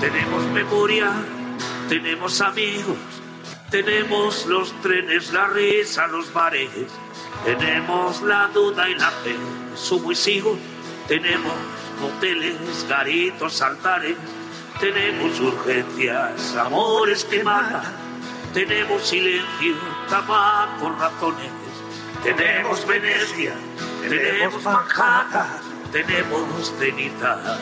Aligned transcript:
Tenemos 0.00 0.44
memoria, 0.52 1.10
tenemos 1.88 2.40
amigos, 2.40 2.96
tenemos 3.68 4.46
los 4.46 4.72
trenes, 4.80 5.32
la 5.32 5.48
risa, 5.48 6.06
los 6.06 6.32
bares, 6.32 6.70
tenemos 7.44 8.22
la 8.22 8.46
duda 8.48 8.88
y 8.88 8.94
la 8.94 9.10
fe, 9.10 9.34
subo 9.74 10.12
y 10.12 10.14
sigo, 10.14 10.56
tenemos 11.08 11.52
hoteles, 12.00 12.86
garitos, 12.88 13.60
altares, 13.60 14.16
tenemos 14.78 15.40
urgencias, 15.40 16.54
amores 16.54 17.24
que 17.24 17.42
matan, 17.42 17.82
tenemos 18.54 19.02
silencio, 19.02 19.74
tabaco, 20.08 20.90
ratones, 20.96 21.50
tenemos 22.22 22.86
Venecia, 22.86 23.52
tenemos 24.08 24.62
Manhattan, 24.62 25.48
tenemos 25.90 26.72
cenizas 26.78 27.58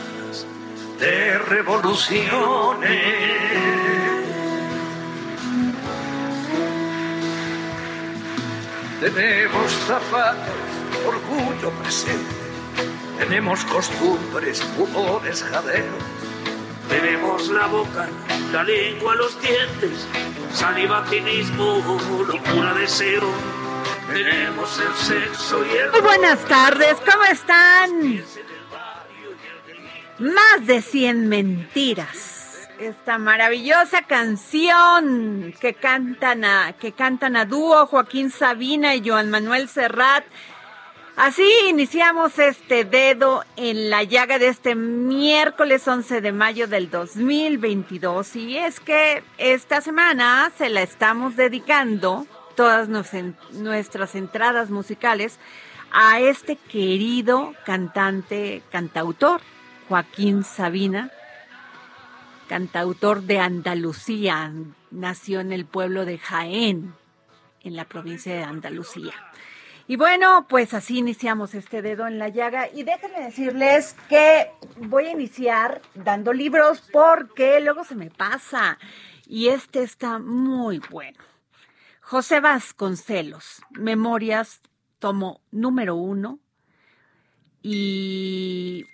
de 0.99 1.39
revoluciones. 1.39 2.91
Tenemos 9.01 9.73
zapatos, 9.87 10.55
orgullo 11.07 11.71
presente. 11.83 12.35
Tenemos 13.19 13.65
costumbres, 13.65 14.61
pudores, 14.77 15.43
jadeos. 15.43 16.05
Tenemos 16.89 17.49
la 17.49 17.67
boca, 17.67 18.09
la 18.53 18.63
lengua, 18.63 19.15
los 19.17 19.41
dientes, 19.41 20.07
saliva, 20.53 21.05
cinismo, 21.09 21.83
locura, 22.27 22.75
deseo. 22.75 23.31
Tenemos 24.13 24.79
el 24.79 24.95
sexo 24.95 25.65
y 25.67 25.77
el... 25.77 25.91
Muy 25.91 26.01
buenas 26.01 26.39
tardes, 26.47 26.97
¿cómo 27.05 27.25
están? 27.25 28.23
Más 30.19 30.67
de 30.67 30.81
100 30.81 31.29
mentiras. 31.29 32.69
Esta 32.81 33.19
maravillosa 33.19 34.03
canción 34.03 35.53
que 35.61 35.75
cantan 35.75 36.43
a, 36.43 36.73
que 36.73 36.93
cantan 36.93 37.37
a 37.37 37.45
dúo 37.45 37.87
Joaquín 37.87 38.31
Sabina 38.31 38.95
y 38.95 39.07
Joan 39.07 39.29
Manuel 39.29 39.69
Serrat. 39.69 40.25
Así 41.17 41.47
iniciamos 41.69 42.39
este 42.39 42.85
dedo 42.85 43.45
en 43.57 43.91
la 43.91 44.05
llaga 44.05 44.39
de 44.39 44.49
este 44.49 44.75
miércoles 44.75 45.87
11 45.87 46.23
de 46.23 46.33
mayo 46.33 46.67
del 46.67 46.91
2022. 46.91 48.37
Y 48.37 48.57
es 48.57 48.81
que 48.81 49.23
esta 49.37 49.83
semana 49.83 50.51
se 50.57 50.71
la 50.71 50.81
estamos 50.81 51.37
dedicando, 51.37 52.27
todas 52.55 52.89
nuestras 52.89 54.15
entradas 54.15 54.71
musicales, 54.71 55.39
a 55.93 56.21
este 56.21 56.57
querido 56.57 57.55
cantante, 57.65 58.63
cantautor, 58.71 59.43
Joaquín 59.89 60.43
Sabina, 60.43 61.11
cantautor 62.49 63.23
de 63.23 63.39
Andalucía, 63.39 64.53
nació 64.91 65.41
en 65.41 65.53
el 65.53 65.65
pueblo 65.65 66.05
de 66.05 66.19
Jaén, 66.19 66.95
en 67.63 67.77
la 67.77 67.85
provincia 67.85 68.35
de 68.35 68.43
Andalucía. 68.43 69.15
Y 69.89 69.95
bueno, 69.95 70.47
pues 70.49 70.75
así 70.75 70.99
iniciamos 70.99 71.55
este 71.55 71.81
dedo 71.81 72.09
en 72.09 72.19
la 72.19 72.29
llaga. 72.29 72.69
Y 72.69 72.83
déjenme 72.83 73.21
decirles 73.21 73.95
que 74.09 74.51
voy 74.79 75.07
a 75.07 75.13
iniciar 75.13 75.81
dando 75.95 76.33
libros 76.33 76.83
porque 76.93 77.61
luego 77.61 77.85
se 77.85 77.95
me 77.95 78.11
pasa. 78.11 78.79
Y 79.27 79.49
este 79.49 79.85
está 79.85 80.19
muy 80.19 80.81
bueno. 80.91 81.19
José 82.01 82.41
Vasconcelos, 82.41 83.63
Memorias, 83.71 84.61
tomo 84.99 85.41
número 85.53 85.95
uno. 85.95 86.41
Y 87.63 88.87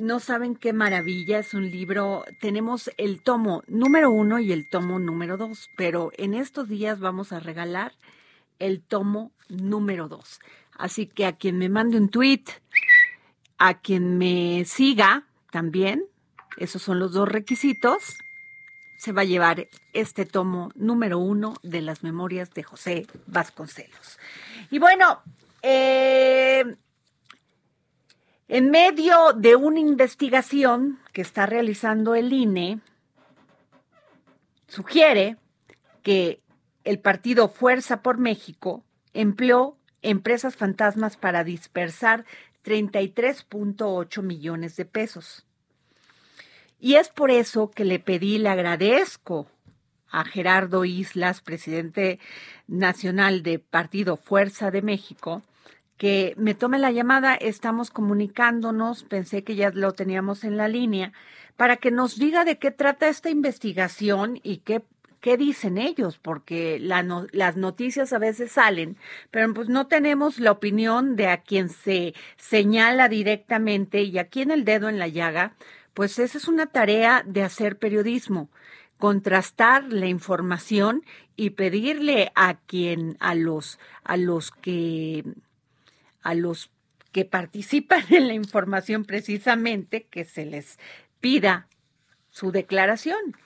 no 0.00 0.20
saben 0.20 0.56
qué 0.56 0.72
maravilla, 0.72 1.38
es 1.38 1.54
un 1.54 1.70
libro, 1.70 2.24
tenemos 2.40 2.90
el 2.96 3.22
tomo 3.22 3.62
número 3.66 4.10
uno 4.10 4.38
y 4.38 4.52
el 4.52 4.68
tomo 4.68 4.98
número 4.98 5.36
dos, 5.36 5.68
pero 5.76 6.10
en 6.16 6.34
estos 6.34 6.68
días 6.68 7.00
vamos 7.00 7.32
a 7.32 7.40
regalar 7.40 7.92
el 8.58 8.82
tomo 8.82 9.32
número 9.48 10.08
dos. 10.08 10.40
Así 10.76 11.06
que 11.06 11.26
a 11.26 11.32
quien 11.32 11.58
me 11.58 11.68
mande 11.68 11.96
un 11.96 12.08
tweet, 12.08 12.44
a 13.58 13.80
quien 13.80 14.18
me 14.18 14.64
siga 14.64 15.26
también, 15.50 16.04
esos 16.56 16.82
son 16.82 16.98
los 16.98 17.12
dos 17.12 17.28
requisitos, 17.28 18.16
se 18.98 19.12
va 19.12 19.22
a 19.22 19.24
llevar 19.24 19.68
este 19.94 20.26
tomo 20.26 20.70
número 20.74 21.18
uno 21.18 21.54
de 21.62 21.80
las 21.80 22.02
memorias 22.02 22.50
de 22.50 22.62
José 22.62 23.06
Vasconcelos. 23.26 24.18
Y 24.70 24.78
bueno, 24.78 25.22
eh, 25.62 26.76
en 28.52 28.68
medio 28.68 29.32
de 29.36 29.54
una 29.54 29.78
investigación 29.78 30.98
que 31.12 31.22
está 31.22 31.46
realizando 31.46 32.16
el 32.16 32.32
INE, 32.32 32.80
sugiere 34.66 35.36
que 36.02 36.40
el 36.82 36.98
partido 36.98 37.48
Fuerza 37.48 38.02
por 38.02 38.18
México 38.18 38.82
empleó 39.14 39.76
empresas 40.02 40.56
fantasmas 40.56 41.16
para 41.16 41.44
dispersar 41.44 42.24
33.8 42.64 44.20
millones 44.20 44.74
de 44.74 44.84
pesos. 44.84 45.46
Y 46.80 46.96
es 46.96 47.08
por 47.08 47.30
eso 47.30 47.70
que 47.70 47.84
le 47.84 48.00
pedí, 48.00 48.38
le 48.38 48.48
agradezco 48.48 49.46
a 50.10 50.24
Gerardo 50.24 50.84
Islas, 50.84 51.40
presidente 51.40 52.18
nacional 52.66 53.44
de 53.44 53.60
Partido 53.60 54.16
Fuerza 54.16 54.72
de 54.72 54.82
México, 54.82 55.44
que 56.00 56.32
me 56.38 56.54
tome 56.54 56.78
la 56.78 56.92
llamada, 56.92 57.34
estamos 57.34 57.90
comunicándonos, 57.90 59.04
pensé 59.04 59.44
que 59.44 59.54
ya 59.54 59.68
lo 59.68 59.92
teníamos 59.92 60.44
en 60.44 60.56
la 60.56 60.66
línea, 60.66 61.12
para 61.58 61.76
que 61.76 61.90
nos 61.90 62.18
diga 62.18 62.46
de 62.46 62.58
qué 62.58 62.70
trata 62.70 63.10
esta 63.10 63.28
investigación 63.28 64.40
y 64.42 64.60
qué, 64.64 64.80
qué 65.20 65.36
dicen 65.36 65.76
ellos, 65.76 66.16
porque 66.16 66.78
las 66.80 67.56
noticias 67.58 68.14
a 68.14 68.18
veces 68.18 68.52
salen, 68.52 68.96
pero 69.30 69.52
pues 69.52 69.68
no 69.68 69.88
tenemos 69.88 70.40
la 70.40 70.52
opinión 70.52 71.16
de 71.16 71.26
a 71.26 71.42
quien 71.42 71.68
se 71.68 72.14
señala 72.38 73.10
directamente 73.10 74.00
y 74.00 74.16
aquí 74.16 74.40
en 74.40 74.52
el 74.52 74.64
dedo 74.64 74.88
en 74.88 74.98
la 74.98 75.08
llaga, 75.08 75.52
pues 75.92 76.18
esa 76.18 76.38
es 76.38 76.48
una 76.48 76.64
tarea 76.64 77.22
de 77.26 77.42
hacer 77.42 77.76
periodismo 77.76 78.48
contrastar 78.96 79.92
la 79.92 80.06
información 80.06 81.04
y 81.36 81.50
pedirle 81.50 82.32
a 82.36 82.54
quien 82.54 83.18
a 83.20 83.34
los 83.34 83.78
a 84.04 84.16
los 84.16 84.50
que 84.50 85.24
a 86.22 86.34
los 86.34 86.70
que 87.12 87.24
participan 87.24 88.04
en 88.10 88.28
la 88.28 88.34
información 88.34 89.04
precisamente 89.04 90.04
que 90.04 90.24
se 90.24 90.46
les 90.46 90.78
pida 91.20 91.66
su 92.30 92.52
declaración. 92.52 93.36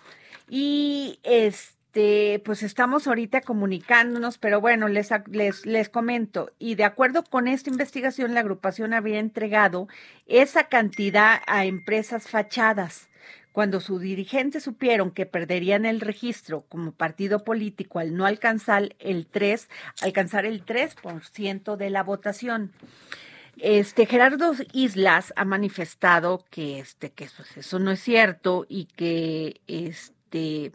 Y 0.48 1.18
este, 1.22 2.42
pues 2.44 2.62
estamos 2.62 3.06
ahorita 3.06 3.40
comunicándonos, 3.40 4.38
pero 4.38 4.60
bueno, 4.60 4.88
les, 4.88 5.10
les, 5.30 5.64
les 5.64 5.88
comento, 5.88 6.52
y 6.58 6.74
de 6.74 6.84
acuerdo 6.84 7.24
con 7.24 7.48
esta 7.48 7.70
investigación, 7.70 8.34
la 8.34 8.40
agrupación 8.40 8.92
había 8.92 9.18
entregado 9.18 9.88
esa 10.26 10.64
cantidad 10.68 11.40
a 11.46 11.64
empresas 11.64 12.28
fachadas 12.28 13.08
cuando 13.54 13.78
sus 13.78 14.00
dirigentes 14.00 14.64
supieron 14.64 15.12
que 15.12 15.26
perderían 15.26 15.86
el 15.86 16.00
registro 16.00 16.62
como 16.68 16.90
partido 16.90 17.44
político 17.44 18.00
al 18.00 18.16
no 18.16 18.26
alcanzar 18.26 18.96
el 18.98 19.28
3, 19.28 19.68
alcanzar 20.02 20.44
el 20.44 20.66
3% 20.66 21.76
de 21.76 21.88
la 21.88 22.02
votación. 22.02 22.72
Este 23.58 24.06
Gerardo 24.06 24.54
Islas 24.72 25.32
ha 25.36 25.44
manifestado 25.44 26.44
que 26.50 26.80
este 26.80 27.12
que 27.12 27.26
eso, 27.26 27.44
eso 27.54 27.78
no 27.78 27.92
es 27.92 28.00
cierto 28.00 28.66
y 28.68 28.86
que 28.86 29.60
este 29.68 30.72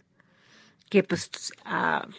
que 0.90 1.04
pues 1.04 1.30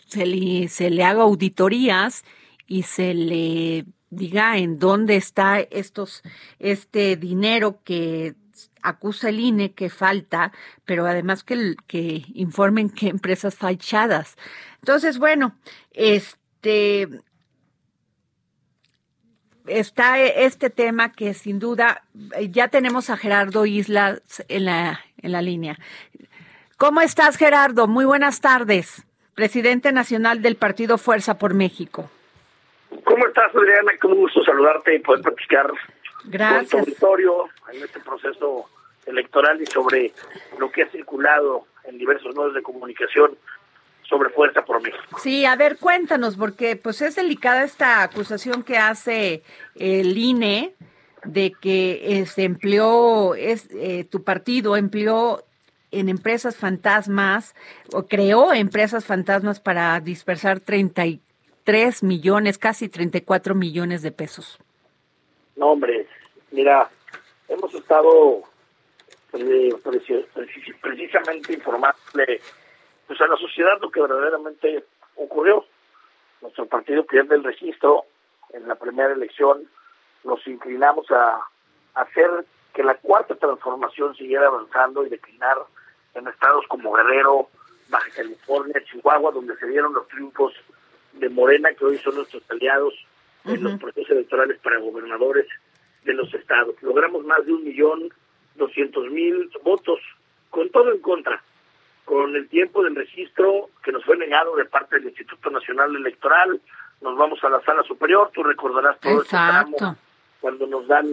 se 0.08 0.26
le 0.26 0.68
se 0.68 0.90
le 0.90 1.04
haga 1.04 1.22
auditorías 1.22 2.22
y 2.66 2.82
se 2.82 3.14
le 3.14 3.86
diga 4.10 4.58
en 4.58 4.78
dónde 4.78 5.16
está 5.16 5.58
estos 5.58 6.22
este 6.58 7.16
dinero 7.16 7.80
que 7.82 8.34
acusa 8.82 9.28
el 9.28 9.40
INE 9.40 9.72
que 9.72 9.90
falta, 9.90 10.52
pero 10.84 11.06
además 11.06 11.44
que, 11.44 11.74
que 11.86 12.24
informen 12.34 12.90
qué 12.90 13.08
empresas 13.08 13.54
fachadas. 13.56 14.36
Entonces, 14.80 15.18
bueno, 15.18 15.56
este 15.92 17.08
está 19.66 20.18
este 20.18 20.70
tema 20.70 21.12
que 21.12 21.34
sin 21.34 21.58
duda 21.58 22.02
ya 22.50 22.68
tenemos 22.68 23.10
a 23.10 23.16
Gerardo 23.16 23.66
Islas 23.66 24.44
en 24.48 24.64
la, 24.64 25.00
en 25.18 25.32
la 25.32 25.42
línea. 25.42 25.78
¿Cómo 26.76 27.00
estás, 27.02 27.36
Gerardo? 27.36 27.86
Muy 27.86 28.04
buenas 28.04 28.40
tardes, 28.40 29.06
presidente 29.34 29.92
nacional 29.92 30.42
del 30.42 30.56
Partido 30.56 30.98
Fuerza 30.98 31.38
por 31.38 31.54
México. 31.54 32.10
¿Cómo 33.04 33.26
estás, 33.26 33.54
Adriana? 33.54 33.92
Qué 34.00 34.08
gusto 34.08 34.42
saludarte 34.42 34.96
y 34.96 34.98
poder 35.00 35.22
platicar 35.22 35.70
Gracias. 36.24 36.74
auditorio 36.74 37.48
en 37.72 37.82
este 37.82 38.00
proceso 38.00 38.68
electoral 39.06 39.60
y 39.60 39.66
sobre 39.66 40.12
lo 40.58 40.70
que 40.70 40.82
ha 40.82 40.90
circulado 40.90 41.66
en 41.84 41.98
diversos 41.98 42.34
medios 42.34 42.54
de 42.54 42.62
comunicación 42.62 43.36
sobre 44.08 44.30
Fuerza 44.30 44.64
por 44.64 44.82
México. 44.82 45.18
Sí, 45.20 45.44
a 45.44 45.54
ver, 45.56 45.78
cuéntanos, 45.78 46.36
porque 46.36 46.76
pues 46.76 47.00
es 47.00 47.14
delicada 47.14 47.62
esta 47.62 48.02
acusación 48.02 48.64
que 48.64 48.76
hace 48.76 49.42
el 49.76 50.18
INE 50.18 50.74
de 51.24 51.52
que 51.52 52.24
se 52.26 52.44
empleó, 52.44 53.34
es, 53.34 53.68
eh, 53.70 54.04
tu 54.04 54.24
partido 54.24 54.76
empleó 54.76 55.44
en 55.92 56.08
empresas 56.08 56.56
fantasmas 56.56 57.54
o 57.92 58.06
creó 58.06 58.52
empresas 58.52 59.04
fantasmas 59.04 59.60
para 59.60 59.98
dispersar 60.00 60.60
33 60.60 62.02
millones, 62.02 62.58
casi 62.58 62.88
34 62.88 63.54
millones 63.54 64.02
de 64.02 64.12
pesos. 64.12 64.58
No, 65.60 65.72
hombre, 65.72 66.06
mira, 66.52 66.88
hemos 67.46 67.74
estado 67.74 68.42
eh, 69.34 69.74
precisamente 70.80 71.52
informándole 71.52 72.40
pues 73.06 73.20
a 73.20 73.26
la 73.26 73.36
sociedad 73.36 73.78
lo 73.78 73.90
que 73.90 74.00
verdaderamente 74.00 74.86
ocurrió. 75.16 75.66
Nuestro 76.40 76.64
partido 76.64 77.04
pierde 77.04 77.34
el 77.34 77.44
registro 77.44 78.06
en 78.54 78.66
la 78.68 78.74
primera 78.74 79.12
elección, 79.12 79.68
nos 80.24 80.46
inclinamos 80.46 81.10
a, 81.10 81.42
hacer 81.92 82.30
que 82.72 82.82
la 82.82 82.94
cuarta 82.94 83.34
transformación 83.34 84.14
siguiera 84.14 84.46
avanzando 84.46 85.04
y 85.04 85.10
declinar 85.10 85.58
en 86.14 86.26
estados 86.26 86.64
como 86.68 86.94
Guerrero, 86.94 87.50
Baja 87.90 88.08
California, 88.16 88.82
Chihuahua, 88.90 89.32
donde 89.32 89.54
se 89.58 89.66
dieron 89.66 89.92
los 89.92 90.08
triunfos 90.08 90.54
de 91.12 91.28
Morena, 91.28 91.74
que 91.74 91.84
hoy 91.84 91.98
son 91.98 92.14
nuestros 92.14 92.42
aliados 92.48 92.94
en 93.44 93.62
los 93.62 93.80
procesos 93.80 94.10
electorales 94.10 94.58
para 94.58 94.78
gobernadores 94.78 95.46
de 96.04 96.14
los 96.14 96.32
estados. 96.34 96.74
Logramos 96.82 97.24
más 97.24 97.44
de 97.46 97.52
un 97.52 97.64
millón 97.64 98.12
doscientos 98.56 99.10
mil 99.10 99.50
votos, 99.62 100.00
con 100.50 100.68
todo 100.70 100.92
en 100.92 101.00
contra 101.00 101.42
con 102.10 102.34
el 102.34 102.48
tiempo 102.48 102.82
del 102.82 102.96
registro 102.96 103.70
que 103.84 103.92
nos 103.92 104.04
fue 104.04 104.16
negado 104.16 104.56
de 104.56 104.64
parte 104.64 104.96
del 104.96 105.10
Instituto 105.10 105.48
Nacional 105.48 105.94
Electoral, 105.94 106.60
nos 107.00 107.16
vamos 107.16 107.38
a 107.44 107.48
la 107.48 107.60
sala 107.62 107.84
superior, 107.84 108.32
tú 108.34 108.42
recordarás 108.42 108.98
todo 108.98 109.22
este 109.22 109.30
tramo 109.30 109.76
cuando 110.40 110.66
nos 110.66 110.88
dan 110.88 111.06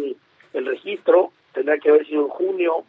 el 0.54 0.66
registro, 0.66 1.32
tendrá 1.54 1.78
que 1.78 1.90
haber 1.90 2.08
sido 2.08 2.24
en 2.24 2.30
junio, 2.30 2.84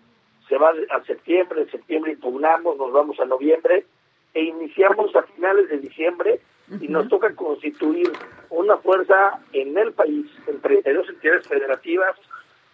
se 0.48 0.56
va 0.56 0.72
a 0.90 1.04
septiembre, 1.04 1.60
en 1.60 1.70
septiembre 1.70 2.12
impugnamos, 2.12 2.78
nos 2.78 2.92
vamos 2.92 3.20
a 3.20 3.26
noviembre 3.26 3.84
e 4.32 4.42
iniciamos 4.42 5.14
a 5.14 5.22
finales 5.24 5.68
de 5.68 5.76
diciembre 5.76 6.40
y 6.80 6.88
nos 6.88 7.08
toca 7.08 7.34
constituir 7.34 8.12
una 8.50 8.76
fuerza 8.78 9.38
en 9.52 9.76
el 9.76 9.92
país, 9.92 10.26
en 10.46 10.60
32 10.60 11.08
entidades 11.08 11.46
federativas, 11.46 12.16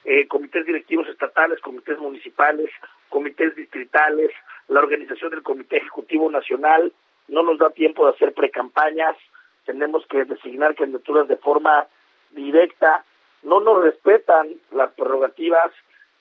eh, 0.04 0.26
comités 0.28 0.66
directivos 0.66 1.08
estatales, 1.08 1.60
comités 1.60 1.98
municipales, 1.98 2.70
comités 3.08 3.54
distritales, 3.54 4.30
la 4.68 4.80
organización 4.80 5.30
del 5.30 5.42
Comité 5.42 5.78
Ejecutivo 5.78 6.30
Nacional, 6.30 6.92
no 7.28 7.42
nos 7.42 7.58
da 7.58 7.70
tiempo 7.70 8.04
de 8.04 8.12
hacer 8.12 8.34
precampañas, 8.34 9.16
tenemos 9.64 10.06
que 10.06 10.24
designar 10.24 10.74
candidaturas 10.74 11.28
de 11.28 11.36
forma 11.36 11.86
directa, 12.32 13.04
no 13.42 13.60
nos 13.60 13.82
respetan 13.82 14.48
las 14.72 14.92
prerrogativas 14.92 15.70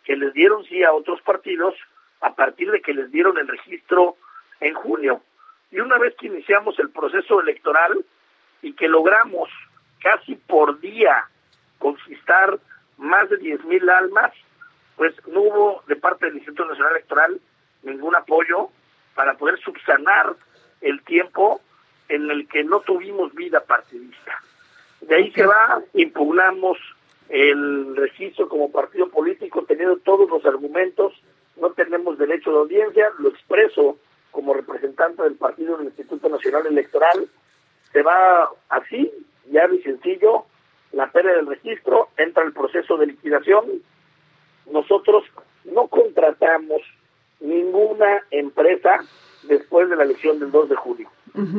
que 0.03 0.15
les 0.15 0.33
dieron 0.33 0.63
sí 0.65 0.83
a 0.83 0.93
otros 0.93 1.21
partidos 1.21 1.75
a 2.21 2.35
partir 2.35 2.71
de 2.71 2.81
que 2.81 2.93
les 2.93 3.11
dieron 3.11 3.37
el 3.37 3.47
registro 3.47 4.15
en 4.59 4.73
junio. 4.73 5.21
Y 5.73 5.79
una 5.79 5.97
vez 5.97 6.13
que 6.19 6.27
iniciamos 6.27 6.77
el 6.77 6.91
proceso 6.91 7.41
electoral 7.41 8.05
y 8.61 8.73
que 8.73 8.87
logramos 8.87 9.49
casi 9.99 10.35
por 10.35 10.79
día 10.79 11.27
conquistar 11.79 12.59
más 12.97 13.27
de 13.31 13.37
10 13.37 13.65
mil 13.65 13.89
almas, 13.89 14.31
pues 14.95 15.15
no 15.27 15.41
hubo 15.41 15.83
de 15.87 15.95
parte 15.95 16.27
del 16.27 16.35
Instituto 16.35 16.65
Nacional 16.65 16.91
Electoral 16.91 17.41
ningún 17.81 18.15
apoyo 18.15 18.69
para 19.15 19.33
poder 19.33 19.59
subsanar 19.61 20.35
el 20.81 21.01
tiempo 21.01 21.59
en 22.07 22.29
el 22.29 22.47
que 22.47 22.63
no 22.63 22.81
tuvimos 22.81 23.33
vida 23.33 23.59
partidista. 23.61 24.43
De 25.01 25.15
ahí 25.15 25.31
se 25.31 25.47
va, 25.47 25.81
impugnamos 25.95 26.77
el 27.29 27.95
registro 27.95 28.47
como 28.47 28.71
partido 28.71 29.09
político, 29.09 29.65
teniendo 29.67 29.97
todos 29.97 30.29
los 30.29 30.45
argumentos, 30.45 31.13
no 31.55 31.71
tenemos 31.71 32.19
derecho 32.19 32.51
de 32.51 32.57
audiencia, 32.57 33.09
lo 33.17 33.29
expreso 33.29 33.97
como 34.33 34.53
representante 34.53 35.21
del 35.23 35.35
partido 35.35 35.77
del 35.77 35.87
Instituto 35.87 36.27
Nacional 36.27 36.65
Electoral, 36.65 37.29
se 38.03 38.09
va 38.09 38.49
así, 38.69 39.11
ya 39.49 39.65
y 39.67 39.81
sencillo, 39.81 40.45
la 40.91 41.09
pérdida 41.11 41.35
del 41.35 41.47
registro, 41.47 42.09
entra 42.17 42.43
el 42.43 42.53
proceso 42.53 42.97
de 42.97 43.07
liquidación, 43.07 43.65
nosotros 44.71 45.23
no 45.65 45.87
contratamos 45.87 46.81
ninguna 47.39 48.21
empresa 48.31 48.99
después 49.43 49.89
de 49.89 49.95
la 49.95 50.03
elección 50.03 50.39
del 50.39 50.51
2 50.51 50.69
de 50.69 50.75
julio. 50.75 51.09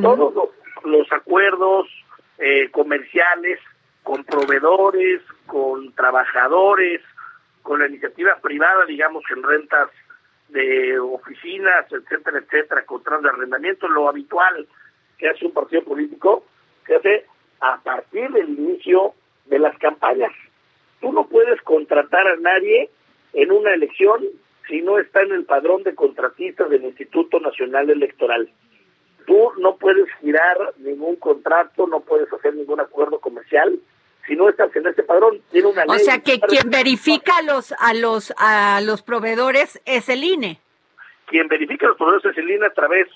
Todos 0.02 0.50
los, 0.84 1.12
acuerdos 1.12 1.88
eh, 2.38 2.70
comerciales 2.70 3.58
con 4.02 4.22
proveedores, 4.24 5.22
con 5.46 5.92
trabajadores, 5.94 7.00
con 7.62 7.80
la 7.80 7.88
iniciativa 7.88 8.36
privada, 8.40 8.84
digamos, 8.86 9.24
en 9.34 9.42
rentas 9.42 9.88
de 10.48 10.98
oficinas, 11.00 11.86
etcétera, 11.90 12.38
etcétera, 12.38 12.84
contratos 12.84 13.24
de 13.24 13.30
arrendamiento, 13.30 13.88
lo 13.88 14.08
habitual 14.08 14.68
que 15.18 15.28
hace 15.28 15.46
un 15.46 15.52
partido 15.52 15.82
político, 15.84 16.44
se 16.86 16.96
hace 16.96 17.26
a 17.60 17.78
partir 17.78 18.30
del 18.30 18.48
inicio 18.48 19.14
de 19.46 19.58
las 19.58 19.76
campañas. 19.78 20.32
Tú 21.00 21.12
no 21.12 21.26
puedes 21.26 21.60
contratar 21.62 22.26
a 22.26 22.36
nadie 22.54 22.90
en 23.32 23.52
una 23.52 23.74
elección 23.74 24.24
si 24.68 24.80
no 24.80 24.98
está 24.98 25.22
en 25.22 25.32
el 25.32 25.44
padrón 25.44 25.82
de 25.82 25.94
contratistas 25.94 26.70
del 26.70 26.84
Instituto 26.84 27.38
Nacional 27.40 27.90
Electoral. 27.90 28.50
Tú 29.26 29.52
no 29.58 29.76
puedes 29.76 30.06
girar 30.20 30.56
ningún 30.78 31.16
contrato, 31.16 31.86
no 31.86 32.00
puedes 32.00 32.32
hacer 32.32 32.54
ningún 32.54 32.80
acuerdo 32.80 33.20
comercial 33.20 33.78
si 34.26 34.36
no 34.36 34.48
estás 34.48 34.74
en 34.76 34.86
ese 34.86 35.02
padrón. 35.02 35.40
Tiene 35.50 35.68
una 35.68 35.84
o 35.86 35.98
sea 35.98 36.20
que 36.20 36.40
quien 36.40 36.70
verifica 36.70 37.38
a 37.38 37.42
los 37.42 37.72
a 37.72 37.94
los 37.94 38.32
a 38.38 38.80
los 38.82 39.02
proveedores 39.02 39.80
es 39.84 40.08
el 40.08 40.24
INE. 40.24 40.60
Quien 41.26 41.48
verifica 41.48 41.86
a 41.86 41.88
los 41.90 41.98
proveedores 41.98 42.32
es 42.32 42.38
el 42.38 42.50
INE 42.50 42.66
a 42.66 42.72
través 42.72 43.08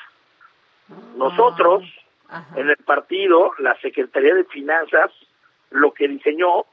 Nosotros, 1.16 1.84
Ajá. 2.28 2.60
en 2.60 2.70
el 2.70 2.78
partido, 2.78 3.54
la 3.60 3.80
Secretaría 3.80 4.34
de 4.34 4.44
Finanzas, 4.46 5.12
lo 5.70 5.94
que 5.94 6.08
diseñó 6.08 6.66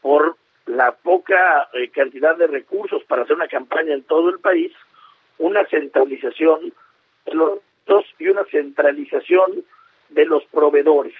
por 0.00 0.36
la 0.66 0.92
poca 0.92 1.68
eh, 1.72 1.88
cantidad 1.90 2.36
de 2.36 2.46
recursos 2.46 3.02
para 3.04 3.22
hacer 3.22 3.36
una 3.36 3.48
campaña 3.48 3.94
en 3.94 4.04
todo 4.04 4.30
el 4.30 4.38
país, 4.38 4.72
una 5.38 5.64
centralización 5.66 6.72
de 7.26 7.34
los 7.34 7.58
y 8.18 8.28
una 8.28 8.44
centralización 8.44 9.64
de 10.08 10.24
los 10.24 10.44
proveedores. 10.46 11.14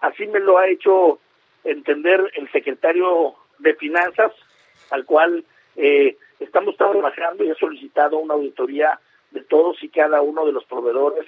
Así 0.00 0.26
me 0.26 0.40
lo 0.40 0.58
ha 0.58 0.68
hecho 0.68 1.18
entender 1.64 2.30
el 2.34 2.50
secretario 2.52 3.34
de 3.58 3.74
Finanzas, 3.74 4.32
al 4.90 5.04
cual 5.04 5.44
eh, 5.76 6.16
estamos 6.38 6.76
trabajando 6.76 7.44
y 7.44 7.50
he 7.50 7.54
solicitado 7.54 8.18
una 8.18 8.34
auditoría 8.34 8.98
de 9.30 9.42
todos 9.42 9.82
y 9.82 9.88
cada 9.88 10.20
uno 10.20 10.44
de 10.44 10.52
los 10.52 10.64
proveedores, 10.64 11.26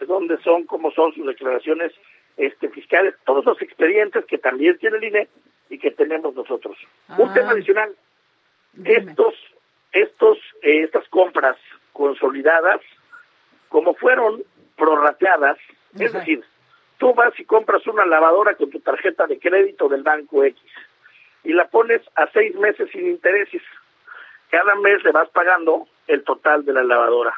de 0.00 0.06
dónde 0.06 0.38
son, 0.38 0.64
cómo 0.64 0.90
son 0.90 1.14
sus 1.14 1.26
declaraciones 1.26 1.92
este, 2.36 2.68
fiscales, 2.70 3.14
todos 3.24 3.44
los 3.44 3.60
expedientes 3.62 4.24
que 4.24 4.38
también 4.38 4.78
tiene 4.78 4.96
el 4.96 5.04
INE 5.04 5.28
y 5.72 5.78
que 5.78 5.90
tenemos 5.90 6.34
nosotros. 6.34 6.76
Un 7.16 7.30
Ah. 7.30 7.32
tema 7.34 7.52
adicional, 7.52 7.96
Dime. 8.74 9.10
estos, 9.10 9.34
estos, 9.92 10.38
eh, 10.60 10.82
estas 10.82 11.08
compras 11.08 11.56
consolidadas, 11.94 12.80
como 13.70 13.94
fueron 13.94 14.42
prorrateadas, 14.76 15.58
es 15.98 16.12
decir, 16.12 16.44
tú 16.98 17.14
vas 17.14 17.32
y 17.40 17.44
compras 17.46 17.86
una 17.86 18.04
lavadora 18.04 18.54
con 18.54 18.68
tu 18.70 18.80
tarjeta 18.80 19.26
de 19.26 19.38
crédito 19.38 19.88
del 19.88 20.02
banco 20.02 20.44
X 20.44 20.60
y 21.44 21.54
la 21.54 21.68
pones 21.68 22.02
a 22.16 22.26
seis 22.32 22.54
meses 22.56 22.90
sin 22.92 23.06
intereses. 23.08 23.62
Cada 24.50 24.74
mes 24.74 25.02
le 25.04 25.12
vas 25.12 25.28
pagando 25.30 25.88
el 26.06 26.22
total 26.22 26.64
de 26.66 26.74
la 26.74 26.84
lavadora. 26.84 27.34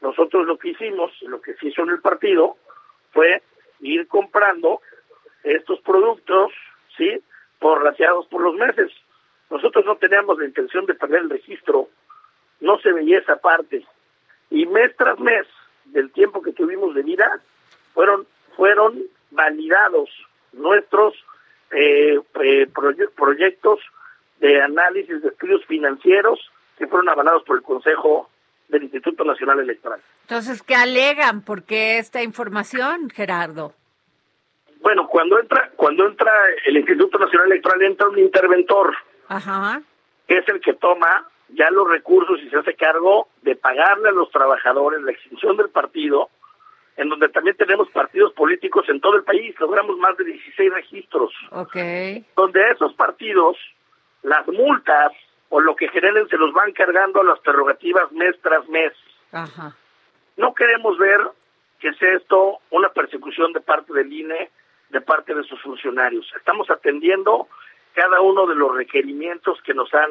Nosotros 0.00 0.44
lo 0.46 0.58
que 0.58 0.70
hicimos, 0.70 1.12
lo 1.22 1.40
que 1.40 1.54
se 1.54 1.68
hizo 1.68 1.82
en 1.82 1.90
el 1.90 2.00
partido, 2.00 2.56
fue 3.12 3.42
ir 3.80 4.08
comprando 4.08 4.80
estos 5.44 5.80
productos, 5.82 6.52
¿sí? 6.96 7.22
Prorrateados 7.58 8.26
por 8.26 8.42
los 8.42 8.54
meses. 8.54 8.92
Nosotros 9.50 9.84
no 9.86 9.96
teníamos 9.96 10.38
la 10.38 10.44
intención 10.46 10.86
de 10.86 10.94
perder 10.94 11.22
el 11.22 11.30
registro, 11.30 11.88
no 12.60 12.78
se 12.80 12.92
veía 12.92 13.18
esa 13.18 13.36
parte. 13.36 13.86
Y 14.50 14.66
mes 14.66 14.94
tras 14.96 15.18
mes 15.18 15.46
del 15.86 16.10
tiempo 16.12 16.42
que 16.42 16.52
tuvimos 16.52 16.94
de 16.94 17.02
vida, 17.02 17.40
fueron, 17.94 18.26
fueron 18.56 19.00
validados 19.30 20.10
nuestros 20.52 21.14
eh, 21.70 22.18
eh, 22.42 22.66
proye- 22.72 23.10
proyectos 23.14 23.80
de 24.40 24.60
análisis 24.60 25.22
de 25.22 25.28
estudios 25.28 25.64
financieros 25.66 26.38
que 26.78 26.86
fueron 26.86 27.08
avalados 27.08 27.42
por 27.44 27.56
el 27.56 27.62
Consejo 27.62 28.28
del 28.68 28.82
Instituto 28.84 29.24
Nacional 29.24 29.60
Electoral. 29.60 30.00
Entonces, 30.22 30.62
¿qué 30.62 30.74
alegan? 30.74 31.42
¿Por 31.42 31.62
qué 31.64 31.98
esta 31.98 32.22
información, 32.22 33.10
Gerardo? 33.10 33.72
Bueno, 34.80 35.06
cuando 35.08 35.38
entra, 35.40 35.70
cuando 35.76 36.06
entra 36.06 36.30
el 36.64 36.76
Instituto 36.76 37.18
Nacional 37.18 37.50
Electoral 37.50 37.82
entra 37.82 38.08
un 38.08 38.18
interventor, 38.18 38.94
Ajá. 39.28 39.80
que 40.28 40.38
es 40.38 40.48
el 40.48 40.60
que 40.60 40.74
toma 40.74 41.28
ya 41.48 41.70
los 41.70 41.88
recursos 41.88 42.40
y 42.42 42.50
se 42.50 42.56
hace 42.56 42.74
cargo 42.74 43.28
de 43.42 43.56
pagarle 43.56 44.08
a 44.08 44.12
los 44.12 44.30
trabajadores 44.30 45.00
la 45.02 45.12
extinción 45.12 45.56
del 45.56 45.70
partido, 45.70 46.28
en 46.96 47.08
donde 47.08 47.28
también 47.28 47.56
tenemos 47.56 47.88
partidos 47.90 48.32
políticos 48.32 48.88
en 48.88 49.00
todo 49.00 49.16
el 49.16 49.24
país, 49.24 49.54
logramos 49.60 49.96
más 49.98 50.16
de 50.16 50.24
16 50.24 50.72
registros, 50.72 51.32
Ok. 51.50 51.76
donde 52.36 52.70
esos 52.70 52.94
partidos 52.94 53.56
las 54.22 54.46
multas 54.48 55.12
o 55.50 55.60
lo 55.60 55.76
que 55.76 55.88
generen 55.88 56.28
se 56.28 56.36
los 56.36 56.52
van 56.52 56.72
cargando 56.72 57.20
a 57.20 57.24
las 57.24 57.38
prerrogativas 57.40 58.10
mes 58.12 58.34
tras 58.42 58.66
mes. 58.68 58.92
Ajá. 59.32 59.76
No 60.36 60.52
queremos 60.54 60.98
ver 60.98 61.20
que 61.78 61.92
sea 61.94 62.14
esto 62.14 62.58
una 62.70 62.88
persecución 62.88 63.52
de 63.52 63.60
parte 63.60 63.92
del 63.92 64.12
INE, 64.12 64.50
de 64.90 65.00
parte 65.00 65.34
de 65.34 65.42
sus 65.44 65.60
funcionarios. 65.62 66.32
Estamos 66.36 66.70
atendiendo 66.70 67.48
cada 67.94 68.20
uno 68.20 68.46
de 68.46 68.54
los 68.54 68.74
requerimientos 68.74 69.60
que 69.62 69.74
nos 69.74 69.92
han 69.94 70.10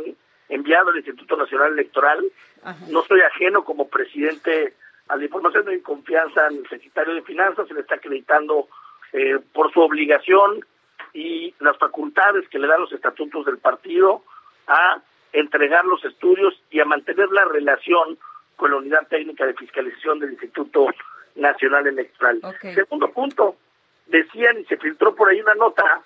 enviado 0.49 0.89
el 0.89 0.97
Instituto 0.97 1.37
Nacional 1.37 1.73
Electoral. 1.73 2.23
Ajá. 2.63 2.85
No 2.89 3.03
soy 3.03 3.21
ajeno 3.21 3.63
como 3.63 3.87
presidente 3.87 4.73
a 5.07 5.15
la 5.15 5.23
información 5.23 5.65
de 5.65 5.81
confianza 5.81 6.47
en 6.47 6.57
el 6.57 6.69
secretario 6.69 7.13
de 7.13 7.21
Finanzas, 7.21 7.67
se 7.67 7.73
le 7.73 7.81
está 7.81 7.95
acreditando 7.95 8.67
eh, 9.13 9.39
por 9.53 9.71
su 9.71 9.81
obligación 9.81 10.65
y 11.13 11.53
las 11.59 11.77
facultades 11.77 12.47
que 12.49 12.59
le 12.59 12.67
dan 12.67 12.81
los 12.81 12.91
estatutos 12.91 13.45
del 13.45 13.59
partido 13.59 14.23
a 14.67 15.01
entregar 15.31 15.85
los 15.85 16.03
estudios 16.03 16.59
y 16.71 16.79
a 16.79 16.85
mantener 16.85 17.29
la 17.29 17.45
relación 17.45 18.17
con 18.55 18.71
la 18.71 18.77
unidad 18.77 19.07
técnica 19.07 19.45
de 19.45 19.53
fiscalización 19.53 20.19
del 20.19 20.31
Instituto 20.31 20.87
Nacional 21.35 21.85
Electoral. 21.87 22.41
Segundo 22.73 23.11
punto, 23.11 23.57
decían 24.07 24.59
y 24.59 24.65
se 24.65 24.77
filtró 24.77 25.15
por 25.15 25.29
ahí 25.29 25.41
una 25.41 25.55
nota 25.55 26.01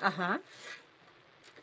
Ajá. 0.00 0.40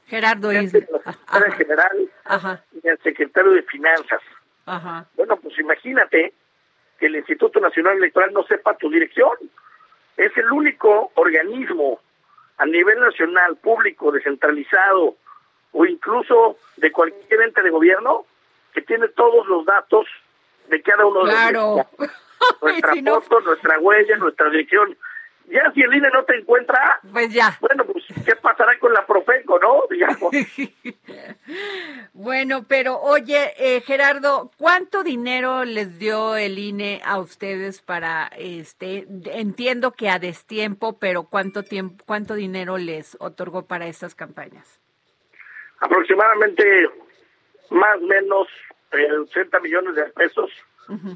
Gerardo 0.08 0.51
Isla. 0.51 0.79
la 1.05 1.13
secretaria 1.13 1.51
general 1.55 2.10
Ajá. 2.25 2.63
y 2.81 2.88
el 2.88 2.98
secretario 3.00 3.51
de 3.51 3.63
Finanzas. 3.63 4.22
Ajá. 4.65 5.05
Bueno, 5.15 5.38
pues 5.38 5.58
imagínate 5.60 6.34
que 7.00 7.05
el 7.08 7.15
Instituto 7.15 7.60
Nacional 7.60 7.98
Electoral 7.98 8.34
no 8.34 8.43
sepa 8.43 8.75
tu 8.77 8.89
dirección. 8.89 9.31
Es 10.17 10.36
el 10.38 10.51
único 10.51 11.12
organismo 11.15 12.00
a 12.58 12.65
nivel 12.65 13.00
nacional, 13.00 13.55
público, 13.58 14.12
descentralizado 14.12 15.15
o 15.72 15.86
incluso 15.86 16.58
de 16.77 16.91
cualquier 16.91 17.41
ente 17.41 17.62
de 17.62 17.69
gobierno 17.69 18.25
que 18.74 18.81
tiene 18.81 19.08
todos 19.10 19.48
los 19.48 19.65
datos 19.65 20.08
de 20.67 20.81
cada 20.81 21.05
uno 21.05 21.25
de 21.25 21.51
los. 21.51 21.86
Nuestra 22.62 22.93
Si 22.93 23.01
no- 23.01 23.22
foto, 23.22 23.39
nuestra 23.41 23.79
huella, 23.79 24.15
nuestra 24.17 24.50
dirección. 24.50 24.98
Ya 25.51 25.72
si 25.74 25.81
el 25.81 25.91
INE 25.96 26.10
no 26.13 26.24
te 26.25 26.36
encuentra, 26.38 27.00
Pues 27.12 27.34
ya. 27.34 27.58
bueno, 27.60 27.84
pues 27.84 28.05
¿qué 28.24 28.36
pasará 28.36 28.77
con 28.77 28.93
la 28.93 29.03
Profeco, 29.08 29.58
no? 29.60 29.84
Digamos. 29.89 30.31
Bueno, 32.13 32.65
pero 32.67 33.00
oye, 33.00 33.53
eh, 33.58 33.81
Gerardo, 33.81 34.51
¿cuánto 34.58 35.03
dinero 35.03 35.63
les 35.63 35.98
dio 35.98 36.36
el 36.36 36.60
INE 36.60 37.01
a 37.03 37.17
ustedes 37.17 37.81
para, 37.81 38.29
este, 38.38 39.08
entiendo 39.34 39.93
que 39.93 40.10
a 40.10 40.19
destiempo, 40.19 41.00
pero 41.00 41.24
cuánto 41.24 41.63
tiempo, 41.63 42.03
cuánto 42.05 42.36
dinero 42.36 42.77
les 42.77 43.17
otorgó 43.19 43.65
para 43.65 43.88
estas 43.88 44.13
campañas? 44.15 44.79
aproximadamente 45.81 46.89
más 47.69 47.96
o 47.98 48.01
menos 48.05 48.48
eh, 48.91 49.12
80 49.13 49.60
millones 49.62 49.96
de 49.96 50.03
pesos 50.08 50.51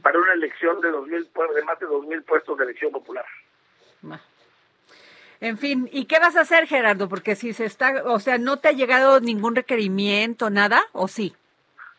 para 0.02 0.20
una 0.20 0.34
elección 0.34 0.80
de 0.82 0.92
2000 0.92 1.34
pu- 1.34 1.54
de 1.54 1.64
más 1.64 1.80
de 1.80 1.88
2.000 1.88 2.24
puestos 2.24 2.58
de 2.58 2.64
elección 2.66 2.92
popular. 2.92 3.26
En 5.40 5.58
fin, 5.58 5.90
¿y 5.92 6.06
qué 6.06 6.20
vas 6.20 6.36
a 6.38 6.42
hacer, 6.42 6.68
Gerardo? 6.68 7.10
Porque 7.10 7.36
si 7.36 7.52
se 7.54 7.66
está, 7.66 8.04
o 8.06 8.20
sea, 8.20 8.38
¿no 8.38 8.60
te 8.60 8.70
ha 8.70 8.72
llegado 8.72 9.20
ningún 9.20 9.56
requerimiento, 9.56 10.50
nada? 10.50 10.82
¿O 10.94 11.08
sí? 11.10 11.36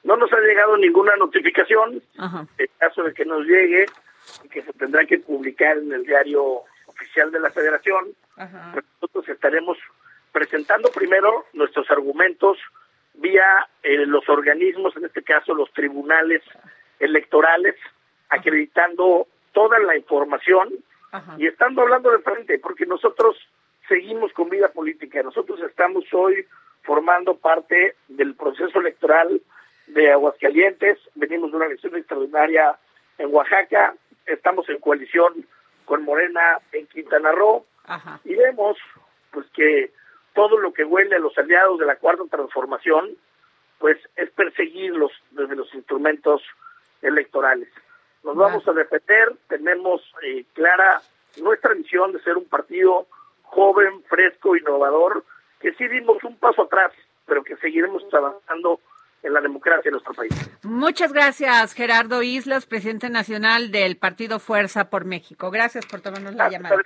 No 0.02 0.16
nos 0.16 0.32
ha 0.32 0.38
llegado 0.40 0.76
ninguna 0.78 1.14
notificación, 1.16 2.02
Ajá. 2.16 2.46
en 2.58 2.66
caso 2.78 3.02
de 3.02 3.12
que 3.12 3.24
nos 3.26 3.44
llegue, 3.44 3.86
y 4.44 4.48
que 4.48 4.62
se 4.62 4.72
tendrá 4.72 5.04
que 5.04 5.18
publicar 5.18 5.76
en 5.76 5.92
el 5.92 6.04
diario 6.04 6.62
oficial 6.86 7.30
de 7.30 7.40
la 7.40 7.50
Federación, 7.50 8.06
Pues 8.34 8.84
nosotros 9.00 9.28
estaremos 9.28 9.76
presentando 10.32 10.90
primero 10.90 11.44
nuestros 11.52 11.88
argumentos 11.90 12.58
vía 13.14 13.68
eh, 13.82 14.06
los 14.06 14.28
organismos, 14.28 14.96
en 14.96 15.04
este 15.04 15.22
caso 15.22 15.54
los 15.54 15.70
tribunales 15.72 16.42
electorales, 16.98 17.74
acreditando 18.28 19.26
toda 19.52 19.78
la 19.78 19.96
información 19.96 20.70
y 21.38 21.46
estando 21.46 21.82
hablando 21.82 22.10
de 22.10 22.18
frente, 22.18 22.58
porque 22.58 22.86
nosotros 22.86 23.36
seguimos 23.88 24.32
con 24.32 24.48
vida 24.48 24.68
política, 24.68 25.22
nosotros 25.22 25.60
estamos 25.60 26.04
hoy 26.12 26.44
formando 26.82 27.36
parte 27.36 27.94
del 28.08 28.34
proceso 28.34 28.80
electoral 28.80 29.40
de 29.86 30.10
Aguascalientes, 30.10 30.98
venimos 31.14 31.50
de 31.50 31.56
una 31.56 31.66
elección 31.66 31.94
extraordinaria 31.96 32.76
en 33.18 33.32
Oaxaca, 33.32 33.94
estamos 34.26 34.68
en 34.68 34.80
coalición 34.80 35.46
con 35.84 36.04
Morena 36.04 36.58
en 36.72 36.86
Quintana 36.86 37.32
Roo. 37.32 37.64
Y 38.24 38.34
vemos 38.34 38.78
pues 39.30 39.46
que 39.54 39.92
todo 40.34 40.58
lo 40.58 40.72
que 40.72 40.84
huele 40.84 41.16
a 41.16 41.20
los 41.20 41.36
aliados 41.38 41.78
de 41.78 41.86
la 41.86 41.96
cuarta 41.96 42.24
transformación 42.30 43.16
pues 43.78 43.98
es 44.16 44.30
perseguirlos 44.30 45.12
desde 45.30 45.56
los 45.56 45.72
instrumentos 45.74 46.42
electorales. 47.04 47.68
Nos 48.22 48.36
vamos 48.36 48.66
a 48.66 48.72
defender, 48.72 49.34
tenemos 49.48 50.00
eh, 50.22 50.44
clara 50.54 51.00
nuestra 51.40 51.74
visión 51.74 52.12
de 52.12 52.20
ser 52.22 52.36
un 52.36 52.46
partido 52.46 53.06
joven, 53.42 54.02
fresco, 54.08 54.56
innovador, 54.56 55.24
que 55.60 55.74
sí 55.74 55.86
dimos 55.88 56.22
un 56.24 56.36
paso 56.38 56.62
atrás, 56.62 56.92
pero 57.26 57.44
que 57.44 57.56
seguiremos 57.56 58.02
avanzando 58.12 58.80
en 59.22 59.32
la 59.32 59.40
democracia 59.40 59.84
de 59.84 59.92
nuestro 59.92 60.14
país. 60.14 60.32
Muchas 60.62 61.12
gracias, 61.12 61.74
Gerardo 61.74 62.22
Islas, 62.22 62.66
presidente 62.66 63.10
nacional 63.10 63.70
del 63.70 63.96
Partido 63.96 64.38
Fuerza 64.38 64.90
por 64.90 65.04
México. 65.04 65.50
Gracias 65.50 65.86
por 65.86 66.00
tomarnos 66.00 66.34
la 66.34 66.48
llamada. 66.48 66.76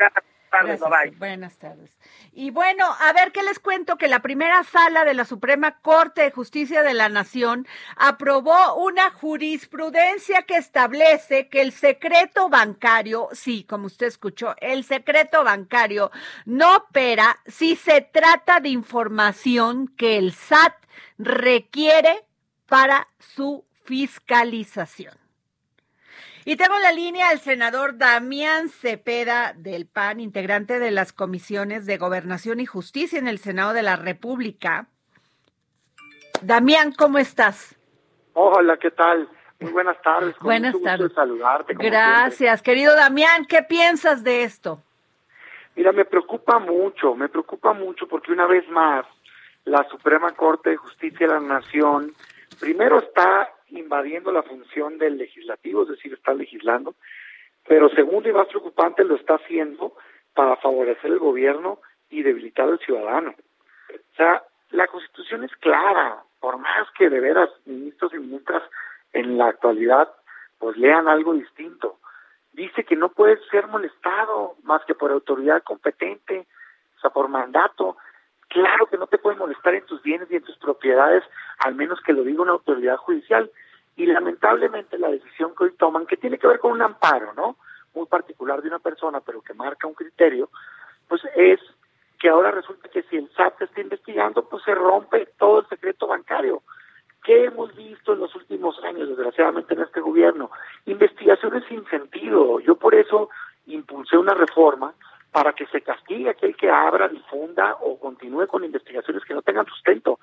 Buenas 1.19 1.57
tardes. 1.57 1.99
Y 2.33 2.50
bueno, 2.50 2.85
a 3.00 3.12
ver 3.12 3.33
qué 3.33 3.43
les 3.43 3.59
cuento 3.59 3.97
que 3.97 4.09
la 4.09 4.21
primera 4.21 4.62
sala 4.64 5.05
de 5.05 5.14
la 5.14 5.25
Suprema 5.25 5.78
Corte 5.81 6.23
de 6.23 6.31
Justicia 6.31 6.83
de 6.83 6.95
la 6.95 7.09
Nación 7.09 7.67
aprobó 7.97 8.76
una 8.76 9.11
jurisprudencia 9.11 10.43
que 10.43 10.57
establece 10.57 11.49
que 11.49 11.61
el 11.61 11.73
secreto 11.73 12.49
bancario, 12.49 13.28
sí, 13.33 13.64
como 13.64 13.87
usted 13.87 14.07
escuchó, 14.07 14.55
el 14.61 14.85
secreto 14.85 15.45
bancario 15.45 16.11
no 16.45 16.76
opera 16.76 17.38
si 17.47 17.76
se 17.76 18.00
trata 18.00 18.61
de 18.61 18.71
información 18.71 19.88
que 19.88 20.19
el 20.19 20.33
SAT 20.33 20.75
requiere 21.19 22.25
para 22.67 23.09
su 23.19 23.64
fiscalización. 23.85 25.28
Y 26.49 26.57
tengo 26.57 26.76
en 26.76 26.83
la 26.83 26.93
línea 26.93 27.28
al 27.28 27.40
senador 27.40 27.99
Damián 27.99 28.71
Cepeda 28.71 29.52
del 29.55 29.87
PAN, 29.87 30.19
integrante 30.19 30.78
de 30.78 30.90
las 30.90 31.12
comisiones 31.12 31.85
de 31.85 31.99
Gobernación 31.99 32.59
y 32.59 32.64
Justicia 32.64 33.19
en 33.19 33.28
el 33.28 33.37
Senado 33.37 33.75
de 33.75 33.83
la 33.83 33.97
República. 33.97 34.87
Damián, 36.40 36.95
¿cómo 36.97 37.19
estás? 37.19 37.78
Hola, 38.33 38.78
¿qué 38.78 38.90
tal? 38.90 39.28
Muy 39.61 39.73
buenas 39.73 40.00
tardes. 40.00 40.38
buenas 40.40 40.75
tardes. 40.81 41.12
saludarte. 41.12 41.75
Gracias, 41.75 42.62
querido 42.62 42.97
Damián. 42.97 43.45
¿Qué 43.45 43.62
piensas 43.62 44.25
de 44.25 44.45
esto? 44.45 44.83
Mira, 45.76 45.93
me 45.93 46.07
preocupa 46.07 46.59
mucho, 46.59 47.14
me 47.14 47.28
preocupa 47.28 47.75
mucho 47.75 48.09
porque 48.09 48.33
una 48.33 48.47
vez 48.47 48.67
más 48.71 49.05
la 49.67 49.87
Suprema 49.90 50.33
Corte 50.33 50.71
de 50.71 50.76
Justicia 50.78 51.26
de 51.26 51.35
la 51.35 51.40
Nación 51.40 52.14
primero 52.59 53.00
está 53.00 53.50
invadiendo 53.71 54.33
la 54.33 54.43
función 54.43 54.99
del 54.99 55.19
legislativo, 55.19 55.83
es 55.83 55.89
decir, 55.89 56.13
está 56.13 56.35
legislando, 56.35 56.95
pero 57.67 57.89
segundo 57.91 58.29
y 58.29 58.33
más 58.33 58.49
preocupante 58.49 59.05
lo 59.05 59.17
está 59.17 59.35
haciendo 59.35 59.95
para 60.35 60.57
favorecer 60.57 61.11
el 61.11 61.19
gobierno 61.19 61.81
y 62.11 62.23
debilitar 62.23 62.69
al 62.69 62.79
ciudadano. 62.79 63.35
O 63.91 64.17
sea, 64.17 64.43
la 64.71 64.87
constitución 64.87 65.45
es 65.45 65.55
clara, 65.57 66.23
por 66.41 66.59
más 66.59 66.89
que 66.97 67.11
de 67.11 67.21
veras 67.21 67.51
ministros 67.67 68.15
y 68.15 68.19
ministras 68.19 68.63
en 69.13 69.39
la 69.39 69.49
actualidad 69.49 70.09
pues 70.59 70.77
lean 70.77 71.09
algo 71.09 71.35
distinto. 71.35 71.99
Dice 72.53 72.85
que 72.85 72.97
no 72.97 73.11
puede 73.11 73.38
ser 73.51 73.66
molestado 73.69 74.57
más 74.64 74.85
que 74.85 74.95
por 74.95 75.11
autoridad 75.11 75.62
competente, 75.62 76.47
o 76.97 77.01
sea, 77.01 77.11
por 77.11 77.29
mandato. 77.29 77.97
Claro 78.49 78.87
que 78.87 78.99
no 78.99 79.07
te 79.07 79.19
puede 79.19 79.37
molestar 79.37 79.75
en 79.75 79.87
tus 79.87 80.03
bienes 80.03 80.31
y 80.31 80.37
en 80.37 80.42
tus 80.42 80.57
propiedades, 80.59 81.23
al 81.59 81.75
menos 81.75 82.01
que 82.01 82.12
lo 82.12 82.25
diga 82.25 82.42
una 82.42 82.53
autoridad 82.53 82.97
judicial. 82.97 83.51
Y 83.99 84.07
lamentablemente 84.07 84.97
la 84.97 85.09
decisión 85.09 85.55
que 85.57 85.65
hoy 85.65 85.73
toman, 85.73 86.07
que 86.07 86.17
tiene 86.17 86.39
que 86.39 86.47
ver 86.47 86.61
con 86.61 86.71
un 86.71 86.83
amparo, 86.83 87.33
¿no? 87.35 87.57
Muy 87.95 88.07
particular 88.07 88.63
de 88.63 88.69
una 88.69 88.79
persona, 88.79 89.21
pero 89.21 89.43
que 89.43 89.55
marca 89.55 89.89
un 89.89 89.95
criterio, 89.95 90.51
pues 91.09 91.21
es 91.35 91.59
que 92.17 92.29
ahora 92.29 92.53
resulta 92.53 92.89
que 92.89 93.03
si 93.03 93.17
el 93.17 93.29
SAT 93.35 93.63
está 93.63 93.81
investigando, 93.81 94.49
pues 94.49 94.63
se 94.63 94.73
rompe 94.73 95.27
todo 95.37 95.61
el 95.61 95.67
secreto 95.67 96.07
bancario. 96.07 96.63
¿Qué 97.25 97.47
hemos 97.47 97.75
visto 97.75 98.13
en 98.13 98.21
los 98.21 98.33
últimos 98.37 98.79
años, 98.85 99.09
desgraciadamente, 99.09 99.75
en 99.75 99.83
este 99.83 100.01
gobierno? 100.01 100.53
Investigaciones 100.87 101.65
sin 101.69 101.85
sentido. 101.87 102.61
Yo 102.61 102.77
por 102.77 102.95
eso 102.95 103.31
impulsé 103.67 104.17
una 104.17 104.35
reforma 104.35 104.95
para 105.33 105.55
que 105.55 105.67
se 105.67 105.81
castigue 105.81 106.31
aquel 106.31 106.57
que 106.57 106.71
abra, 106.71 107.09
difunda 107.09 107.75
o 107.81 107.99
continúe 107.99 108.47
con 108.47 108.63
investigaciones 108.63 109.25
que 109.25 109.35
no 109.35 109.43
tengan 109.43 109.67
sustento. 109.67 110.21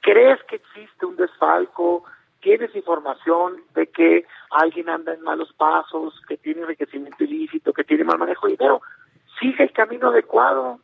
¿Crees 0.00 0.40
que 0.44 0.56
existe 0.56 1.04
un 1.04 1.16
desfalco? 1.16 2.04
¿Tienes 2.40 2.74
información 2.74 3.62
de 3.74 3.88
que 3.88 4.24
alguien 4.50 4.88
anda 4.88 5.12
en 5.12 5.22
malos 5.22 5.52
pasos, 5.54 6.14
que 6.28 6.36
tiene 6.36 6.62
enriquecimiento 6.62 7.24
ilícito, 7.24 7.72
que 7.72 7.84
tiene 7.84 8.04
mal 8.04 8.18
manejo 8.18 8.46
de 8.46 8.52
dinero? 8.52 8.80
Sigue 9.40 9.64
el 9.64 9.72
camino 9.72 10.08
adecuado, 10.08 10.78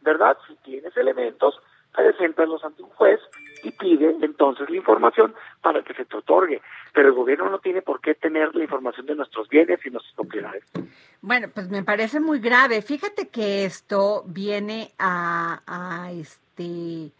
¿verdad? 0.00 0.36
Si 0.46 0.54
tienes 0.56 0.96
elementos, 0.96 1.60
preséntalos 1.94 2.64
ante 2.64 2.82
un 2.82 2.90
juez 2.90 3.20
y 3.62 3.70
pide 3.70 4.16
entonces 4.20 4.68
la 4.68 4.76
información 4.76 5.34
para 5.62 5.82
que 5.82 5.94
se 5.94 6.04
te 6.04 6.16
otorgue. 6.16 6.60
Pero 6.92 7.08
el 7.08 7.14
gobierno 7.14 7.50
no 7.50 7.58
tiene 7.58 7.82
por 7.82 8.00
qué 8.00 8.14
tener 8.14 8.54
la 8.54 8.64
información 8.64 9.06
de 9.06 9.14
nuestros 9.14 9.48
bienes 9.48 9.80
y 9.84 9.90
nuestras 9.90 10.14
propiedades. 10.14 10.64
Bueno, 11.22 11.48
pues 11.52 11.68
me 11.68 11.82
parece 11.82 12.20
muy 12.20 12.40
grave. 12.40 12.82
Fíjate 12.82 13.28
que 13.28 13.64
esto 13.64 14.22
viene 14.26 14.92
a, 14.98 15.62
a 15.66 16.12
este 16.12 17.10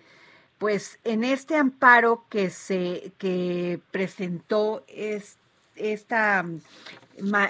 pues 0.58 0.98
en 1.04 1.24
este 1.24 1.56
amparo 1.56 2.24
que 2.30 2.50
se 2.50 3.12
que 3.18 3.80
presentó 3.90 4.84
es, 4.88 5.36
esta 5.74 6.44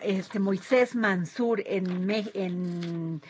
este 0.02 0.38
Moisés 0.38 0.94
Mansur 0.94 1.62
en, 1.66 3.20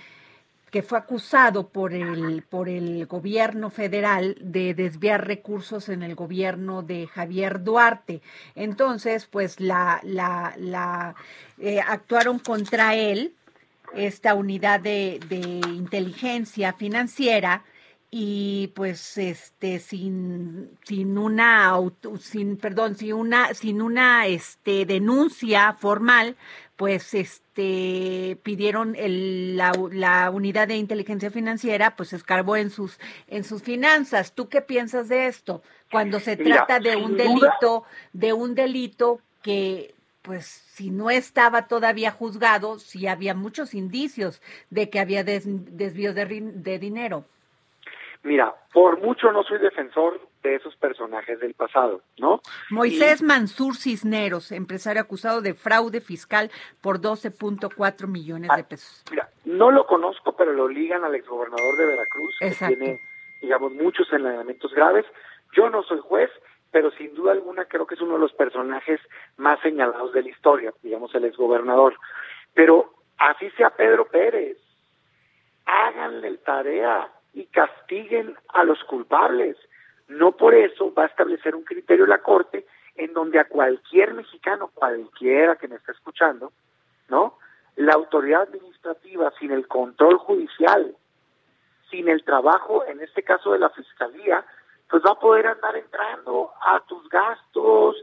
que 0.71 0.83
fue 0.83 0.99
acusado 0.99 1.69
por 1.69 1.95
el, 1.95 2.43
por 2.43 2.69
el 2.69 3.07
gobierno 3.07 3.71
federal 3.71 4.37
de 4.41 4.75
desviar 4.75 5.27
recursos 5.27 5.89
en 5.89 6.03
el 6.03 6.15
gobierno 6.15 6.83
de 6.83 7.07
Javier 7.07 7.63
Duarte. 7.63 8.21
Entonces, 8.55 9.27
pues 9.27 9.61
la, 9.61 10.01
la, 10.03 11.15
eh, 11.59 11.81
actuaron 11.81 12.39
contra 12.39 12.95
él, 12.95 13.35
esta 13.95 14.35
unidad 14.35 14.81
de 14.81 15.19
inteligencia 15.69 16.75
financiera, 16.75 17.63
y 18.19 18.69
pues 18.69 19.19
este 19.19 19.79
sin 19.79 20.71
sin 20.85 21.19
una 21.19 21.79
sin 22.19 22.57
perdón 22.57 22.97
sin 22.97 23.13
una 23.13 23.53
sin 23.53 23.83
una 23.83 24.27
este 24.27 24.87
denuncia 24.87 25.75
formal 25.75 26.35
pues 26.77 27.13
este 27.13 28.39
pidieron 28.43 28.97
el, 28.97 29.59
la, 29.59 29.71
la, 29.93 30.31
unidad 30.31 30.67
de 30.67 30.79
inteligencia 30.79 31.31
financiera 31.31 31.95
pues 31.95 32.15
escarbó 32.15 32.57
en 32.57 32.71
sus 32.71 32.99
en 33.29 33.45
sus 33.45 33.63
finanzas. 33.63 34.33
Tú 34.33 34.49
qué 34.49 34.63
piensas 34.63 35.11
de 35.11 35.27
esto 35.27 35.63
cuando 35.91 36.19
se 36.19 36.39
trata 36.39 36.81
de 36.81 36.97
un 36.97 37.19
delito 37.19 37.85
de 38.15 38.33
un 38.33 38.55
delito 38.55 39.21
que 39.43 39.95
pues 40.23 40.47
si 40.47 40.89
no 40.89 41.11
estaba 41.11 41.69
todavía 41.69 42.13
juzgado 42.13 42.79
sí 42.79 43.09
había 43.09 43.35
muchos 43.35 43.75
indicios 43.75 44.41
de 44.71 44.89
que 44.89 45.01
había 45.01 45.23
desvíos 45.23 46.15
de, 46.15 46.25
de 46.55 46.79
dinero 46.79 47.27
Mira, 48.27 48.53
por 48.73 49.01
mucho 49.01 49.31
no 49.31 49.45
soy 49.45 49.59
defensor 49.59 50.21
de 50.43 50.57
esos 50.57 50.75
personajes 50.77 51.39
del 51.39 51.55
pasado, 51.55 52.03
¿no? 52.19 52.41
Moisés 52.71 53.23
Mansur 53.23 53.77
Cisneros, 53.77 54.51
empresario 54.51 55.01
acusado 55.01 55.41
de 55.41 55.55
fraude 55.55 56.01
fiscal 56.01 56.51
por 56.81 57.01
12.4 57.01 58.09
millones 58.09 58.51
de 58.53 58.63
ah, 58.63 58.69
pesos. 58.69 59.05
Mira, 59.13 59.29
no 59.45 59.71
lo 59.71 59.87
conozco, 59.87 60.37
pero 60.37 60.53
lo 60.53 60.67
ligan 60.67 61.05
al 61.05 61.15
exgobernador 61.15 61.77
de 61.77 61.87
Veracruz, 61.87 62.37
que 62.41 62.51
tiene, 62.67 63.01
digamos, 63.41 63.73
muchos 63.75 64.13
enlameamientos 64.13 64.75
graves. 64.75 65.07
Yo 65.53 65.71
no 65.71 65.85
soy 65.85 66.01
juez, 66.01 66.31
pero 66.73 66.91
sin 66.91 67.15
duda 67.15 67.31
alguna 67.31 67.67
creo 67.67 67.87
que 67.87 67.95
es 67.95 68.01
uno 68.01 68.15
de 68.15 68.21
los 68.21 68.33
personajes 68.33 69.01
más 69.37 69.61
señalados 69.61 70.13
de 70.13 70.23
la 70.25 70.31
historia, 70.31 70.75
digamos, 70.83 71.15
el 71.15 71.27
exgobernador. 71.27 71.97
Pero 72.55 72.93
así 73.19 73.51
sea 73.51 73.71
Pedro 73.71 74.09
Pérez, 74.09 74.59
háganle 75.65 76.27
el 76.27 76.39
tarea, 76.41 77.13
y 77.37 77.47
castiguen 77.47 78.35
a 78.49 78.65
los 78.65 78.83
culpables. 78.85 79.57
No 80.09 80.33
por 80.33 80.55
eso 80.55 80.93
va 80.93 81.05
a 81.05 81.07
establecer 81.07 81.55
un 81.55 81.63
criterio 81.63 82.07
la 82.07 82.19
Corte 82.19 82.67
en 82.97 83.13
donde 83.13 83.39
a 83.39 83.45
cualquier 83.45 84.15
mexicano, 84.15 84.73
cualquiera 84.75 85.55
que 85.55 85.69
me 85.69 85.77
esté 85.77 85.93
escuchando, 85.93 86.53
¿no? 87.09 87.39
La 87.77 87.93
autoridad 87.93 88.43
administrativa 88.43 89.33
sin 89.39 89.53
el 89.53 89.69
control 89.69 90.17
judicial 90.17 90.97
sin 91.91 92.09
el 92.09 92.25
trabajo, 92.25 92.85
en 92.87 93.01
este 93.01 93.23
caso 93.23 93.53
de 93.53 93.59
la 93.59 93.71
fiscalía, 93.71 94.45
pues 94.89 95.03
va 95.05 95.13
a 95.13 95.21
poder 95.21 95.47
andar 95.47 95.77
entrando 95.77 96.53
a 96.61 96.81
tus 96.81 97.09
gastos 97.09 97.97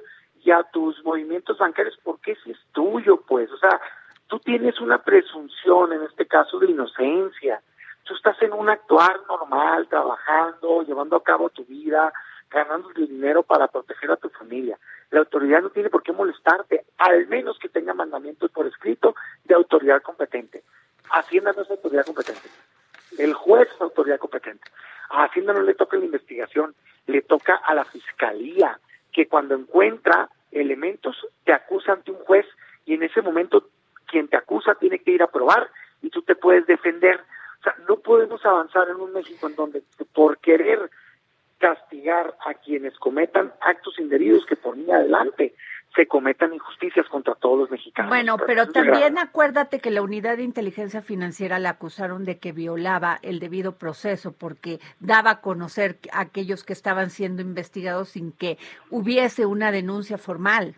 y 0.43 0.51
a 0.51 0.63
tus 0.63 1.03
movimientos 1.03 1.57
bancarios 1.57 1.97
porque 2.03 2.33
ese 2.33 2.51
es 2.51 2.57
tuyo, 2.71 3.21
pues. 3.21 3.51
O 3.51 3.57
sea, 3.57 3.79
tú 4.27 4.39
tienes 4.39 4.79
una 4.79 5.01
presunción, 5.01 5.93
en 5.93 6.03
este 6.03 6.25
caso, 6.27 6.59
de 6.59 6.71
inocencia. 6.71 7.61
Tú 8.03 8.15
estás 8.15 8.41
en 8.41 8.53
un 8.53 8.69
actuar 8.69 9.19
normal, 9.27 9.87
trabajando, 9.87 10.83
llevando 10.83 11.15
a 11.15 11.23
cabo 11.23 11.49
tu 11.49 11.63
vida, 11.65 12.11
ganando 12.49 12.89
dinero 12.89 13.43
para 13.43 13.67
proteger 13.67 14.11
a 14.11 14.17
tu 14.17 14.29
familia. 14.29 14.77
La 15.09 15.19
autoridad 15.19 15.61
no 15.61 15.69
tiene 15.69 15.89
por 15.89 16.03
qué 16.03 16.11
molestarte, 16.11 16.85
al 16.97 17.27
menos 17.27 17.57
que 17.59 17.69
tenga 17.69 17.93
mandamientos 17.93 18.51
por 18.51 18.67
escrito 18.67 19.15
de 19.45 19.55
autoridad 19.55 20.01
competente. 20.01 20.63
Hacienda 21.09 21.53
no 21.55 21.61
es 21.61 21.69
autoridad 21.69 22.05
competente. 22.05 22.49
El 23.17 23.33
juez 23.33 23.69
es 23.73 23.81
autoridad 23.81 24.19
competente. 24.19 24.69
A 25.09 25.25
Hacienda 25.25 25.53
no 25.53 25.61
le 25.61 25.75
toca 25.75 25.97
la 25.97 26.05
investigación, 26.05 26.73
le 27.05 27.21
toca 27.21 27.55
a 27.55 27.75
la 27.75 27.85
fiscalía, 27.85 28.79
que 29.11 29.27
cuando 29.27 29.55
encuentra 29.55 30.29
elementos 30.51 31.27
te 31.43 31.53
acusa 31.53 31.93
ante 31.93 32.11
un 32.11 32.17
juez 32.17 32.45
y 32.85 32.95
en 32.95 33.03
ese 33.03 33.21
momento 33.21 33.69
quien 34.07 34.27
te 34.27 34.37
acusa 34.37 34.75
tiene 34.75 34.99
que 34.99 35.11
ir 35.11 35.23
a 35.23 35.27
probar 35.27 35.69
y 36.01 36.09
tú 36.09 36.21
te 36.23 36.35
puedes 36.35 36.65
defender. 36.65 37.21
O 37.63 37.69
sea, 37.71 37.75
no 37.87 37.95
podemos 37.97 38.45
avanzar 38.45 38.89
en 38.89 38.97
un 38.97 39.13
México 39.13 39.47
en 39.47 39.55
donde 39.55 39.83
por 40.13 40.37
querer 40.39 40.89
castigar 41.59 42.35
a 42.45 42.55
quienes 42.55 42.97
cometan 42.99 43.53
actos 43.61 43.97
indebidos 43.97 44.45
que 44.45 44.57
por 44.57 44.75
mí 44.75 44.91
adelante 44.91 45.55
se 45.95 46.07
cometan 46.07 46.53
injusticias 46.53 47.07
contra 47.07 47.35
todos 47.35 47.57
los 47.57 47.71
mexicanos. 47.71 48.09
Bueno, 48.09 48.35
pero 48.45 48.67
también 48.67 49.17
acuérdate 49.17 49.79
que 49.79 49.91
la 49.91 50.01
unidad 50.01 50.35
de 50.35 50.43
inteligencia 50.43 51.01
financiera 51.01 51.59
la 51.59 51.69
acusaron 51.69 52.25
de 52.25 52.37
que 52.37 52.51
violaba 52.51 53.17
el 53.21 53.39
debido 53.39 53.77
proceso 53.77 54.33
porque 54.33 54.79
daba 54.99 55.31
a 55.31 55.41
conocer 55.41 55.99
a 56.11 56.19
aquellos 56.19 56.65
que 56.65 56.73
estaban 56.73 57.11
siendo 57.11 57.41
investigados 57.41 58.09
sin 58.09 58.33
que 58.33 58.57
hubiese 58.89 59.45
una 59.45 59.71
denuncia 59.71 60.17
formal 60.17 60.75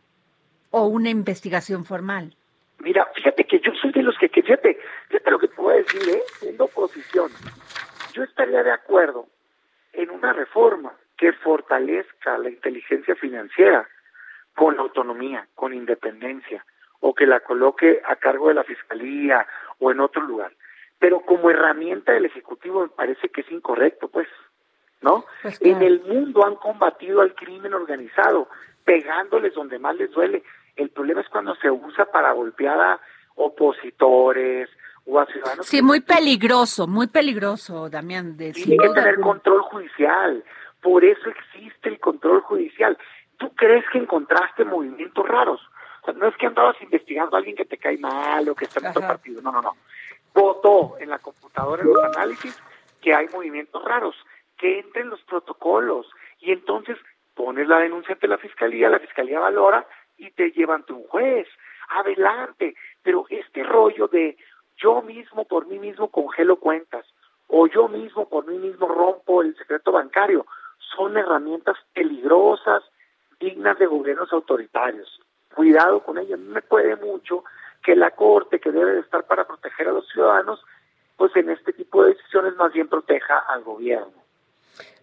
o 0.69 0.86
una 0.86 1.10
investigación 1.10 1.86
formal. 1.86 2.36
Mira, 2.80 3.08
fíjate 3.15 3.45
que 3.45 3.60
yo 3.60 3.71
soy 3.82 3.91
de 3.91 4.04
los 4.04 4.15
que, 4.19 4.30
que 4.30 4.43
fíjate, 4.43 4.78
fíjate 5.08 5.32
lo 5.32 5.39
que 5.39 5.48
te 5.48 5.55
voy 5.65 5.73
a 5.73 5.78
decir, 5.78 6.01
¿eh? 6.10 6.21
siendo 6.39 6.65
oposición, 6.65 7.32
yo 8.13 8.23
estaría 8.23 8.62
de 8.62 8.71
acuerdo 8.71 9.25
en 9.93 10.12
una 10.12 10.32
reforma 10.32 10.93
que 11.17 11.34
fortalezca 11.34 12.38
la 12.38 12.49
inteligencia 12.49 13.15
financiera 13.15 13.88
con 14.54 14.78
autonomía, 14.80 15.47
con 15.56 15.73
independencia, 15.73 16.63
o 16.99 17.15
que 17.15 17.25
la 17.25 17.39
coloque 17.39 17.99
a 18.06 18.15
cargo 18.17 18.49
de 18.49 18.54
la 18.54 18.63
fiscalía 18.63 19.47
o 19.80 19.89
en 19.89 20.01
otro 20.01 20.21
lugar. 20.21 20.51
Pero 20.99 21.21
como 21.21 21.49
herramienta 21.49 22.12
del 22.12 22.25
Ejecutivo 22.25 22.84
me 22.84 22.89
parece 22.89 23.30
que 23.30 23.41
es 23.41 23.51
incorrecto, 23.51 24.08
pues, 24.08 24.28
¿no? 25.01 25.25
Pues 25.41 25.60
En 25.62 25.82
el 25.82 26.01
mundo 26.01 26.45
han 26.45 26.56
combatido 26.58 27.21
al 27.21 27.34
crimen 27.34 27.73
organizado, 27.73 28.49
pegándoles 28.84 29.56
donde 29.56 29.80
más 29.80 29.95
les 29.95 30.12
duele. 30.12 30.43
El 30.75 30.89
problema 30.89 31.21
es 31.21 31.30
cuando 31.30 31.56
se 31.56 31.71
usa 31.71 32.06
para 32.06 32.34
golpear 32.34 32.80
a 32.80 32.99
opositores 33.34 34.69
o 35.06 35.20
a 35.20 35.26
ciudadanos. 35.26 35.65
Sí, 35.65 35.82
muy 35.82 36.02
peligroso, 36.02 36.88
muy 36.88 37.08
peligroso, 37.08 37.89
Damián. 37.89 38.38
De, 38.38 38.52
Tiene 38.52 38.78
que 38.78 38.89
tener 38.89 39.20
control 39.20 39.62
judicial. 39.62 40.44
Por 40.82 41.04
eso 41.04 41.30
existe 41.30 41.89
el 41.89 42.00
control 42.00 42.41
judicial. 42.41 42.98
¿Tú 43.38 43.54
crees 43.56 43.86
que 43.91 43.98
encontraste 43.98 44.65
movimientos 44.65 45.28
raros? 45.28 45.62
O 46.02 46.06
sea, 46.06 46.13
no 46.13 46.28
es 46.28 46.38
que 46.38 46.46
andabas 46.46 46.80
investigando 46.82 47.36
a 47.36 47.39
alguien 47.39 47.56
que 47.56 47.65
te 47.65 47.78
cae 47.78 47.98
mal 47.98 48.48
o 48.50 48.56
que 48.56 48.65
está 48.65 48.80
en 48.80 48.88
otro 48.88 49.02
partido. 49.02 49.41
No, 49.41 49.52
no, 49.52 49.62
no. 49.62 49.76
Votó 50.34 50.96
en 51.00 51.10
la 51.10 51.20
computadora 51.20 51.82
en 51.82 51.89
los 51.89 52.04
análisis 52.04 52.62
que 53.02 53.13
hay 53.13 53.28
movimientos 53.30 53.84
raros, 53.84 54.15
que 54.58 54.80
entren 54.80 55.10
los 55.10 55.22
protocolos 55.24 56.08
y 56.39 56.52
entonces 56.52 56.98
pones 57.34 57.68
la 57.68 57.80
denuncia 57.80 58.13
ante 58.13 58.28
la 58.28 58.38
fiscalía, 58.38 58.89
la 58.89 59.00
fiscalía 59.00 59.39
valora 59.39 59.88
y 60.18 60.32
te 60.32 60.52
llevan 60.52 60.82
ante 60.82 60.94
un 60.94 61.04
juez. 61.04 61.48
Adelante. 61.89 62.76
Pero 63.04 63.26
este 63.30 63.63
rollo 63.63 64.08
de 64.08 64.38
yo 64.77 65.01
mismo 65.01 65.45
por 65.45 65.67
mí 65.67 65.79
mismo 65.79 66.09
congelo 66.09 66.57
cuentas 66.57 67.05
o 67.47 67.67
yo 67.67 67.88
mismo 67.88 68.27
por 68.27 68.47
mí 68.47 68.57
mismo 68.57 68.88
rompo 68.88 69.41
el 69.41 69.55
secreto 69.57 69.91
bancario 69.91 70.45
son 70.95 71.17
herramientas 71.17 71.77
peligrosas, 71.93 72.83
dignas 73.39 73.77
de 73.79 73.85
gobiernos 73.85 74.31
autoritarios. 74.31 75.19
Cuidado 75.53 76.01
con 76.03 76.17
ellas. 76.17 76.39
No 76.39 76.53
me 76.53 76.61
puede 76.61 76.95
mucho 76.95 77.43
que 77.83 77.95
la 77.95 78.11
Corte, 78.11 78.59
que 78.59 78.71
debe 78.71 78.93
de 78.93 78.99
estar 79.01 79.25
para 79.25 79.45
proteger 79.45 79.88
a 79.88 79.93
los 79.93 80.07
ciudadanos, 80.09 80.63
pues 81.17 81.35
en 81.35 81.49
este 81.49 81.71
tipo 81.73 82.03
de 82.03 82.13
decisiones 82.13 82.55
más 82.55 82.73
bien 82.73 82.88
proteja 82.88 83.38
al 83.47 83.63
gobierno. 83.63 84.13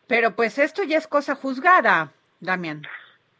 Pero 0.08 0.32
pues 0.32 0.58
esto 0.58 0.82
ya 0.82 0.98
es 0.98 1.06
cosa 1.06 1.34
juzgada, 1.34 2.12
Damián. 2.40 2.82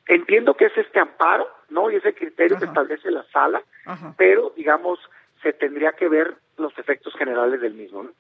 Entiendo 0.06 0.54
que 0.54 0.66
es 0.66 0.76
este 0.76 1.00
amparo, 1.00 1.48
¿no? 1.68 1.90
Y 1.90 1.96
ese 1.96 2.14
criterio 2.14 2.58
que 2.58 2.64
establece 2.64 3.10
la 3.10 3.24
sala, 3.32 3.62
Ajá. 3.84 4.14
pero 4.16 4.52
digamos, 4.56 4.98
se 5.42 5.52
tendría 5.52 5.92
que 5.92 6.09
ver 6.09 6.35
los 6.57 6.76
efectos 6.78 7.14
generales 7.14 7.61
del 7.61 7.74
mismo, 7.74 8.05
¿no? 8.05 8.11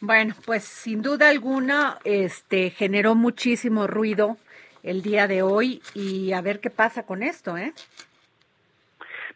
Bueno, 0.00 0.34
pues 0.46 0.64
sin 0.64 1.02
duda 1.02 1.28
alguna, 1.28 1.98
este 2.04 2.70
generó 2.70 3.14
muchísimo 3.14 3.86
ruido 3.86 4.38
el 4.82 5.02
día 5.02 5.26
de 5.26 5.42
hoy 5.42 5.82
y 5.94 6.32
a 6.32 6.40
ver 6.40 6.60
qué 6.60 6.70
pasa 6.70 7.04
con 7.04 7.22
esto, 7.22 7.58
¿eh? 7.58 7.74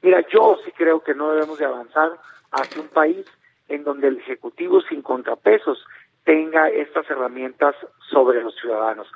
Mira, 0.00 0.24
yo 0.32 0.58
sí 0.64 0.72
creo 0.72 1.02
que 1.02 1.14
no 1.14 1.32
debemos 1.32 1.58
de 1.58 1.66
avanzar 1.66 2.12
hacia 2.50 2.80
un 2.80 2.88
país 2.88 3.26
en 3.68 3.84
donde 3.84 4.08
el 4.08 4.18
Ejecutivo 4.18 4.80
sin 4.82 5.02
contrapesos 5.02 5.84
tenga 6.24 6.68
estas 6.70 7.08
herramientas 7.10 7.74
sobre 8.10 8.42
los 8.42 8.54
ciudadanos. 8.56 9.06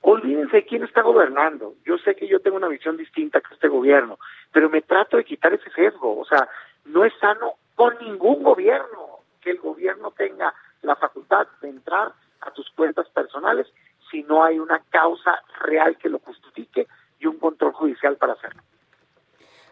Olvídense 0.00 0.64
quién 0.64 0.84
está 0.84 1.02
gobernando. 1.02 1.74
Yo 1.84 1.98
sé 1.98 2.14
que 2.14 2.28
yo 2.28 2.40
tengo 2.40 2.56
una 2.56 2.68
visión 2.68 2.96
distinta 2.96 3.40
que 3.40 3.54
este 3.54 3.68
gobierno, 3.68 4.18
pero 4.52 4.70
me 4.70 4.82
trato 4.82 5.16
de 5.16 5.24
quitar 5.24 5.52
ese 5.52 5.70
sesgo. 5.70 6.18
O 6.18 6.24
sea, 6.24 6.48
no 6.88 7.04
es 7.04 7.12
sano 7.20 7.54
con 7.74 7.96
ningún 8.00 8.42
gobierno 8.42 9.20
que 9.40 9.50
el 9.50 9.58
gobierno 9.58 10.10
tenga 10.12 10.52
la 10.82 10.96
facultad 10.96 11.46
de 11.62 11.68
entrar 11.68 12.12
a 12.40 12.50
tus 12.52 12.68
cuentas 12.70 13.08
personales 13.10 13.66
si 14.10 14.22
no 14.24 14.42
hay 14.42 14.58
una 14.58 14.80
causa 14.90 15.42
real 15.60 15.96
que 15.98 16.08
lo 16.08 16.18
justifique 16.20 16.86
y 17.20 17.26
un 17.26 17.38
control 17.38 17.72
judicial 17.72 18.16
para 18.16 18.34
hacerlo. 18.34 18.62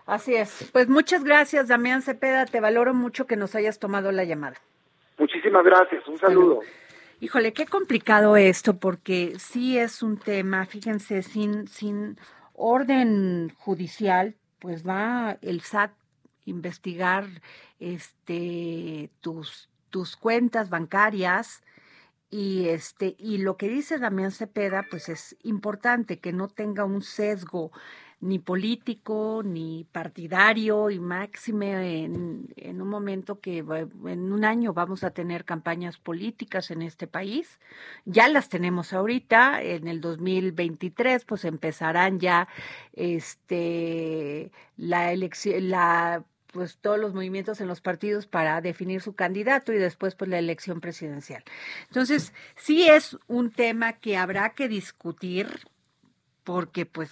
Así 0.04 0.34
es. 0.36 0.70
Pues 0.72 0.88
muchas 0.88 1.24
gracias, 1.24 1.68
Damián 1.68 2.02
Cepeda. 2.02 2.46
Te 2.46 2.60
valoro 2.60 2.94
mucho 2.94 3.26
que 3.26 3.36
nos 3.36 3.54
hayas 3.54 3.78
tomado 3.78 4.12
la 4.12 4.24
llamada. 4.24 4.56
Muchísimas 5.18 5.64
gracias. 5.64 6.06
Un 6.06 6.18
saludo. 6.18 6.60
Híjole, 7.18 7.52
qué 7.52 7.66
complicado 7.66 8.36
esto, 8.36 8.76
porque 8.76 9.34
sí 9.38 9.78
es 9.78 10.02
un 10.02 10.18
tema, 10.18 10.66
fíjense, 10.66 11.22
sin, 11.22 11.66
sin 11.66 12.18
orden 12.52 13.50
judicial, 13.56 14.34
pues 14.60 14.86
va 14.86 15.38
el 15.40 15.62
SAT 15.62 15.92
investigar 16.46 17.28
este 17.78 19.10
tus, 19.20 19.68
tus 19.90 20.16
cuentas 20.16 20.70
bancarias 20.70 21.62
y 22.30 22.68
este, 22.68 23.14
y 23.18 23.38
lo 23.38 23.56
que 23.56 23.68
dice 23.68 23.98
Damián 23.98 24.32
Cepeda, 24.32 24.84
pues 24.90 25.08
es 25.08 25.36
importante 25.42 26.18
que 26.18 26.32
no 26.32 26.48
tenga 26.48 26.84
un 26.84 27.02
sesgo 27.02 27.70
ni 28.20 28.38
político 28.38 29.42
ni 29.44 29.84
partidario 29.92 30.90
y 30.90 30.98
máxime 30.98 32.04
en, 32.04 32.80
un 32.80 32.88
momento 32.88 33.40
que 33.40 33.58
en 33.58 34.32
un 34.32 34.44
año 34.44 34.72
vamos 34.72 35.04
a 35.04 35.10
tener 35.10 35.44
campañas 35.44 35.98
políticas 35.98 36.70
en 36.70 36.82
este 36.82 37.06
país. 37.06 37.60
Ya 38.06 38.28
las 38.28 38.48
tenemos 38.48 38.92
ahorita, 38.92 39.62
en 39.62 39.86
el 39.86 40.00
2023 40.00 41.24
pues 41.26 41.44
empezarán 41.44 42.18
ya 42.18 42.48
este 42.94 44.50
la 44.76 45.12
elección 45.12 45.68
la 45.70 46.24
pues 46.52 46.78
todos 46.78 46.98
los 46.98 47.14
movimientos 47.14 47.60
en 47.60 47.68
los 47.68 47.80
partidos 47.80 48.26
para 48.26 48.60
definir 48.60 49.00
su 49.00 49.14
candidato 49.14 49.72
y 49.72 49.78
después 49.78 50.14
pues 50.14 50.30
la 50.30 50.38
elección 50.38 50.80
presidencial. 50.80 51.44
Entonces, 51.88 52.32
sí 52.56 52.88
es 52.88 53.16
un 53.26 53.50
tema 53.50 53.94
que 53.94 54.16
habrá 54.16 54.50
que 54.50 54.68
discutir 54.68 55.68
porque 56.44 56.86
pues 56.86 57.10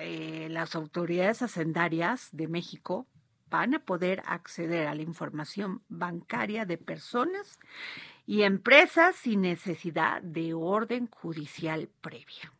eh, 0.00 0.48
las 0.50 0.74
autoridades 0.74 1.42
hacendarias 1.42 2.28
de 2.32 2.48
México 2.48 3.06
van 3.50 3.74
a 3.74 3.80
poder 3.80 4.22
acceder 4.26 4.86
a 4.86 4.94
la 4.94 5.02
información 5.02 5.82
bancaria 5.88 6.64
de 6.64 6.78
personas 6.78 7.58
y 8.26 8.42
empresas 8.42 9.16
sin 9.16 9.42
necesidad 9.42 10.22
de 10.22 10.54
orden 10.54 11.08
judicial 11.08 11.88
previa. 12.00 12.51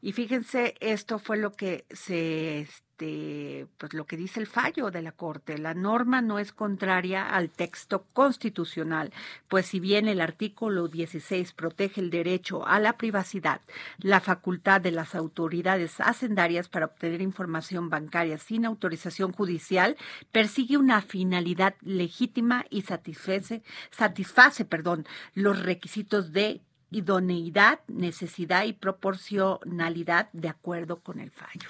Y 0.00 0.12
fíjense, 0.12 0.74
esto 0.80 1.18
fue 1.18 1.36
lo 1.36 1.52
que 1.52 1.84
se 1.90 2.66
este, 2.98 3.68
pues 3.78 3.94
lo 3.94 4.06
que 4.06 4.16
dice 4.16 4.40
el 4.40 4.48
fallo 4.48 4.90
de 4.90 5.02
la 5.02 5.12
Corte. 5.12 5.56
La 5.56 5.72
norma 5.72 6.20
no 6.20 6.40
es 6.40 6.52
contraria 6.52 7.28
al 7.28 7.48
texto 7.48 8.04
constitucional, 8.12 9.12
pues 9.46 9.66
si 9.66 9.78
bien 9.78 10.08
el 10.08 10.20
artículo 10.20 10.88
16 10.88 11.52
protege 11.52 12.00
el 12.00 12.10
derecho 12.10 12.66
a 12.66 12.80
la 12.80 12.96
privacidad, 12.96 13.60
la 13.98 14.18
facultad 14.18 14.80
de 14.80 14.90
las 14.90 15.14
autoridades 15.14 16.00
hacendarias 16.00 16.68
para 16.68 16.86
obtener 16.86 17.20
información 17.20 17.88
bancaria 17.88 18.36
sin 18.38 18.64
autorización 18.64 19.30
judicial 19.32 19.96
persigue 20.32 20.76
una 20.76 21.00
finalidad 21.00 21.76
legítima 21.82 22.64
y 22.68 22.82
satisface, 22.82 23.62
satisface 23.92 24.64
perdón, 24.64 25.06
los 25.34 25.62
requisitos 25.62 26.32
de 26.32 26.62
idoneidad, 26.90 27.80
necesidad 27.86 28.64
y 28.64 28.72
proporcionalidad 28.72 30.28
de 30.32 30.48
acuerdo 30.48 30.96
con 31.00 31.20
el 31.20 31.30
fallo. 31.30 31.68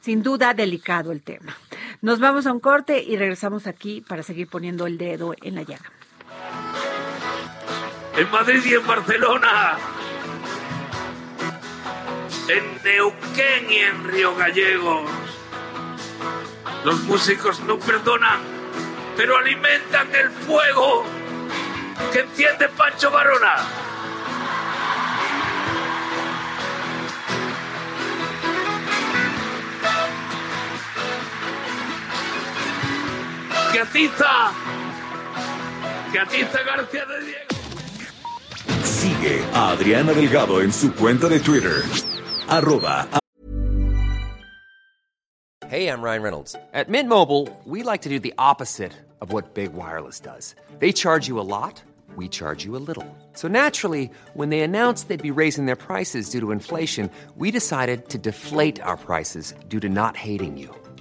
Sin 0.00 0.22
duda, 0.22 0.54
delicado 0.54 1.12
el 1.12 1.22
tema. 1.22 1.56
Nos 2.02 2.20
vamos 2.20 2.46
a 2.46 2.52
un 2.52 2.60
corte 2.60 3.02
y 3.02 3.16
regresamos 3.16 3.66
aquí 3.66 4.00
para 4.00 4.22
seguir 4.22 4.48
poniendo 4.48 4.86
el 4.86 4.98
dedo 4.98 5.34
en 5.42 5.54
la 5.54 5.62
llaga. 5.62 5.90
En 8.16 8.30
Madrid 8.30 8.60
y 8.64 8.74
en 8.74 8.86
Barcelona. 8.86 9.78
En 12.48 12.82
Neuquén 12.82 13.70
y 13.70 13.76
en 13.76 14.04
Río 14.04 14.34
Gallegos. 14.36 15.10
Los 16.84 17.00
músicos 17.04 17.60
no 17.60 17.78
perdonan, 17.78 18.40
pero 19.16 19.36
alimentan 19.36 20.08
el 20.14 20.30
fuego 20.30 21.04
que 22.12 22.20
enciende 22.20 22.68
Pancho 22.68 23.10
Varona. 23.10 23.87
Que 33.72 33.80
atiza, 33.80 34.52
García 36.12 37.04
de 37.06 37.20
Diego. 37.24 37.48
Sigue 38.84 39.44
a 39.52 39.70
Adriana 39.70 40.12
Delgado 40.12 40.60
en 40.62 40.72
su 40.72 40.92
cuenta 40.94 41.28
de 41.28 41.40
Twitter. 41.40 41.82
Arroba 42.48 43.06
Hey, 45.68 45.88
I'm 45.88 46.00
Ryan 46.00 46.22
Reynolds. 46.22 46.56
At 46.72 46.88
Mint 46.88 47.10
Mobile, 47.10 47.46
we 47.66 47.82
like 47.82 48.00
to 48.02 48.08
do 48.08 48.18
the 48.18 48.32
opposite 48.38 48.94
of 49.20 49.34
what 49.34 49.52
Big 49.52 49.74
Wireless 49.74 50.18
does. 50.18 50.54
They 50.78 50.92
charge 50.92 51.28
you 51.28 51.38
a 51.38 51.44
lot, 51.44 51.82
we 52.16 52.26
charge 52.26 52.64
you 52.64 52.74
a 52.74 52.80
little. 52.80 53.04
So 53.34 53.48
naturally, 53.48 54.10
when 54.32 54.48
they 54.48 54.62
announced 54.62 55.08
they'd 55.08 55.22
be 55.22 55.30
raising 55.30 55.66
their 55.66 55.76
prices 55.76 56.30
due 56.30 56.40
to 56.40 56.52
inflation, 56.52 57.10
we 57.36 57.50
decided 57.50 58.08
to 58.08 58.18
deflate 58.18 58.80
our 58.80 58.96
prices 58.96 59.52
due 59.68 59.80
to 59.80 59.90
not 59.90 60.16
hating 60.16 60.56
you. 60.56 60.74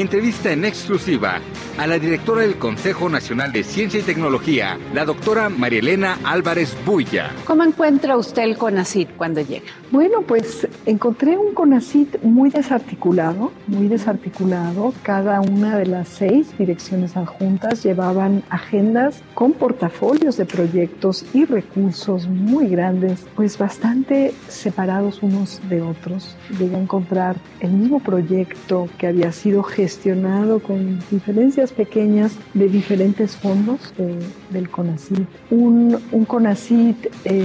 entrevista 0.00 0.52
en 0.52 0.64
exclusiva 0.64 1.40
a 1.76 1.86
la 1.86 1.98
directora 1.98 2.42
del 2.42 2.56
Consejo 2.56 3.08
Nacional 3.08 3.52
de 3.52 3.64
Ciencia 3.64 4.00
y 4.00 4.02
Tecnología, 4.02 4.78
la 4.94 5.04
doctora 5.04 5.48
Marielena 5.48 6.18
Álvarez 6.24 6.76
Bulla. 6.84 7.30
¿Cómo 7.44 7.64
encuentra 7.64 8.16
usted 8.16 8.42
el 8.42 8.56
CONACIT 8.56 9.16
cuando 9.16 9.40
llega? 9.40 9.66
Bueno, 9.90 10.22
pues 10.22 10.68
encontré 10.86 11.36
un 11.36 11.54
CONACIT 11.54 12.22
muy 12.22 12.50
desarticulado, 12.50 13.52
muy 13.66 13.88
desarticulado. 13.88 14.92
Cada 15.02 15.40
una 15.40 15.76
de 15.76 15.86
las 15.86 16.08
seis 16.08 16.56
direcciones 16.58 17.16
adjuntas 17.16 17.82
llevaban 17.82 18.42
agendas 18.50 19.22
con 19.34 19.52
portafolios 19.52 20.36
de 20.36 20.46
proyectos 20.46 21.24
y 21.32 21.44
recursos 21.44 22.28
muy 22.28 22.68
grandes, 22.68 23.26
pues 23.34 23.56
bastante 23.56 24.34
separados 24.48 25.22
unos 25.22 25.60
de 25.68 25.82
otros. 25.82 26.36
Llegué 26.58 26.76
a 26.76 26.80
encontrar 26.80 27.36
el 27.60 27.70
mismo 27.72 28.00
proyecto 28.00 28.88
que 28.98 29.06
había 29.06 29.32
sido 29.32 29.62
gestionado 29.62 29.87
con 30.60 30.98
diferencias 31.10 31.72
pequeñas 31.72 32.32
de 32.54 32.68
diferentes 32.68 33.36
fondos 33.36 33.92
de- 33.96 34.18
del 34.50 34.68
CONACIT. 34.70 35.26
Un, 35.50 35.98
un 36.12 36.24
CONACIT 36.24 37.06
eh, 37.24 37.44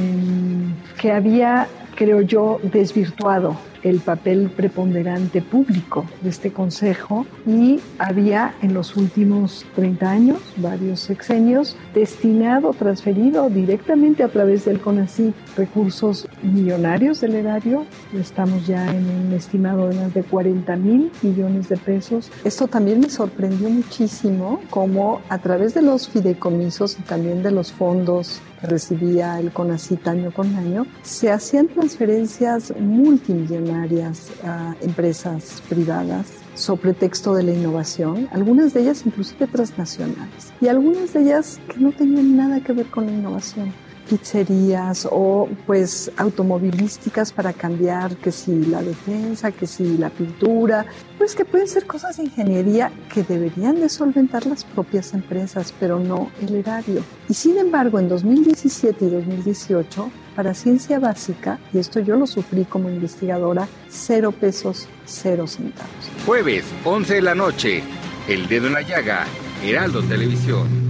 que 0.99 1.11
había, 1.11 1.67
creo 1.95 2.21
yo, 2.21 2.59
desvirtuado 2.63 3.55
el 3.83 3.99
papel 3.99 4.49
preponderante 4.49 5.41
público 5.41 6.05
de 6.21 6.29
este 6.29 6.51
Consejo 6.51 7.25
y 7.45 7.79
había 7.99 8.55
en 8.61 8.73
los 8.73 8.95
últimos 8.95 9.65
30 9.75 10.09
años, 10.09 10.39
varios 10.57 11.01
sexenios, 11.01 11.75
destinado, 11.93 12.73
transferido 12.73 13.49
directamente 13.49 14.23
a 14.23 14.29
través 14.29 14.65
del 14.65 14.79
CONACYT 14.79 15.35
recursos 15.57 16.27
millonarios 16.41 17.21
del 17.21 17.35
erario. 17.35 17.85
Estamos 18.17 18.65
ya 18.65 18.89
en 18.89 19.05
un 19.09 19.33
estimado 19.33 19.89
de 19.89 19.95
más 19.95 20.13
de 20.13 20.23
40 20.23 20.75
mil 20.77 21.11
millones 21.21 21.69
de 21.69 21.77
pesos. 21.77 22.31
Esto 22.43 22.67
también 22.67 23.01
me 23.01 23.09
sorprendió 23.09 23.69
muchísimo, 23.69 24.61
como 24.69 25.21
a 25.29 25.37
través 25.39 25.73
de 25.73 25.81
los 25.81 26.07
fideicomisos 26.07 26.97
y 26.99 27.03
también 27.03 27.43
de 27.43 27.51
los 27.51 27.71
fondos 27.71 28.41
que 28.61 28.67
recibía 28.67 29.39
el 29.39 29.51
CONACYT 29.51 30.07
año 30.07 30.31
con 30.31 30.55
año, 30.55 30.85
se 31.01 31.31
hacían 31.31 31.67
transferencias 31.67 32.73
multimillonarias 32.79 33.72
a 33.73 34.75
empresas 34.81 35.61
privadas 35.67 36.27
sobre 36.55 36.93
texto 36.93 37.33
de 37.33 37.43
la 37.43 37.51
innovación, 37.51 38.29
algunas 38.31 38.73
de 38.73 38.81
ellas 38.81 39.05
inclusive 39.05 39.47
transnacionales 39.47 40.53
y 40.61 40.67
algunas 40.67 41.13
de 41.13 41.21
ellas 41.21 41.59
que 41.67 41.79
no 41.79 41.91
tenían 41.91 42.37
nada 42.37 42.61
que 42.61 42.73
ver 42.73 42.85
con 42.87 43.05
la 43.07 43.11
innovación 43.11 43.73
pizzerías 44.09 45.07
o 45.09 45.47
pues 45.65 46.11
automovilísticas 46.17 47.31
para 47.31 47.53
cambiar 47.53 48.15
que 48.17 48.31
si 48.31 48.65
la 48.65 48.81
defensa, 48.81 49.51
que 49.51 49.65
si 49.65 49.97
la 49.97 50.09
pintura, 50.09 50.85
pues 51.17 51.35
que 51.35 51.45
pueden 51.45 51.67
ser 51.67 51.85
cosas 51.85 52.17
de 52.17 52.23
ingeniería 52.23 52.91
que 53.13 53.23
deberían 53.23 53.79
de 53.79 53.89
solventar 53.89 54.45
las 54.45 54.63
propias 54.65 55.13
empresas, 55.13 55.73
pero 55.79 55.99
no 55.99 56.29
el 56.41 56.55
erario. 56.55 57.01
Y 57.29 57.33
sin 57.33 57.57
embargo, 57.57 57.99
en 57.99 58.09
2017 58.09 59.05
y 59.05 59.09
2018, 59.09 60.11
para 60.35 60.53
ciencia 60.53 60.99
básica, 60.99 61.59
y 61.73 61.79
esto 61.79 61.99
yo 61.99 62.15
lo 62.15 62.27
sufrí 62.27 62.65
como 62.65 62.89
investigadora, 62.89 63.67
cero 63.89 64.31
pesos, 64.31 64.87
cero 65.05 65.47
centavos. 65.47 65.91
Jueves, 66.25 66.65
11 66.83 67.15
de 67.15 67.21
la 67.21 67.35
noche. 67.35 67.83
El 68.27 68.47
dedo 68.47 68.67
en 68.67 68.73
la 68.73 68.81
llaga. 68.81 69.25
Heraldo 69.63 70.01
Televisión. 70.03 70.83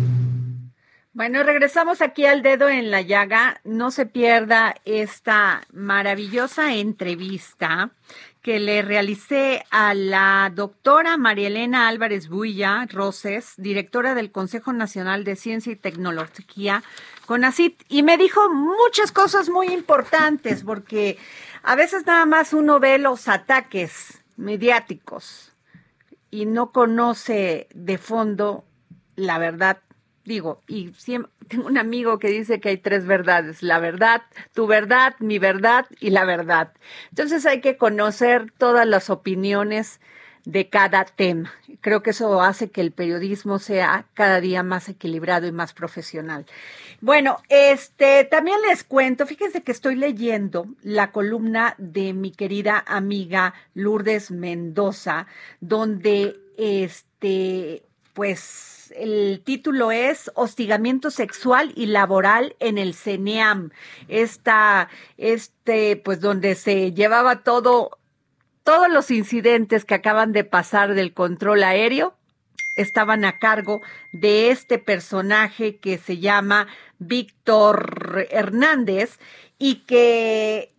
Bueno, 1.15 1.43
regresamos 1.43 2.01
aquí 2.01 2.25
al 2.25 2.41
dedo 2.41 2.69
en 2.69 2.89
la 2.89 3.01
llaga. 3.01 3.61
No 3.63 3.91
se 3.91 4.07
pierda 4.07 4.75
esta 4.83 5.61
maravillosa 5.71 6.73
entrevista 6.73 7.91
que 8.41 8.59
le 8.59 8.81
realicé 8.81 9.63
a 9.69 9.93
la 9.93 10.51
doctora 10.53 11.17
Marielena 11.17 11.87
Álvarez 11.87 12.29
Builla 12.29 12.87
Roses, 12.91 13.53
directora 13.57 14.15
del 14.15 14.31
Consejo 14.31 14.73
Nacional 14.73 15.23
de 15.23 15.35
Ciencia 15.35 15.71
y 15.71 15.77
Tecnología, 15.77 16.83
CONACIT, 17.25 17.83
y 17.89 18.03
me 18.03 18.17
dijo 18.17 18.49
muchas 18.49 19.11
cosas 19.11 19.49
muy 19.49 19.67
importantes, 19.67 20.63
porque 20.63 21.17
a 21.63 21.75
veces 21.75 22.05
nada 22.05 22.25
más 22.25 22.53
uno 22.53 22.79
ve 22.79 22.97
los 22.97 23.27
ataques 23.27 24.21
mediáticos 24.37 25.53
y 26.31 26.45
no 26.45 26.71
conoce 26.71 27.67
de 27.73 27.97
fondo 27.97 28.65
la 29.15 29.37
verdad 29.37 29.77
digo, 30.25 30.61
y 30.67 30.93
siempre, 30.97 31.31
tengo 31.47 31.67
un 31.67 31.77
amigo 31.77 32.19
que 32.19 32.29
dice 32.29 32.59
que 32.59 32.69
hay 32.69 32.77
tres 32.77 33.05
verdades, 33.05 33.61
la 33.61 33.79
verdad, 33.79 34.23
tu 34.53 34.67
verdad, 34.67 35.15
mi 35.19 35.39
verdad 35.39 35.85
y 35.99 36.11
la 36.11 36.25
verdad. 36.25 36.73
Entonces 37.09 37.45
hay 37.45 37.61
que 37.61 37.77
conocer 37.77 38.51
todas 38.57 38.87
las 38.87 39.09
opiniones 39.09 39.99
de 40.45 40.69
cada 40.69 41.05
tema. 41.05 41.53
Creo 41.81 42.03
que 42.03 42.11
eso 42.11 42.41
hace 42.41 42.69
que 42.69 42.81
el 42.81 42.91
periodismo 42.91 43.59
sea 43.59 44.05
cada 44.13 44.41
día 44.41 44.63
más 44.63 44.89
equilibrado 44.89 45.47
y 45.47 45.51
más 45.51 45.73
profesional. 45.73 46.45
Bueno, 47.01 47.37
este 47.49 48.23
también 48.25 48.57
les 48.67 48.83
cuento, 48.83 49.25
fíjense 49.25 49.63
que 49.63 49.71
estoy 49.71 49.95
leyendo 49.95 50.67
la 50.81 51.11
columna 51.11 51.75
de 51.77 52.13
mi 52.13 52.31
querida 52.31 52.83
amiga 52.87 53.53
Lourdes 53.73 54.31
Mendoza, 54.31 55.27
donde 55.61 56.37
este 56.57 57.83
pues 58.13 58.93
el 58.95 59.41
título 59.43 59.91
es 59.91 60.31
Hostigamiento 60.35 61.09
sexual 61.09 61.73
y 61.75 61.87
laboral 61.87 62.55
en 62.59 62.77
el 62.77 62.93
CENEAM. 62.93 63.71
Esta, 64.07 64.89
este, 65.17 65.97
pues 65.97 66.21
donde 66.21 66.53
se 66.55 66.93
llevaba 66.93 67.43
todo 67.43 67.97
todos 68.63 68.89
los 68.89 69.11
incidentes 69.11 69.85
que 69.85 69.95
acaban 69.95 70.31
de 70.31 70.43
pasar 70.43 70.93
del 70.95 71.13
control 71.13 71.63
aéreo 71.63 72.15
estaban 72.75 73.25
a 73.25 73.37
cargo 73.39 73.81
de 74.11 74.49
este 74.49 74.79
personaje 74.79 75.77
que 75.77 75.97
se 75.97 76.17
llama 76.17 76.67
Víctor 76.97 78.27
Hernández 78.31 79.19
y 79.59 79.83
que 79.85 80.73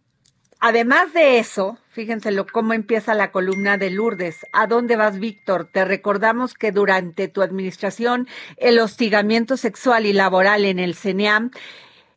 además 0.58 1.12
de 1.12 1.38
eso, 1.38 1.78
fíjense 1.90 2.34
cómo 2.52 2.72
empieza 2.72 3.14
la 3.14 3.30
columna 3.30 3.76
de 3.76 3.90
Lourdes. 3.90 4.46
¿A 4.52 4.66
dónde 4.66 4.96
vas, 4.96 5.20
Víctor? 5.20 5.68
Te 5.72 5.84
recordamos 5.84 6.54
que 6.54 6.72
durante 6.72 7.28
tu 7.28 7.42
administración 7.42 8.26
el 8.56 8.78
hostigamiento 8.80 9.56
sexual 9.56 10.06
y 10.06 10.12
laboral 10.12 10.64
en 10.64 10.78
el 10.78 10.94
CENEAM 10.94 11.50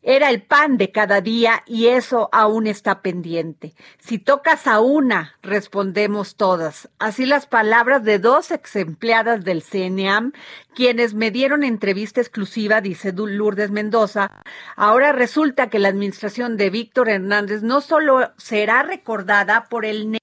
era 0.02 0.30
el 0.30 0.42
pan 0.42 0.76
de 0.76 0.92
cada 0.92 1.20
día 1.20 1.62
y 1.66 1.88
eso 1.88 2.28
aún 2.32 2.66
está 2.66 3.02
pendiente. 3.02 3.74
Si 3.98 4.18
tocas 4.18 4.66
a 4.66 4.80
una, 4.80 5.34
respondemos 5.42 6.36
todas. 6.36 6.88
Así 6.98 7.26
las 7.26 7.46
palabras 7.46 8.04
de 8.04 8.18
dos 8.18 8.50
ex 8.50 8.76
empleadas 8.76 9.44
del 9.44 9.62
CNAM, 9.62 10.32
quienes 10.74 11.14
me 11.14 11.30
dieron 11.30 11.64
entrevista 11.64 12.20
exclusiva, 12.20 12.80
dice 12.80 13.12
Lourdes 13.12 13.70
Mendoza. 13.70 14.30
Ahora 14.76 15.12
resulta 15.12 15.70
que 15.70 15.78
la 15.78 15.88
administración 15.88 16.56
de 16.56 16.70
Víctor 16.70 17.08
Hernández 17.08 17.62
no 17.62 17.80
solo 17.80 18.32
será 18.36 18.82
recordada 18.82 19.64
por 19.64 19.84
el 19.84 20.18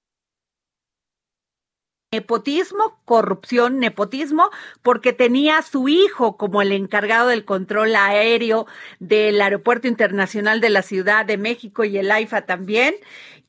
nepotismo, 2.11 2.99
corrupción, 3.05 3.79
nepotismo, 3.79 4.49
porque 4.81 5.13
tenía 5.13 5.57
a 5.57 5.61
su 5.63 5.87
hijo 5.87 6.37
como 6.37 6.61
el 6.61 6.71
encargado 6.71 7.29
del 7.29 7.45
control 7.45 7.95
aéreo 7.95 8.67
del 8.99 9.41
Aeropuerto 9.41 9.87
Internacional 9.87 10.61
de 10.61 10.69
la 10.69 10.81
Ciudad 10.81 11.25
de 11.25 11.37
México 11.37 11.83
y 11.83 11.97
el 11.97 12.11
AIFA 12.11 12.45
también, 12.45 12.95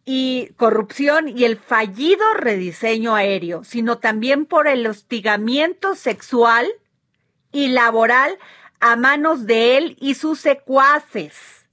y 0.04 0.50
corrupción 0.56 1.28
y 1.28 1.44
el 1.44 1.56
fallido 1.56 2.24
rediseño 2.34 3.16
aéreo, 3.16 3.64
sino 3.64 3.98
también 3.98 4.46
por 4.46 4.68
el 4.68 4.86
hostigamiento 4.86 5.96
sexual 5.96 6.68
y 7.50 7.68
laboral 7.68 8.38
a 8.78 8.94
manos 8.94 9.46
de 9.46 9.76
él 9.76 9.96
y 10.00 10.14
sus 10.14 10.38
secuaces. 10.38 11.66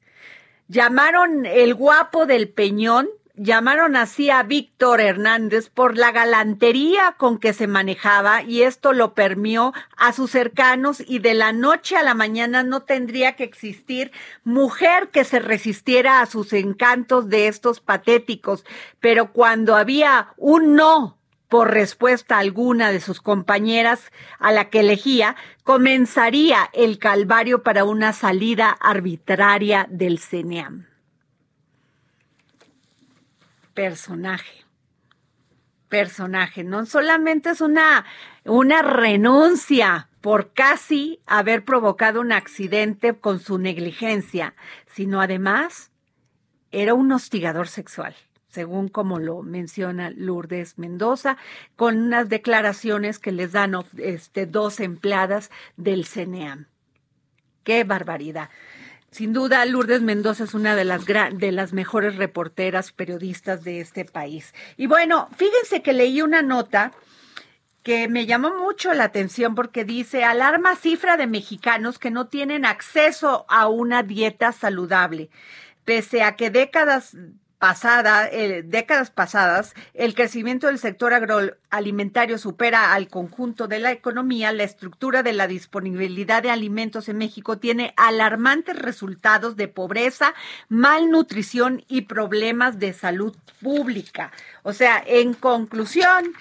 Llamaron 0.67 1.45
el 1.45 1.75
guapo 1.75 2.25
del 2.25 2.49
Peñón 2.49 3.07
llamaron 3.35 3.95
así 3.95 4.29
a 4.29 4.43
Víctor 4.43 5.01
Hernández 5.01 5.69
por 5.69 5.97
la 5.97 6.11
galantería 6.11 7.15
con 7.17 7.39
que 7.39 7.53
se 7.53 7.65
manejaba 7.65 8.43
y 8.43 8.61
esto 8.61 8.93
lo 8.93 9.15
permió 9.15 9.73
a 9.97 10.13
sus 10.13 10.31
cercanos 10.31 11.03
y 11.05 11.19
de 11.19 11.33
la 11.33 11.51
noche 11.51 11.97
a 11.97 12.03
la 12.03 12.13
mañana 12.13 12.63
no 12.63 12.83
tendría 12.83 13.35
que 13.35 13.43
existir 13.43 14.11
mujer 14.43 15.09
que 15.09 15.23
se 15.23 15.39
resistiera 15.39 16.21
a 16.21 16.27
sus 16.27 16.53
encantos 16.53 17.27
de 17.29 17.47
estos 17.47 17.79
patéticos. 17.79 18.65
Pero 18.99 19.33
cuando 19.33 19.75
había 19.75 20.33
un 20.37 20.75
no 20.75 21.17
por 21.49 21.71
respuesta 21.71 22.39
alguna 22.39 22.91
de 22.91 22.99
sus 22.99 23.21
compañeras 23.21 24.11
a 24.39 24.51
la 24.51 24.71
que 24.71 24.79
elegía, 24.79 25.35
comenzaría 25.63 26.69
el 26.73 26.97
calvario 26.97 27.61
para 27.61 27.83
una 27.83 28.11
salida 28.11 28.69
arbitraria 28.69 29.85
del 29.89 30.17
CENEAM 30.17 30.92
personaje. 33.73 34.65
Personaje, 35.89 36.63
no 36.63 36.85
solamente 36.85 37.51
es 37.51 37.61
una, 37.61 38.05
una 38.45 38.81
renuncia 38.81 40.09
por 40.21 40.53
casi 40.53 41.19
haber 41.25 41.65
provocado 41.65 42.21
un 42.21 42.31
accidente 42.31 43.13
con 43.13 43.39
su 43.39 43.57
negligencia, 43.57 44.55
sino 44.87 45.21
además 45.21 45.91
era 46.71 46.95
un 46.95 47.11
hostigador 47.11 47.67
sexual, 47.67 48.15
según 48.47 48.87
como 48.87 49.19
lo 49.19 49.43
menciona 49.43 50.09
Lourdes 50.09 50.79
Mendoza, 50.79 51.37
con 51.75 51.97
unas 51.97 52.29
declaraciones 52.29 53.19
que 53.19 53.31
les 53.31 53.51
dan 53.51 53.75
este, 53.97 54.47
dos 54.47 54.79
empleadas 54.79 55.51
del 55.77 56.05
CNEAM. 56.05 56.67
¡Qué 57.63 57.83
barbaridad! 57.83 58.49
Sin 59.13 59.31
duda, 59.31 59.63
Lourdes 59.65 60.01
Mendoza 60.01 60.45
es 60.45 60.55
una 60.55 60.75
de 60.75 60.85
las, 60.85 61.05
de 61.05 61.51
las 61.51 61.71
mejores 61.71 62.15
reporteras 62.15 62.91
periodistas 62.91 63.63
de 63.63 63.79
este 63.79 64.05
país. 64.05 64.55
Y 64.75 64.87
bueno, 64.87 65.29
fíjense 65.37 65.83
que 65.83 65.93
leí 65.93 66.23
una 66.23 66.41
nota 66.41 66.93
que 67.83 68.07
me 68.07 68.25
llamó 68.25 68.57
mucho 68.57 68.91
la 68.95 69.03
atención 69.03 69.53
porque 69.53 69.85
dice, 69.85 70.23
alarma 70.23 70.75
cifra 70.75 71.15
de 71.15 71.27
mexicanos 71.27 71.99
que 71.99 72.09
no 72.09 72.25
tienen 72.25 72.65
acceso 72.65 73.45
a 73.49 73.67
una 73.67 74.01
dieta 74.01 74.51
saludable. 74.51 75.29
Pese 75.85 76.23
a 76.23 76.35
que 76.35 76.49
décadas 76.49 77.15
pasada, 77.63 78.27
eh, 78.29 78.61
décadas 78.61 79.09
pasadas, 79.09 79.73
el 79.93 80.15
crecimiento 80.15 80.67
del 80.67 80.79
sector 80.79 81.13
agroalimentario 81.13 82.37
supera 82.37 82.93
al 82.93 83.07
conjunto 83.07 83.69
de 83.69 83.79
la 83.79 83.93
economía, 83.93 84.51
la 84.51 84.63
estructura 84.63 85.23
de 85.23 85.31
la 85.31 85.47
disponibilidad 85.47 86.43
de 86.43 86.49
alimentos 86.49 87.07
en 87.07 87.19
México 87.19 87.59
tiene 87.59 87.93
alarmantes 87.95 88.77
resultados 88.77 89.55
de 89.55 89.69
pobreza, 89.69 90.33
malnutrición 90.67 91.85
y 91.87 92.01
problemas 92.01 92.79
de 92.79 92.91
salud 92.91 93.33
pública. 93.61 94.33
O 94.63 94.73
sea, 94.73 95.01
en 95.07 95.33
conclusión, 95.33 96.33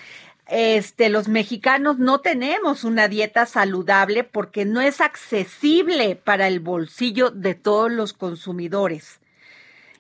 este, 0.49 1.09
los 1.09 1.29
mexicanos 1.29 2.01
no 2.01 2.19
tenemos 2.19 2.83
una 2.83 3.07
dieta 3.07 3.47
saludable 3.47 4.25
porque 4.25 4.65
no 4.65 4.81
es 4.81 5.01
accesible 5.01 6.17
para 6.17 6.49
el 6.49 6.59
bolsillo 6.59 7.31
de 7.31 7.55
todos 7.55 7.93
los 7.93 8.13
consumidores. 8.13 9.22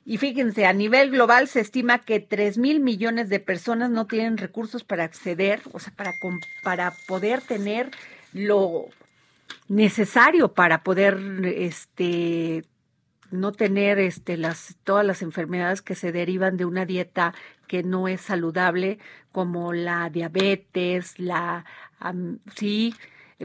Y 0.05 0.19
fíjense, 0.19 0.67
a 0.67 0.73
nivel 0.73 1.11
global 1.11 1.47
se 1.47 1.61
estima 1.61 2.01
que 2.01 2.19
3 2.21 2.59
mil 2.59 2.81
millones 2.81 3.29
de 3.29 3.39
personas 3.39 3.91
no 3.91 4.07
tienen 4.07 4.37
recursos 4.37 4.83
para 4.83 5.05
acceder, 5.05 5.61
o 5.73 5.79
sea, 5.79 5.93
para, 5.95 6.13
para 6.63 6.93
poder 7.07 7.41
tener 7.41 7.91
lo 8.33 8.89
necesario 9.69 10.53
para 10.53 10.83
poder 10.83 11.19
este 11.45 12.65
no 13.31 13.53
tener 13.53 13.99
este 13.99 14.37
las 14.37 14.77
todas 14.85 15.07
las 15.07 15.23
enfermedades 15.23 15.81
que 15.81 15.95
se 15.95 16.13
derivan 16.13 16.57
de 16.57 16.65
una 16.67 16.85
dieta 16.85 17.35
que 17.67 17.83
no 17.83 18.09
es 18.09 18.21
saludable 18.21 18.99
como 19.33 19.73
la 19.73 20.11
diabetes, 20.11 21.19
la 21.19 21.65
sí, 22.55 22.95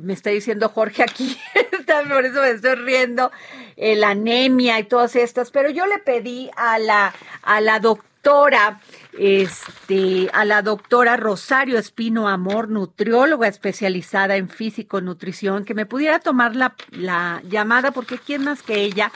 me 0.02 0.14
está 0.14 0.30
diciendo 0.30 0.70
Jorge 0.70 1.04
aquí, 1.04 1.38
por 2.10 2.26
eso 2.26 2.42
me 2.42 2.52
estoy 2.52 2.76
riendo, 2.76 3.32
la 3.78 4.10
anemia 4.10 4.80
y 4.80 4.84
todas 4.84 5.16
estas, 5.16 5.52
pero 5.52 5.70
yo 5.70 5.86
le 5.86 6.00
pedí 6.00 6.50
a 6.56 6.80
la, 6.80 7.14
a 7.42 7.62
la 7.62 7.80
doctora, 7.80 8.82
este, 9.18 10.30
a 10.34 10.46
la 10.46 10.62
doctora 10.62 11.18
Rosario 11.18 11.78
Espino 11.78 12.28
Amor, 12.28 12.70
nutrióloga 12.70 13.48
especializada 13.48 14.36
en 14.36 14.50
físico 14.50 15.02
nutrición, 15.02 15.66
que 15.66 15.74
me 15.74 15.86
pudiera 15.86 16.20
tomar 16.20 16.56
la, 16.56 16.76
la 16.92 17.42
llamada, 17.44 17.92
porque 17.92 18.18
quién 18.18 18.44
más 18.44 18.64
que 18.64 18.82
ella 18.82 19.12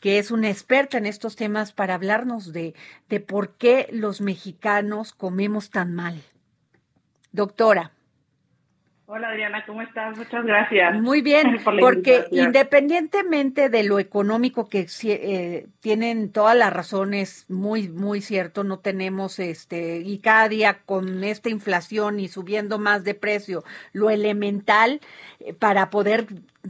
que 0.00 0.18
es 0.18 0.30
una 0.30 0.48
experta 0.48 0.96
en 0.96 1.06
estos 1.06 1.34
temas 1.34 1.72
para 1.72 1.94
hablarnos 1.94 2.52
de, 2.52 2.74
de 3.08 3.20
por 3.20 3.54
qué 3.54 3.88
los 3.90 4.20
mexicanos 4.20 5.12
comemos 5.12 5.70
tan 5.70 5.94
mal. 5.94 6.22
Doctora. 7.32 7.92
Hola 9.10 9.30
Adriana, 9.30 9.64
¿cómo 9.64 9.80
estás? 9.80 10.18
Muchas 10.18 10.44
gracias. 10.44 11.00
Muy 11.00 11.22
bien, 11.22 11.58
porque 11.80 12.26
independientemente 12.30 13.70
de 13.70 13.82
lo 13.82 13.98
económico 13.98 14.68
que 14.68 14.86
eh, 15.04 15.66
tienen 15.80 16.30
todas 16.30 16.54
las 16.54 16.70
razones, 16.70 17.46
muy, 17.48 17.88
muy 17.88 18.20
cierto, 18.20 18.64
no 18.64 18.80
tenemos 18.80 19.38
este, 19.38 20.00
y 20.00 20.18
cada 20.18 20.50
día 20.50 20.80
con 20.84 21.24
esta 21.24 21.48
inflación 21.48 22.20
y 22.20 22.28
subiendo 22.28 22.78
más 22.78 23.02
de 23.02 23.14
precio, 23.14 23.64
lo 23.94 24.10
elemental 24.10 25.00
eh, 25.40 25.54
para 25.54 25.88
poder 25.88 26.26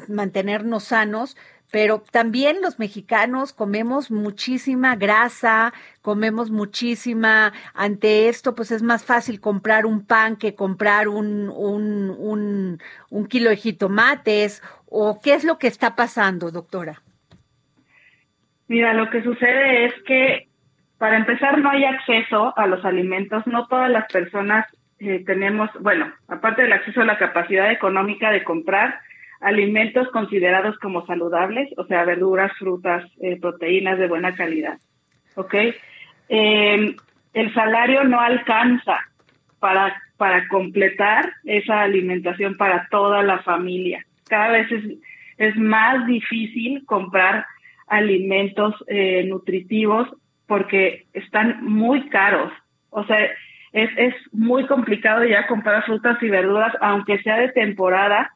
mantenernos 0.07 0.85
sanos, 0.85 1.37
pero 1.71 2.03
también 2.11 2.63
los 2.63 2.79
mexicanos 2.79 3.53
comemos 3.53 4.11
muchísima 4.11 4.97
grasa, 4.97 5.73
comemos 6.03 6.51
muchísima, 6.51 7.53
ante 7.75 8.29
esto 8.29 8.55
pues 8.55 8.71
es 8.71 8.83
más 8.83 9.05
fácil 9.05 9.41
comprar 9.41 9.85
un 9.85 10.07
pan 10.07 10.37
que 10.37 10.55
comprar 10.55 11.09
un, 11.09 11.51
un, 11.55 12.11
un, 12.19 12.79
un 13.11 13.27
kilo 13.27 13.51
de 13.51 13.57
jitomates, 13.57 14.63
o 14.87 15.21
qué 15.21 15.35
es 15.35 15.45
lo 15.45 15.59
que 15.59 15.67
está 15.67 15.95
pasando, 15.97 16.51
doctora. 16.51 17.03
Mira, 18.69 18.95
lo 18.95 19.11
que 19.11 19.23
sucede 19.23 19.87
es 19.87 19.95
que 20.07 20.49
para 20.99 21.17
empezar 21.17 21.59
no 21.59 21.71
hay 21.71 21.85
acceso 21.85 22.57
a 22.57 22.67
los 22.67 22.85
alimentos, 22.85 23.47
no 23.47 23.67
todas 23.67 23.91
las 23.91 24.11
personas 24.11 24.67
eh, 24.99 25.23
tenemos, 25.25 25.71
bueno, 25.81 26.13
aparte 26.27 26.63
del 26.63 26.73
acceso 26.73 27.03
a 27.03 27.05
la 27.05 27.19
capacidad 27.19 27.71
económica 27.71 28.31
de 28.31 28.43
comprar 28.43 29.01
alimentos 29.41 30.09
considerados 30.09 30.79
como 30.79 31.07
saludables, 31.07 31.69
o 31.77 31.85
sea, 31.85 32.05
verduras, 32.05 32.53
frutas, 32.59 33.05
eh, 33.21 33.39
proteínas 33.41 33.99
de 33.99 34.09
buena 34.09 34.35
calidad, 34.35 34.79
¿ok? 35.37 35.55
Em, 36.29 36.97
el 37.35 37.55
salario 37.55 38.05
no 38.05 38.21
alcanza 38.21 38.99
para, 39.61 40.01
para 40.17 40.49
completar 40.49 41.33
esa 41.45 41.83
alimentación 41.83 42.57
para 42.57 42.89
toda 42.91 43.23
la 43.23 43.39
familia. 43.39 44.05
Cada 44.29 44.51
vez 44.51 44.71
es, 44.73 44.85
es 45.39 45.57
más 45.57 46.07
difícil 46.07 46.85
comprar 46.85 47.47
alimentos 47.87 48.75
eh, 48.89 49.25
nutritivos 49.25 50.09
porque 50.47 51.07
están 51.13 51.65
muy 51.65 52.09
caros. 52.09 52.53
O 52.91 53.05
sea, 53.05 53.19
es, 53.73 53.91
es 53.97 54.15
muy 54.33 54.67
complicado 54.67 55.25
ya 55.25 55.47
comprar 55.47 55.85
frutas 55.85 56.23
y 56.23 56.29
verduras, 56.29 56.75
aunque 56.81 57.23
sea 57.23 57.39
de 57.39 57.49
temporada, 57.51 58.33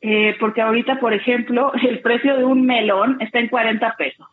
eh, 0.00 0.36
porque 0.38 0.62
ahorita, 0.62 1.00
por 1.00 1.12
ejemplo, 1.12 1.72
el 1.82 2.00
precio 2.00 2.36
de 2.36 2.44
un 2.44 2.66
melón 2.66 3.18
está 3.20 3.38
en 3.38 3.48
40 3.48 3.96
pesos. 3.96 4.26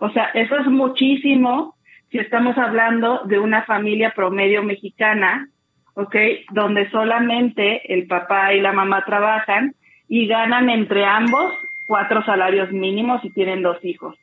O 0.00 0.10
sea, 0.10 0.24
eso 0.34 0.58
es 0.58 0.66
muchísimo 0.66 1.74
si 2.10 2.18
estamos 2.18 2.58
hablando 2.58 3.22
de 3.24 3.38
una 3.38 3.62
familia 3.62 4.12
promedio 4.14 4.62
mexicana, 4.62 5.48
¿ok? 5.94 6.14
Donde 6.50 6.90
solamente 6.90 7.94
el 7.94 8.06
papá 8.06 8.52
y 8.52 8.60
la 8.60 8.72
mamá 8.72 9.04
trabajan 9.06 9.74
y 10.08 10.26
ganan 10.26 10.68
entre 10.68 11.06
ambos 11.06 11.54
cuatro 11.86 12.24
salarios 12.24 12.70
mínimos 12.70 13.24
y 13.24 13.30
tienen 13.30 13.62
dos 13.62 13.84
hijos. 13.84 14.16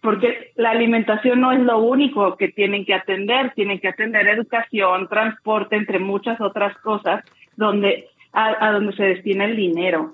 Porque 0.00 0.52
la 0.54 0.70
alimentación 0.70 1.40
no 1.40 1.50
es 1.50 1.60
lo 1.60 1.78
único 1.78 2.36
que 2.36 2.48
tienen 2.48 2.84
que 2.84 2.94
atender, 2.94 3.52
tienen 3.54 3.80
que 3.80 3.88
atender 3.88 4.28
educación, 4.28 5.08
transporte, 5.08 5.76
entre 5.76 5.98
muchas 5.98 6.40
otras 6.40 6.76
cosas, 6.78 7.24
donde 7.56 8.06
a, 8.38 8.72
donde 8.72 8.92
se 8.94 9.04
destina 9.04 9.44
el 9.44 9.56
dinero. 9.56 10.12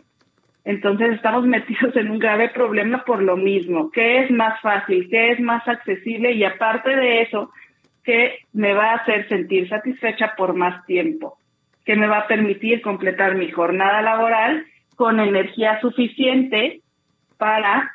Entonces 0.65 1.13
estamos 1.13 1.47
metidos 1.47 1.95
en 1.97 2.11
un 2.11 2.19
grave 2.19 2.49
problema 2.49 3.05
por 3.05 3.23
lo 3.23 3.37
mismo. 3.37 3.91
¿Qué 3.91 4.25
es 4.25 4.31
más 4.31 4.61
fácil? 4.61 5.09
¿Qué 5.11 5.33
es 5.33 5.41
más 5.41 5.67
accesible? 5.69 6.33
Y 6.33 6.45
aparte 6.45 6.91
de 6.97 7.23
eso, 7.23 7.51
¿qué 8.03 8.39
me 8.53 8.73
va 8.73 8.93
a 8.93 8.97
hacer 8.97 9.29
sentir 9.29 9.69
satisfecha 9.69 10.35
por 10.37 10.55
más 10.55 10.85
tiempo? 10.87 11.39
¿Qué 11.85 11.97
me 11.97 12.07
va 12.07 12.21
a 12.21 12.27
permitir 12.27 12.81
completar 12.81 13.35
mi 13.35 13.51
jornada 13.51 14.01
laboral 14.01 14.65
con 14.97 15.21
energía 15.21 15.81
suficiente 15.81 16.81
para, 17.37 17.93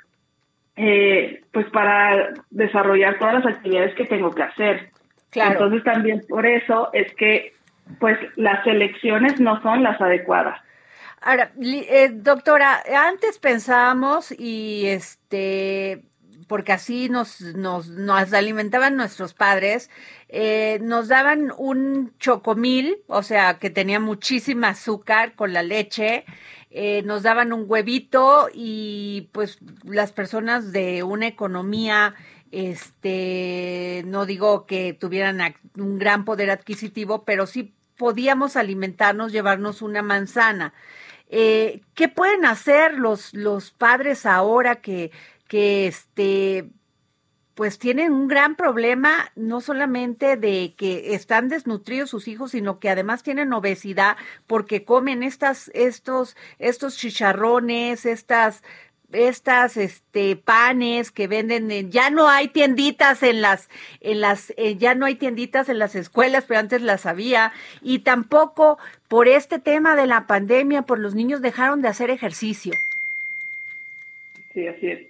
eh, 0.76 1.42
pues 1.52 1.68
para 1.72 2.34
desarrollar 2.52 3.18
todas 3.18 3.46
las 3.46 3.56
actividades 3.56 3.96
que 3.96 4.06
tengo 4.06 4.32
que 4.32 4.44
hacer? 4.44 4.90
Claro. 5.32 5.54
Entonces 5.54 5.84
también 5.84 6.22
por 6.28 6.46
eso 6.46 6.90
es 6.94 7.12
que 7.16 7.54
pues 8.00 8.18
las 8.36 8.66
elecciones 8.68 9.40
no 9.40 9.62
son 9.62 9.84
las 9.84 10.00
adecuadas. 10.00 10.60
Ahora, 11.22 11.52
eh, 11.62 12.10
doctora, 12.14 12.82
antes 13.08 13.40
pensábamos 13.40 14.32
y 14.32 14.88
este 14.88 16.04
porque 16.48 16.74
así 16.74 17.10
nos, 17.10 17.42
nos, 17.42 17.90
nos 17.90 18.34
alimentaban 18.34 18.96
nuestros 18.96 19.36
padres, 19.36 19.92
eh, 20.30 20.80
nos 20.82 21.08
daban 21.08 21.54
un 21.56 22.12
chocomil, 22.18 22.98
o 23.06 23.22
sea, 23.22 23.60
que 23.60 23.70
tenía 23.70 24.00
muchísima 24.00 24.70
azúcar 24.70 25.36
con 25.36 25.54
la 25.54 25.62
leche, 25.62 26.26
eh, 26.72 27.04
nos 27.04 27.22
daban 27.22 27.54
un 27.54 27.66
huevito 27.68 28.50
y 28.52 29.30
pues 29.32 29.60
las 29.84 30.12
personas 30.12 30.72
de 30.72 31.04
una 31.04 31.28
economía 31.28 32.16
este, 32.52 34.04
no 34.08 34.26
digo 34.26 34.66
que 34.66 34.94
tuvieran 34.94 35.56
un 35.78 36.00
gran 36.00 36.26
poder 36.26 36.50
adquisitivo, 36.50 37.26
pero 37.26 37.46
sí 37.46 37.76
podíamos 38.00 38.56
alimentarnos, 38.56 39.34
llevarnos 39.34 39.82
una 39.82 40.02
manzana. 40.02 40.74
Eh, 41.28 41.82
¿Qué 41.94 42.08
pueden 42.08 42.46
hacer 42.46 42.94
los, 42.98 43.34
los 43.34 43.72
padres 43.72 44.26
ahora 44.26 44.78
que, 44.78 45.12
que 45.50 45.86
este, 45.86 46.70
pues 47.56 47.78
tienen 47.78 48.14
un 48.14 48.30
gran 48.30 48.56
problema, 48.56 49.34
no 49.36 49.60
solamente 49.60 50.38
de 50.38 50.76
que 50.78 51.14
están 51.14 51.50
desnutridos 51.50 52.10
sus 52.10 52.30
hijos, 52.30 52.52
sino 52.52 52.80
que 52.80 52.90
además 52.90 53.22
tienen 53.22 53.52
obesidad 53.52 54.16
porque 54.48 54.86
comen 54.86 55.22
estas, 55.22 55.70
estos, 55.74 56.38
estos 56.58 56.96
chicharrones, 56.96 58.06
estas 58.06 58.64
estas 59.12 59.78
este 59.78 60.36
panes 60.36 61.12
que 61.12 61.28
venden 61.28 61.92
ya 61.92 62.10
no 62.10 62.28
hay 62.28 62.48
tienditas 62.50 63.24
en 63.24 63.42
las 63.42 63.70
en 64.02 64.22
las 64.22 64.54
eh, 64.58 64.76
ya 64.78 64.96
no 64.96 65.06
hay 65.06 65.16
tienditas 65.16 65.70
en 65.70 65.80
las 65.80 65.96
escuelas 65.96 66.46
pero 66.48 66.60
antes 66.60 66.82
las 66.82 67.06
había. 67.06 67.52
Y 67.82 68.00
tampoco 68.00 68.78
por 69.08 69.28
este 69.28 69.60
tema 69.60 69.96
de 69.96 70.08
la 70.08 70.28
pandemia 70.28 70.84
por 70.84 71.00
los 71.00 71.16
niños 71.16 71.42
dejaron 71.42 71.82
de 71.82 71.88
hacer 71.88 72.10
ejercicio. 72.10 72.74
Sí 74.54 74.68
así 74.68 74.88
es. 74.88 75.08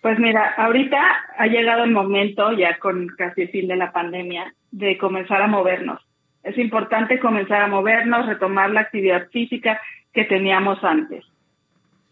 Pues 0.00 0.18
mira 0.18 0.54
ahorita 0.56 1.00
ha 1.38 1.46
llegado 1.46 1.84
el 1.84 1.90
momento 1.90 2.52
ya 2.52 2.78
con 2.78 3.08
casi 3.16 3.42
el 3.42 3.50
fin 3.50 3.68
de 3.68 3.76
la 3.76 3.92
pandemia 3.92 4.54
de 4.70 4.98
comenzar 4.98 5.40
a 5.40 5.46
movernos. 5.46 6.00
Es 6.42 6.58
importante 6.58 7.18
comenzar 7.20 7.62
a 7.62 7.68
movernos 7.68 8.26
retomar 8.26 8.70
la 8.70 8.80
actividad 8.80 9.28
física 9.30 9.80
que 10.12 10.24
teníamos 10.24 10.82
antes 10.84 11.24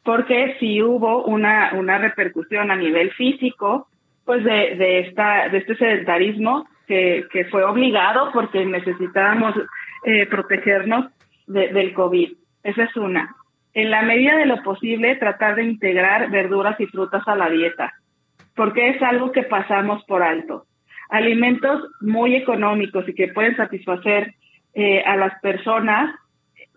porque 0.05 0.57
si 0.59 0.83
hubo 0.83 1.25
una, 1.25 1.73
una 1.75 1.99
repercusión 1.99 2.71
a 2.71 2.77
nivel 2.77 3.13
físico, 3.13 3.89
pues 4.25 4.45
de, 4.45 4.77
de, 4.77 5.01
esta, 5.01 5.49
de 5.49 5.59
este 5.59 5.77
sedentarismo 5.77 6.67
que, 6.87 7.27
que 7.31 7.45
fue 7.47 7.65
obligado 7.65 8.31
porque 8.33 8.65
necesitábamos 8.65 9.55
eh, 10.05 10.27
protegernos 10.27 11.07
del 11.47 11.93
COVID. 11.93 12.33
Esa 12.63 12.85
es 12.85 12.97
una. 12.97 13.35
En 13.75 13.91
la 13.91 14.03
medida 14.03 14.37
de 14.37 14.47
lo 14.47 14.63
posible, 14.63 15.17
tratar 15.17 15.57
de 15.57 15.65
integrar 15.65 16.31
verduras 16.31 16.79
y 16.81 16.87
frutas 16.87 17.23
a 17.27 17.37
la 17.37 17.49
dieta, 17.49 17.93
porque 18.55 18.91
es 18.91 19.03
algo 19.03 19.33
que 19.33 19.43
pasamos 19.45 20.05
por 20.05 20.23
alto. 20.23 20.67
Alimentos 21.09 21.83
muy 22.01 22.37
económicos 22.37 23.09
y 23.09 23.15
que 23.15 23.29
pueden 23.29 23.57
satisfacer 23.57 24.35
eh, 24.75 25.03
a 25.05 25.17
las 25.17 25.39
personas 25.41 26.15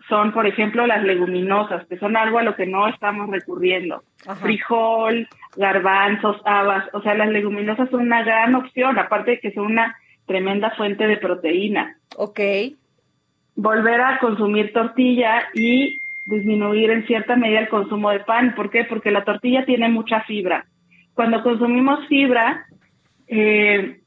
son, 0.08 0.32
por 0.32 0.46
ejemplo, 0.46 0.86
las 0.86 1.02
leguminosas, 1.02 1.86
que 1.86 1.98
son 1.98 2.16
algo 2.16 2.38
a 2.38 2.42
lo 2.42 2.54
que 2.54 2.66
no 2.66 2.86
estamos 2.88 3.28
recurriendo. 3.28 4.02
Frijol, 4.40 5.28
garbanzos, 5.56 6.40
habas, 6.44 6.84
o 6.92 7.02
sea, 7.02 7.14
las 7.14 7.28
leguminosas 7.28 7.90
son 7.90 8.02
una 8.02 8.22
gran 8.22 8.54
opción, 8.54 8.98
aparte 8.98 9.32
de 9.32 9.40
que 9.40 9.52
son 9.52 9.66
una 9.66 9.96
tremenda 10.26 10.70
fuente 10.72 11.06
de 11.06 11.16
proteína. 11.16 11.96
Ok. 12.16 12.40
Volver 13.56 14.00
a 14.00 14.18
consumir 14.18 14.72
tortilla 14.72 15.48
y 15.54 16.00
disminuir 16.26 16.90
en 16.90 17.06
cierta 17.06 17.36
medida 17.36 17.60
el 17.60 17.68
consumo 17.68 18.10
de 18.10 18.20
pan. 18.20 18.54
¿Por 18.54 18.70
qué? 18.70 18.84
Porque 18.84 19.10
la 19.10 19.24
tortilla 19.24 19.64
tiene 19.64 19.88
mucha 19.88 20.20
fibra. 20.22 20.66
Cuando 21.14 21.42
consumimos 21.42 22.06
fibra, 22.08 22.66
eh, 23.26 24.00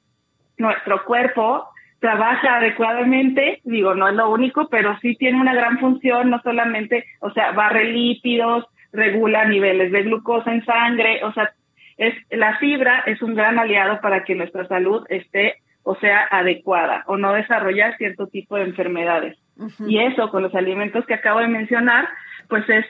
nuestro 0.57 1.03
cuerpo 1.05 1.69
trabaja 1.99 2.57
adecuadamente, 2.57 3.61
digo, 3.63 3.93
no 3.93 4.07
es 4.07 4.15
lo 4.15 4.29
único, 4.29 4.69
pero 4.69 4.97
sí 5.01 5.15
tiene 5.15 5.39
una 5.39 5.53
gran 5.53 5.79
función, 5.79 6.29
no 6.29 6.41
solamente, 6.41 7.05
o 7.19 7.31
sea, 7.31 7.51
barre 7.51 7.85
lípidos, 7.85 8.65
regula 8.91 9.45
niveles 9.45 9.91
de 9.91 10.03
glucosa 10.03 10.53
en 10.53 10.65
sangre, 10.65 11.23
o 11.23 11.33
sea, 11.33 11.51
es 11.97 12.15
la 12.31 12.57
fibra 12.57 13.03
es 13.05 13.21
un 13.21 13.35
gran 13.35 13.59
aliado 13.59 13.99
para 14.01 14.23
que 14.23 14.33
nuestra 14.33 14.65
salud 14.67 15.05
esté, 15.09 15.55
o 15.83 15.95
sea, 15.95 16.27
adecuada 16.31 17.03
o 17.07 17.17
no 17.17 17.33
desarrollar 17.33 17.97
cierto 17.97 18.27
tipo 18.27 18.55
de 18.55 18.63
enfermedades. 18.63 19.37
Y 19.85 19.99
eso 19.99 20.29
con 20.29 20.43
los 20.43 20.55
alimentos 20.55 21.05
que 21.05 21.15
acabo 21.15 21.41
de 21.41 21.49
mencionar, 21.49 22.07
pues 22.47 22.67
es 22.69 22.85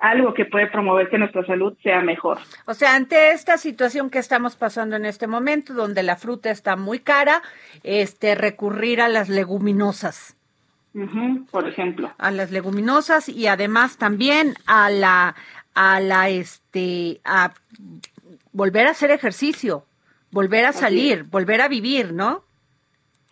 algo 0.00 0.34
que 0.34 0.46
puede 0.46 0.66
promover 0.66 1.08
que 1.08 1.18
nuestra 1.18 1.44
salud 1.44 1.76
sea 1.82 2.00
mejor. 2.00 2.38
O 2.66 2.74
sea, 2.74 2.94
ante 2.94 3.32
esta 3.32 3.58
situación 3.58 4.10
que 4.10 4.18
estamos 4.18 4.56
pasando 4.56 4.96
en 4.96 5.04
este 5.04 5.26
momento, 5.26 5.74
donde 5.74 6.02
la 6.02 6.16
fruta 6.16 6.50
está 6.50 6.76
muy 6.76 6.98
cara, 7.00 7.42
este, 7.82 8.34
recurrir 8.34 9.00
a 9.00 9.08
las 9.08 9.28
leguminosas. 9.28 10.36
por 11.50 11.68
ejemplo. 11.68 12.12
A 12.18 12.30
las 12.30 12.50
leguminosas 12.50 13.28
y 13.28 13.46
además 13.46 13.98
también 13.98 14.54
a 14.66 14.90
la, 14.90 15.34
a 15.74 16.00
la, 16.00 16.28
este, 16.30 17.20
a 17.24 17.52
volver 18.52 18.86
a 18.86 18.90
hacer 18.90 19.10
ejercicio, 19.10 19.84
volver 20.30 20.64
a 20.64 20.72
salir, 20.72 21.24
volver 21.24 21.60
a 21.60 21.68
vivir, 21.68 22.12
¿no? 22.12 22.42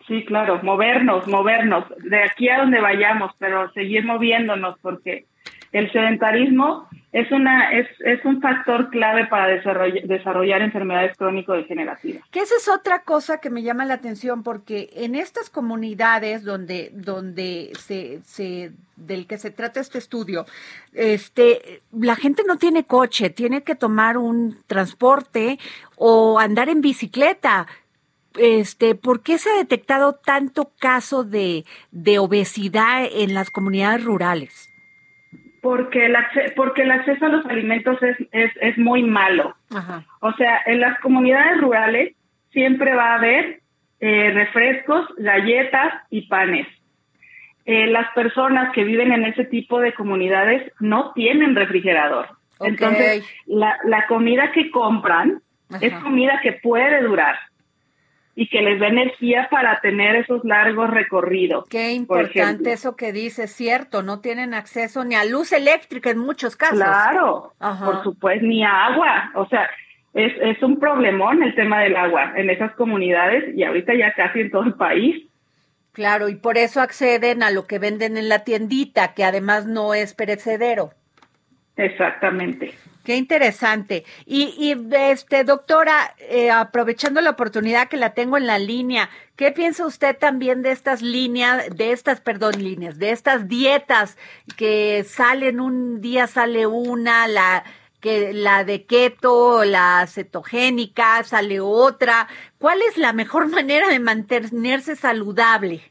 Sí, 0.07 0.25
claro, 0.25 0.59
movernos, 0.63 1.27
movernos, 1.27 1.85
de 1.99 2.23
aquí 2.23 2.49
a 2.49 2.59
donde 2.59 2.81
vayamos, 2.81 3.31
pero 3.37 3.71
seguir 3.73 4.05
moviéndonos 4.05 4.79
porque 4.79 5.27
el 5.71 5.91
sedentarismo 5.91 6.87
es 7.11 7.31
una 7.31 7.71
es, 7.71 7.87
es 8.01 8.23
un 8.23 8.39
factor 8.39 8.91
clave 8.91 9.25
para 9.27 9.47
desarrollar, 9.47 10.61
enfermedades 10.61 11.17
crónico-degenerativas. 11.17 12.23
Que 12.29 12.41
esa 12.41 12.55
es 12.55 12.67
otra 12.67 13.03
cosa 13.03 13.39
que 13.39 13.49
me 13.49 13.63
llama 13.63 13.85
la 13.85 13.95
atención 13.95 14.43
porque 14.43 14.89
en 14.93 15.15
estas 15.15 15.49
comunidades 15.49 16.43
donde 16.43 16.91
donde 16.93 17.71
se, 17.79 18.21
se 18.23 18.73
del 18.95 19.25
que 19.25 19.39
se 19.39 19.49
trata 19.49 19.79
este 19.79 19.97
estudio, 19.97 20.45
este 20.93 21.81
la 21.91 22.15
gente 22.15 22.43
no 22.47 22.57
tiene 22.57 22.83
coche, 22.83 23.31
tiene 23.31 23.63
que 23.63 23.75
tomar 23.75 24.17
un 24.17 24.57
transporte 24.67 25.57
o 25.95 26.39
andar 26.39 26.69
en 26.69 26.81
bicicleta. 26.81 27.67
Este, 28.35 28.93
¿por 28.93 29.21
qué 29.23 29.39
se 29.39 29.49
ha 29.49 29.57
detectado 29.57 30.13
tanto 30.13 30.71
caso 30.79 31.23
de, 31.23 31.65
de 31.91 32.19
obesidad 32.19 33.03
en 33.11 33.33
las 33.33 33.49
comunidades 33.49 34.05
rurales? 34.05 34.69
Porque 35.61 36.05
el, 36.05 36.15
porque 36.55 36.83
el 36.83 36.91
acceso 36.91 37.25
a 37.25 37.29
los 37.29 37.45
alimentos 37.45 38.01
es, 38.01 38.17
es, 38.31 38.51
es 38.61 38.77
muy 38.77 39.03
malo. 39.03 39.55
O 40.21 40.33
sea, 40.33 40.61
en 40.65 40.79
las 40.79 40.99
comunidades 40.99 41.59
rurales 41.61 42.15
siempre 42.51 42.95
va 42.95 43.11
a 43.11 43.15
haber 43.15 43.61
eh, 43.99 44.31
refrescos, 44.31 45.07
galletas 45.17 45.93
y 46.09 46.27
panes. 46.27 46.67
Eh, 47.65 47.87
las 47.87 48.11
personas 48.13 48.71
que 48.73 48.83
viven 48.83 49.11
en 49.11 49.25
ese 49.25 49.45
tipo 49.45 49.79
de 49.79 49.93
comunidades 49.93 50.71
no 50.79 51.11
tienen 51.13 51.55
refrigerador. 51.55 52.27
Entonces, 52.61 53.23
la, 53.45 53.77
la 53.85 54.07
comida 54.07 54.51
que 54.51 54.71
compran 54.71 55.41
es 55.81 55.93
comida 55.95 56.39
que 56.41 56.53
puede 56.53 57.03
durar 57.03 57.37
y 58.39 58.47
que 58.47 58.61
les 58.61 58.79
dé 58.79 58.87
energía 58.87 59.49
para 59.51 59.81
tener 59.81 60.15
esos 60.15 60.45
largos 60.45 60.89
recorridos. 60.89 61.67
Qué 61.67 61.91
importante 61.91 62.71
eso 62.71 62.95
que 62.95 63.11
dice, 63.11 63.47
cierto, 63.47 64.01
no 64.01 64.21
tienen 64.21 64.53
acceso 64.53 65.03
ni 65.03 65.15
a 65.15 65.25
luz 65.25 65.51
eléctrica 65.51 66.09
en 66.09 66.19
muchos 66.19 66.55
casos. 66.55 66.77
Claro, 66.77 67.51
por 67.59 68.01
supuesto, 68.01 68.45
ni 68.45 68.63
a 68.63 68.85
agua, 68.85 69.31
o 69.35 69.45
sea, 69.49 69.69
es, 70.13 70.31
es 70.41 70.63
un 70.63 70.79
problemón 70.79 71.43
el 71.43 71.53
tema 71.53 71.81
del 71.81 71.97
agua 71.97 72.31
en 72.37 72.49
esas 72.49 72.71
comunidades 72.75 73.53
y 73.57 73.63
ahorita 73.65 73.93
ya 73.93 74.13
casi 74.13 74.39
en 74.39 74.51
todo 74.51 74.63
el 74.63 74.75
país. 74.75 75.27
Claro, 75.91 76.29
y 76.29 76.35
por 76.35 76.57
eso 76.57 76.79
acceden 76.79 77.43
a 77.43 77.51
lo 77.51 77.67
que 77.67 77.77
venden 77.77 78.15
en 78.15 78.29
la 78.29 78.45
tiendita, 78.45 79.15
que 79.15 79.25
además 79.25 79.65
no 79.65 79.93
es 79.93 80.13
perecedero. 80.13 80.91
Exactamente. 81.75 82.73
Qué 83.03 83.15
interesante. 83.15 84.03
Y, 84.25 84.53
y 84.57 84.75
este, 84.95 85.43
doctora, 85.43 86.13
eh, 86.19 86.51
aprovechando 86.51 87.21
la 87.21 87.31
oportunidad 87.31 87.87
que 87.87 87.97
la 87.97 88.13
tengo 88.13 88.37
en 88.37 88.45
la 88.45 88.59
línea, 88.59 89.09
¿qué 89.35 89.51
piensa 89.51 89.85
usted 89.85 90.17
también 90.17 90.61
de 90.61 90.71
estas 90.71 91.01
líneas, 91.01 91.75
de 91.75 91.91
estas, 91.91 92.21
perdón, 92.21 92.61
líneas, 92.61 92.99
de 92.99 93.11
estas 93.11 93.47
dietas 93.47 94.17
que 94.57 95.05
salen 95.07 95.59
un 95.59 96.01
día 96.01 96.27
sale 96.27 96.67
una, 96.67 97.27
la 97.27 97.63
que 98.01 98.33
la 98.33 98.63
de 98.63 98.85
keto, 98.85 99.63
la 99.65 100.05
cetogénica, 100.07 101.23
sale 101.23 101.59
otra. 101.59 102.27
¿Cuál 102.57 102.79
es 102.87 102.97
la 102.97 103.13
mejor 103.13 103.47
manera 103.51 103.89
de 103.89 103.99
mantenerse 103.99 104.95
saludable? 104.95 105.81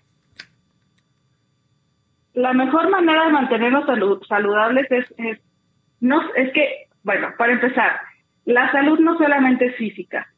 La 2.34 2.52
mejor 2.52 2.88
manera 2.90 3.26
de 3.26 3.32
mantenernos 3.32 3.84
saludables 4.28 4.86
es, 4.90 5.06
es 5.18 5.40
no 6.00 6.20
es 6.36 6.52
que 6.52 6.87
bueno, 7.08 7.32
para 7.38 7.54
empezar, 7.54 8.00
la 8.44 8.70
salud 8.70 8.98
no 8.98 9.16
solamente 9.16 9.64
es 9.64 9.76
física. 9.76 10.28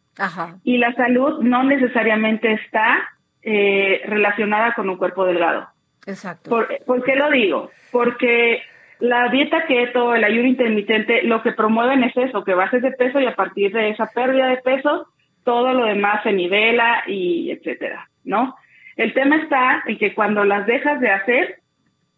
Y 0.62 0.78
la 0.78 0.94
salud 0.94 1.42
no 1.42 1.64
necesariamente 1.64 2.52
está 2.52 3.08
eh, 3.42 4.02
relacionada 4.04 4.74
con 4.74 4.88
un 4.88 4.96
cuerpo 4.96 5.24
delgado. 5.24 5.66
Exacto. 6.06 6.48
¿Por, 6.86 7.02
qué 7.02 7.16
lo 7.16 7.28
digo? 7.28 7.72
Porque 7.90 8.62
la 9.00 9.30
dieta 9.30 9.66
keto, 9.66 10.14
el 10.14 10.22
ayuno 10.22 10.46
intermitente, 10.46 11.24
lo 11.24 11.42
que 11.42 11.50
promueven 11.50 12.04
es 12.04 12.16
eso, 12.16 12.44
que 12.44 12.54
bajes 12.54 12.82
de 12.82 12.92
peso 12.92 13.18
y 13.18 13.26
a 13.26 13.34
partir 13.34 13.72
de 13.72 13.88
esa 13.88 14.06
pérdida 14.06 14.46
de 14.46 14.58
peso, 14.58 15.08
todo 15.42 15.72
lo 15.72 15.86
demás 15.86 16.22
se 16.22 16.32
nivela 16.32 17.02
y 17.08 17.50
etcétera, 17.50 18.08
¿no? 18.22 18.54
El 18.94 19.12
tema 19.12 19.38
está 19.38 19.82
en 19.86 19.98
que 19.98 20.14
cuando 20.14 20.44
las 20.44 20.66
dejas 20.66 21.00
de 21.00 21.10
hacer, 21.10 21.58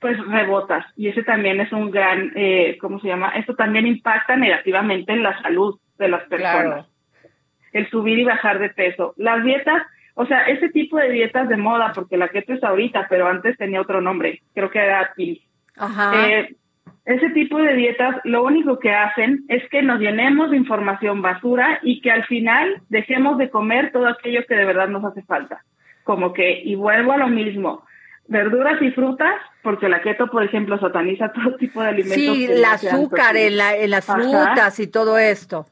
pues 0.03 0.19
rebotas 0.27 0.85
y 0.97 1.09
ese 1.09 1.23
también 1.23 1.61
es 1.61 1.73
un 1.73 1.91
gran, 1.91 2.33
eh, 2.35 2.77
¿cómo 2.81 3.01
se 3.01 3.09
llama? 3.09 3.31
Esto 3.37 3.55
también 3.55 3.87
impacta 3.87 4.37
negativamente 4.37 5.13
en 5.13 5.23
la 5.23 5.41
salud 5.41 5.79
de 5.99 6.09
las 6.09 6.25
personas. 6.25 6.87
El 7.73 7.89
subir 7.89 8.19
y 8.19 8.25
bajar 8.25 8.59
de 8.59 8.69
peso. 8.69 9.15
Las 9.17 9.43
dietas, 9.45 9.83
o 10.15 10.27
sea, 10.27 10.43
ese 10.43 10.69
tipo 10.69 10.99
de 10.99 11.11
dietas 11.11 11.49
de 11.49 11.57
moda, 11.57 11.93
porque 11.95 12.19
la 12.19 12.29
keto 12.29 12.53
es 12.53 12.63
ahorita, 12.63 13.07
pero 13.09 13.29
antes 13.29 13.57
tenía 13.57 13.81
otro 13.81 14.03
nombre, 14.03 14.43
creo 14.55 14.71
que 14.71 14.81
era 14.81 15.13
PIL. 15.15 15.41
Ajá. 15.79 16.29
Eh, 16.29 16.57
ese 17.05 17.31
tipo 17.31 17.59
de 17.59 17.75
dietas 17.75 18.17
lo 18.25 18.45
único 18.45 18.79
que 18.79 18.93
hacen 18.93 19.45
es 19.49 19.69
que 19.71 19.83
nos 19.83 20.01
llenemos 20.01 20.51
de 20.51 20.57
información 20.57 21.23
basura 21.23 21.81
y 21.83 22.01
que 22.01 22.11
al 22.11 22.25
final 22.27 22.83
dejemos 22.91 23.39
de 23.39 23.51
comer 23.51 23.91
todo 23.91 24.09
aquello 24.09 24.45
que 24.47 24.55
de 24.55 24.65
verdad 24.65 24.89
nos 24.89 25.05
hace 25.05 25.23
falta. 25.23 25.65
Como 26.05 26.33
que, 26.33 26.61
y 26.65 26.75
vuelvo 26.75 27.13
a 27.13 27.17
lo 27.17 27.29
mismo, 27.29 27.85
verduras 28.33 28.81
y 28.83 28.91
frutas, 28.91 29.35
porque 29.63 29.89
la 29.89 30.01
keto, 30.01 30.27
por 30.29 30.43
ejemplo, 30.43 30.79
sataniza 30.81 31.33
todo 31.35 31.57
tipo 31.57 31.83
de 31.83 31.89
alimentos. 31.89 32.17
Sí, 32.17 32.47
el 32.47 32.65
azúcar 32.65 33.37
en, 33.37 33.57
la, 33.57 33.77
en 33.77 33.91
las 33.91 34.07
frutas 34.07 34.81
y 34.81 34.89
todo 34.89 35.19
esto. 35.19 35.67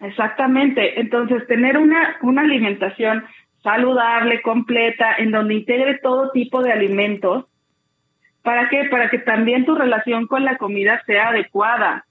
Exactamente. 0.00 1.00
Entonces, 1.00 1.46
tener 1.46 1.78
una, 1.78 2.16
una 2.22 2.42
alimentación 2.42 3.24
saludable, 3.62 4.42
completa, 4.42 5.14
en 5.16 5.30
donde 5.30 5.54
integre 5.54 5.98
todo 6.02 6.32
tipo 6.32 6.62
de 6.62 6.72
alimentos. 6.72 7.44
¿Para 8.42 8.68
qué? 8.68 8.86
Para 8.90 9.08
que 9.08 9.18
también 9.18 9.64
tu 9.64 9.76
relación 9.76 10.26
con 10.26 10.44
la 10.44 10.56
comida 10.56 11.00
sea 11.06 11.28
adecuada. 11.28 12.06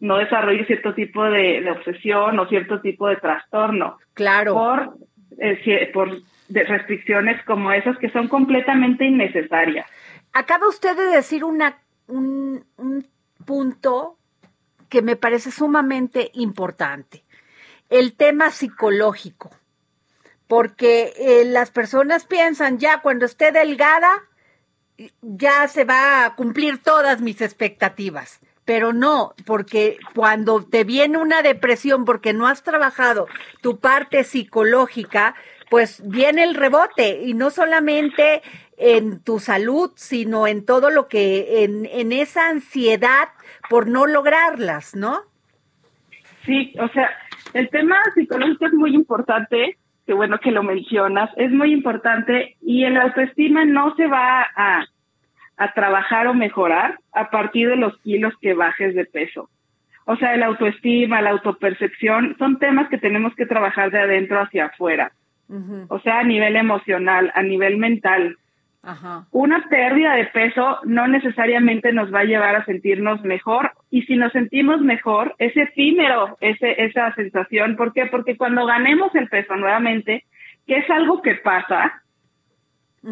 No 0.00 0.16
desarrolle 0.16 0.64
cierto 0.64 0.94
tipo 0.94 1.22
de, 1.24 1.60
de 1.60 1.70
obsesión 1.70 2.36
o 2.38 2.48
cierto 2.48 2.80
tipo 2.80 3.06
de 3.06 3.16
trastorno. 3.16 3.98
Claro. 4.14 4.54
Por, 4.54 4.94
eh, 5.38 5.90
por 5.92 6.10
de 6.50 6.64
restricciones 6.64 7.42
como 7.44 7.72
esas 7.72 7.96
que 7.98 8.10
son 8.10 8.28
completamente 8.28 9.04
innecesarias. 9.04 9.86
Acaba 10.32 10.68
usted 10.68 10.96
de 10.96 11.06
decir 11.06 11.44
una, 11.44 11.78
un, 12.06 12.64
punto 13.46 14.18
que 14.88 15.00
me 15.00 15.16
parece 15.16 15.50
sumamente 15.50 16.30
importante, 16.34 17.24
el 17.88 18.14
tema 18.14 18.50
psicológico, 18.50 19.50
porque 20.46 21.14
eh, 21.16 21.44
las 21.46 21.70
personas 21.70 22.26
piensan 22.26 22.78
ya 22.78 23.00
cuando 23.00 23.24
esté 23.24 23.50
delgada, 23.50 24.10
ya 25.22 25.66
se 25.68 25.84
va 25.84 26.26
a 26.26 26.34
cumplir 26.34 26.82
todas 26.82 27.22
mis 27.22 27.40
expectativas 27.40 28.40
pero 28.70 28.92
no, 28.92 29.34
porque 29.46 29.98
cuando 30.14 30.64
te 30.64 30.84
viene 30.84 31.18
una 31.18 31.42
depresión 31.42 32.04
porque 32.04 32.32
no 32.32 32.46
has 32.46 32.62
trabajado 32.62 33.26
tu 33.62 33.80
parte 33.80 34.22
psicológica, 34.22 35.34
pues 35.70 36.02
viene 36.06 36.42
el 36.44 36.54
rebote 36.54 37.22
y 37.22 37.32
no 37.32 37.50
solamente 37.50 38.42
en 38.76 39.22
tu 39.22 39.38
salud, 39.38 39.92
sino 39.94 40.46
en 40.46 40.66
todo 40.66 40.90
lo 40.90 41.06
que, 41.08 41.64
en, 41.64 41.86
en 41.86 42.12
esa 42.12 42.48
ansiedad 42.48 43.28
por 43.68 43.88
no 43.88 44.06
lograrlas, 44.06 44.96
¿no? 44.96 45.20
Sí, 46.44 46.74
o 46.80 46.88
sea, 46.88 47.10
el 47.52 47.68
tema 47.70 47.96
psicológico 48.14 48.66
es 48.66 48.72
muy 48.72 48.94
importante, 48.94 49.76
qué 50.06 50.12
bueno 50.12 50.38
que 50.40 50.50
lo 50.50 50.62
mencionas, 50.62 51.30
es 51.36 51.52
muy 51.52 51.72
importante 51.72 52.56
y 52.62 52.84
el 52.84 52.96
autoestima 52.96 53.64
no 53.64 53.94
se 53.94 54.06
va 54.06 54.42
a, 54.56 54.86
a 55.56 55.72
trabajar 55.72 56.26
o 56.26 56.34
mejorar 56.34 56.98
a 57.12 57.30
partir 57.30 57.68
de 57.68 57.76
los 57.76 57.96
kilos 57.98 58.34
que 58.40 58.54
bajes 58.54 58.94
de 58.94 59.04
peso. 59.04 59.50
O 60.06 60.16
sea, 60.16 60.34
el 60.34 60.42
autoestima, 60.42 61.22
la 61.22 61.30
autopercepción, 61.30 62.34
son 62.38 62.58
temas 62.58 62.88
que 62.88 62.98
tenemos 62.98 63.34
que 63.36 63.46
trabajar 63.46 63.92
de 63.92 64.00
adentro 64.00 64.40
hacia 64.40 64.66
afuera. 64.66 65.12
O 65.88 65.98
sea, 66.00 66.20
a 66.20 66.24
nivel 66.24 66.56
emocional, 66.56 67.32
a 67.34 67.42
nivel 67.42 67.76
mental. 67.76 68.36
Una 69.30 69.68
pérdida 69.68 70.14
de 70.14 70.26
peso 70.26 70.78
no 70.84 71.06
necesariamente 71.06 71.92
nos 71.92 72.12
va 72.14 72.20
a 72.20 72.24
llevar 72.24 72.56
a 72.56 72.64
sentirnos 72.64 73.22
mejor 73.22 73.72
y 73.90 74.02
si 74.02 74.16
nos 74.16 74.32
sentimos 74.32 74.80
mejor 74.80 75.34
es 75.38 75.54
efímero 75.56 76.38
ese, 76.40 76.82
esa 76.82 77.14
sensación. 77.14 77.76
¿Por 77.76 77.92
qué? 77.92 78.06
Porque 78.06 78.36
cuando 78.36 78.64
ganemos 78.64 79.14
el 79.14 79.28
peso 79.28 79.54
nuevamente, 79.56 80.24
que 80.66 80.78
es 80.78 80.90
algo 80.90 81.20
que 81.20 81.34
pasa, 81.34 82.02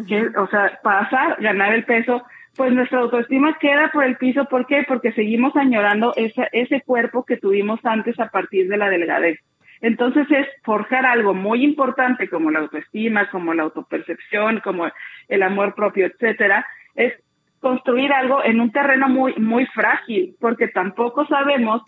que, 0.07 0.27
o 0.37 0.47
sea, 0.47 0.79
pasa, 0.81 1.35
ganar 1.39 1.73
el 1.73 1.83
peso, 1.83 2.23
pues 2.55 2.73
nuestra 2.73 2.99
autoestima 2.99 3.57
queda 3.59 3.91
por 3.91 4.03
el 4.03 4.17
piso. 4.17 4.45
¿Por 4.45 4.65
qué? 4.65 4.83
Porque 4.87 5.11
seguimos 5.13 5.55
añorando 5.55 6.13
ese, 6.15 6.47
ese 6.51 6.81
cuerpo 6.81 7.25
que 7.25 7.37
tuvimos 7.37 7.79
antes 7.83 8.19
a 8.19 8.29
partir 8.29 8.67
de 8.69 8.77
la 8.77 8.89
delgadez. 8.89 9.39
Entonces 9.81 10.29
es 10.29 10.47
forjar 10.63 11.05
algo 11.05 11.33
muy 11.33 11.63
importante 11.63 12.27
como 12.27 12.51
la 12.51 12.59
autoestima, 12.59 13.29
como 13.29 13.53
la 13.53 13.63
autopercepción, 13.63 14.59
como 14.59 14.89
el 15.27 15.43
amor 15.43 15.73
propio, 15.75 16.05
etcétera, 16.05 16.65
es 16.95 17.13
construir 17.59 18.11
algo 18.11 18.43
en 18.43 18.59
un 18.59 18.71
terreno 18.71 19.09
muy 19.09 19.33
muy 19.35 19.65
frágil, 19.67 20.35
porque 20.39 20.67
tampoco 20.67 21.25
sabemos 21.27 21.81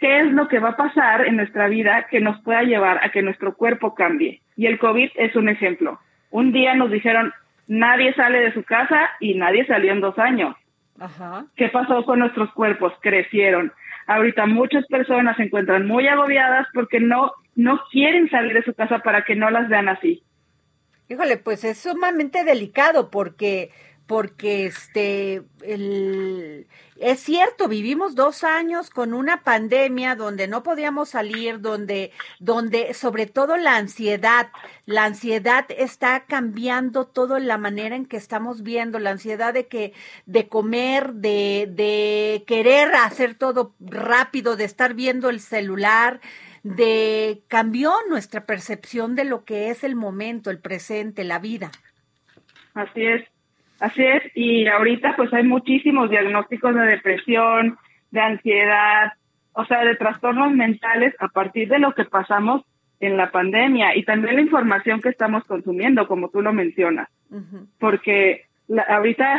qué 0.00 0.20
es 0.20 0.32
lo 0.32 0.48
que 0.48 0.58
va 0.58 0.70
a 0.70 0.76
pasar 0.76 1.26
en 1.26 1.36
nuestra 1.36 1.68
vida 1.68 2.06
que 2.10 2.20
nos 2.20 2.40
pueda 2.42 2.62
llevar 2.62 3.00
a 3.02 3.10
que 3.10 3.22
nuestro 3.22 3.54
cuerpo 3.54 3.94
cambie. 3.94 4.40
Y 4.56 4.66
el 4.66 4.78
COVID 4.78 5.10
es 5.16 5.36
un 5.36 5.48
ejemplo. 5.48 5.98
Un 6.30 6.52
día 6.52 6.74
nos 6.74 6.90
dijeron, 6.90 7.32
nadie 7.66 8.12
sale 8.14 8.40
de 8.40 8.52
su 8.52 8.62
casa 8.62 9.10
y 9.20 9.34
nadie 9.34 9.66
salió 9.66 9.92
en 9.92 10.00
dos 10.00 10.18
años. 10.18 10.54
Ajá. 10.98 11.46
¿Qué 11.56 11.68
pasó 11.68 12.04
con 12.04 12.20
nuestros 12.20 12.52
cuerpos? 12.52 12.92
Crecieron. 13.00 13.72
Ahorita 14.06 14.46
muchas 14.46 14.86
personas 14.86 15.36
se 15.36 15.44
encuentran 15.44 15.86
muy 15.86 16.06
agobiadas 16.06 16.66
porque 16.72 17.00
no, 17.00 17.32
no 17.54 17.80
quieren 17.90 18.30
salir 18.30 18.54
de 18.54 18.62
su 18.62 18.74
casa 18.74 19.00
para 19.00 19.24
que 19.24 19.34
no 19.34 19.50
las 19.50 19.68
vean 19.68 19.88
así. 19.88 20.22
Híjole, 21.08 21.36
pues 21.36 21.64
es 21.64 21.78
sumamente 21.78 22.44
delicado 22.44 23.10
porque 23.10 23.70
porque 24.06 24.66
este 24.66 25.42
el, 25.62 26.66
es 26.98 27.20
cierto 27.20 27.68
vivimos 27.68 28.14
dos 28.14 28.44
años 28.44 28.90
con 28.90 29.14
una 29.14 29.42
pandemia 29.42 30.14
donde 30.14 30.46
no 30.46 30.62
podíamos 30.62 31.10
salir 31.10 31.60
donde 31.60 32.12
donde 32.38 32.94
sobre 32.94 33.26
todo 33.26 33.56
la 33.56 33.76
ansiedad 33.76 34.50
la 34.84 35.04
ansiedad 35.04 35.66
está 35.76 36.24
cambiando 36.26 37.06
todo 37.06 37.38
la 37.38 37.58
manera 37.58 37.96
en 37.96 38.06
que 38.06 38.16
estamos 38.16 38.62
viendo 38.62 38.98
la 38.98 39.10
ansiedad 39.10 39.52
de 39.52 39.66
que 39.66 39.92
de 40.26 40.48
comer 40.48 41.14
de 41.14 41.68
de 41.70 42.44
querer 42.46 42.94
hacer 42.94 43.34
todo 43.34 43.74
rápido 43.80 44.56
de 44.56 44.64
estar 44.64 44.94
viendo 44.94 45.30
el 45.30 45.40
celular 45.40 46.20
de 46.62 47.42
cambió 47.46 47.92
nuestra 48.08 48.44
percepción 48.44 49.14
de 49.14 49.24
lo 49.24 49.44
que 49.44 49.70
es 49.70 49.84
el 49.84 49.94
momento, 49.94 50.50
el 50.50 50.58
presente, 50.58 51.22
la 51.22 51.38
vida. 51.38 51.70
Así 52.74 53.04
es. 53.04 53.35
Así 53.80 54.02
es, 54.04 54.22
y 54.34 54.66
ahorita 54.66 55.16
pues 55.16 55.32
hay 55.34 55.44
muchísimos 55.44 56.10
diagnósticos 56.10 56.74
de 56.74 56.82
depresión, 56.82 57.78
de 58.10 58.20
ansiedad, 58.20 59.12
o 59.52 59.64
sea, 59.66 59.84
de 59.84 59.96
trastornos 59.96 60.52
mentales 60.52 61.14
a 61.18 61.28
partir 61.28 61.68
de 61.68 61.78
lo 61.78 61.94
que 61.94 62.04
pasamos 62.04 62.62
en 63.00 63.16
la 63.16 63.30
pandemia 63.30 63.94
y 63.96 64.04
también 64.04 64.36
la 64.36 64.40
información 64.40 65.02
que 65.02 65.10
estamos 65.10 65.44
consumiendo, 65.44 66.08
como 66.08 66.30
tú 66.30 66.40
lo 66.40 66.52
mencionas. 66.52 67.08
Porque 67.78 68.46
ahorita 68.88 69.38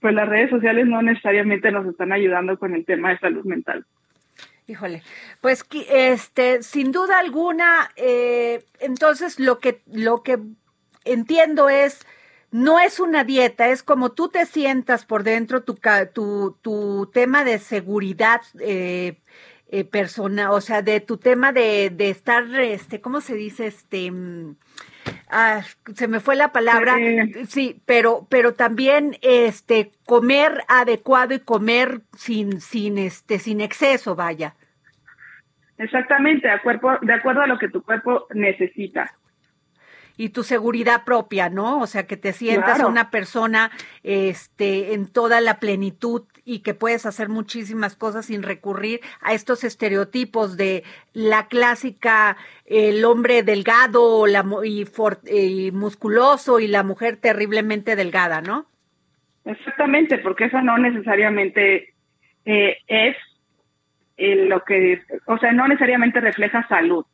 pues 0.00 0.14
las 0.14 0.28
redes 0.28 0.50
sociales 0.50 0.86
no 0.86 1.02
necesariamente 1.02 1.70
nos 1.72 1.86
están 1.86 2.12
ayudando 2.12 2.58
con 2.58 2.74
el 2.74 2.84
tema 2.84 3.10
de 3.10 3.18
salud 3.18 3.44
mental. 3.44 3.84
Híjole, 4.66 5.02
pues 5.40 5.64
este, 5.90 6.62
sin 6.62 6.92
duda 6.92 7.18
alguna, 7.18 7.90
eh, 7.96 8.62
entonces 8.80 9.40
lo 9.40 9.58
que 9.60 9.80
lo 9.90 10.22
que 10.22 10.38
entiendo 11.04 11.70
es 11.70 12.06
no 12.50 12.78
es 12.78 12.98
una 12.98 13.24
dieta, 13.24 13.68
es 13.68 13.82
como 13.82 14.12
tú 14.12 14.28
te 14.28 14.46
sientas 14.46 15.04
por 15.04 15.22
dentro, 15.22 15.62
tu, 15.62 15.78
tu, 16.14 16.56
tu 16.62 17.10
tema 17.12 17.44
de 17.44 17.58
seguridad 17.58 18.40
eh, 18.60 19.18
eh, 19.70 19.84
personal, 19.84 20.52
o 20.52 20.60
sea, 20.60 20.80
de 20.80 21.00
tu 21.00 21.18
tema 21.18 21.52
de, 21.52 21.90
de 21.90 22.08
estar, 22.08 22.44
este, 22.58 23.00
¿cómo 23.00 23.20
se 23.20 23.34
dice? 23.34 23.66
Este, 23.66 24.10
mm, 24.10 24.56
ah, 25.30 25.60
se 25.94 26.08
me 26.08 26.20
fue 26.20 26.36
la 26.36 26.52
palabra, 26.52 26.96
sí, 27.48 27.82
pero, 27.84 28.26
pero 28.30 28.54
también, 28.54 29.16
este, 29.20 29.92
comer 30.06 30.62
adecuado 30.68 31.34
y 31.34 31.40
comer 31.40 32.00
sin, 32.16 32.62
sin, 32.62 32.96
este, 32.96 33.38
sin 33.38 33.60
exceso, 33.60 34.16
vaya. 34.16 34.54
Exactamente, 35.76 36.48
de 36.48 36.54
acuerdo, 36.54 36.98
de 37.02 37.12
acuerdo 37.12 37.42
a 37.42 37.46
lo 37.46 37.58
que 37.58 37.68
tu 37.68 37.82
cuerpo 37.82 38.26
necesita 38.32 39.14
y 40.18 40.30
tu 40.30 40.42
seguridad 40.42 41.04
propia, 41.04 41.48
¿no? 41.48 41.80
O 41.80 41.86
sea, 41.86 42.06
que 42.06 42.18
te 42.18 42.34
sientas 42.34 42.80
una 42.80 43.08
persona 43.08 43.70
este 44.02 44.92
en 44.92 45.06
toda 45.06 45.40
la 45.40 45.60
plenitud 45.60 46.24
y 46.44 46.58
que 46.58 46.74
puedes 46.74 47.06
hacer 47.06 47.28
muchísimas 47.28 47.94
cosas 47.94 48.26
sin 48.26 48.42
recurrir 48.42 49.00
a 49.22 49.32
estos 49.32 49.62
estereotipos 49.62 50.56
de 50.56 50.82
la 51.12 51.46
clásica 51.46 52.36
el 52.66 53.04
hombre 53.04 53.44
delgado 53.44 54.26
la, 54.26 54.44
y, 54.64 55.70
musculoso 55.72 56.58
y 56.58 56.66
la 56.66 56.82
mujer 56.82 57.16
terriblemente 57.16 57.94
delgada, 57.94 58.40
¿no? 58.40 58.66
Exactamente, 59.44 60.18
porque 60.18 60.46
eso 60.46 60.60
no 60.60 60.78
necesariamente 60.78 61.94
eh, 62.44 62.78
es 62.88 63.16
eh, 64.16 64.46
lo 64.48 64.64
que, 64.64 65.00
o 65.26 65.38
sea, 65.38 65.52
no 65.52 65.68
necesariamente 65.68 66.20
refleja 66.20 66.66
salud. 66.66 67.06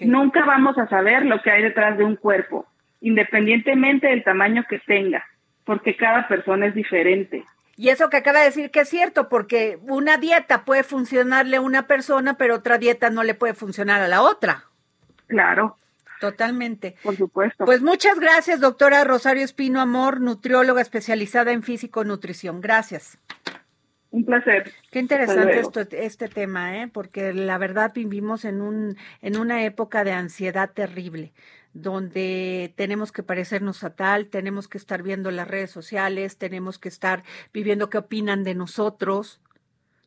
Nunca 0.00 0.44
vamos 0.44 0.78
a 0.78 0.88
saber 0.88 1.24
lo 1.24 1.40
que 1.42 1.50
hay 1.50 1.62
detrás 1.62 1.98
de 1.98 2.04
un 2.04 2.16
cuerpo, 2.16 2.66
independientemente 3.00 4.08
del 4.08 4.24
tamaño 4.24 4.64
que 4.68 4.78
tenga, 4.80 5.24
porque 5.64 5.96
cada 5.96 6.28
persona 6.28 6.66
es 6.66 6.74
diferente. 6.74 7.44
Y 7.76 7.88
eso 7.88 8.10
que 8.10 8.18
acaba 8.18 8.40
de 8.40 8.46
decir 8.46 8.70
que 8.70 8.80
es 8.80 8.88
cierto, 8.88 9.28
porque 9.28 9.78
una 9.82 10.18
dieta 10.18 10.64
puede 10.64 10.82
funcionarle 10.82 11.56
a 11.56 11.60
una 11.60 11.86
persona, 11.86 12.34
pero 12.34 12.56
otra 12.56 12.78
dieta 12.78 13.10
no 13.10 13.24
le 13.24 13.34
puede 13.34 13.54
funcionar 13.54 14.00
a 14.02 14.08
la 14.08 14.22
otra. 14.22 14.64
Claro. 15.26 15.76
Totalmente. 16.20 16.94
Por 17.02 17.16
supuesto. 17.16 17.64
Pues 17.64 17.82
muchas 17.82 18.20
gracias, 18.20 18.60
doctora 18.60 19.02
Rosario 19.02 19.42
Espino 19.42 19.80
Amor, 19.80 20.20
nutrióloga 20.20 20.80
especializada 20.80 21.50
en 21.50 21.64
físico-nutrición. 21.64 22.60
Gracias. 22.60 23.18
Un 24.12 24.26
placer. 24.26 24.70
Qué 24.90 24.98
interesante 24.98 25.58
esto, 25.58 25.80
este 25.90 26.28
tema, 26.28 26.76
¿eh? 26.76 26.86
porque 26.86 27.32
la 27.32 27.56
verdad 27.56 27.92
vivimos 27.94 28.44
en, 28.44 28.60
un, 28.60 28.98
en 29.22 29.38
una 29.38 29.64
época 29.64 30.04
de 30.04 30.12
ansiedad 30.12 30.70
terrible, 30.70 31.32
donde 31.72 32.74
tenemos 32.76 33.10
que 33.10 33.22
parecernos 33.22 33.82
a 33.84 33.96
tal, 33.96 34.26
tenemos 34.26 34.68
que 34.68 34.76
estar 34.76 35.02
viendo 35.02 35.30
las 35.30 35.48
redes 35.48 35.70
sociales, 35.70 36.36
tenemos 36.36 36.78
que 36.78 36.90
estar 36.90 37.24
viviendo 37.54 37.88
qué 37.88 37.96
opinan 37.96 38.44
de 38.44 38.54
nosotros, 38.54 39.40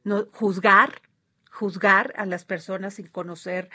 no, 0.03 0.27
juzgar, 0.33 1.01
juzgar 1.49 2.13
a 2.15 2.27
las 2.27 2.45
personas 2.45 2.93
sin 2.93 3.07
conocer 3.07 3.71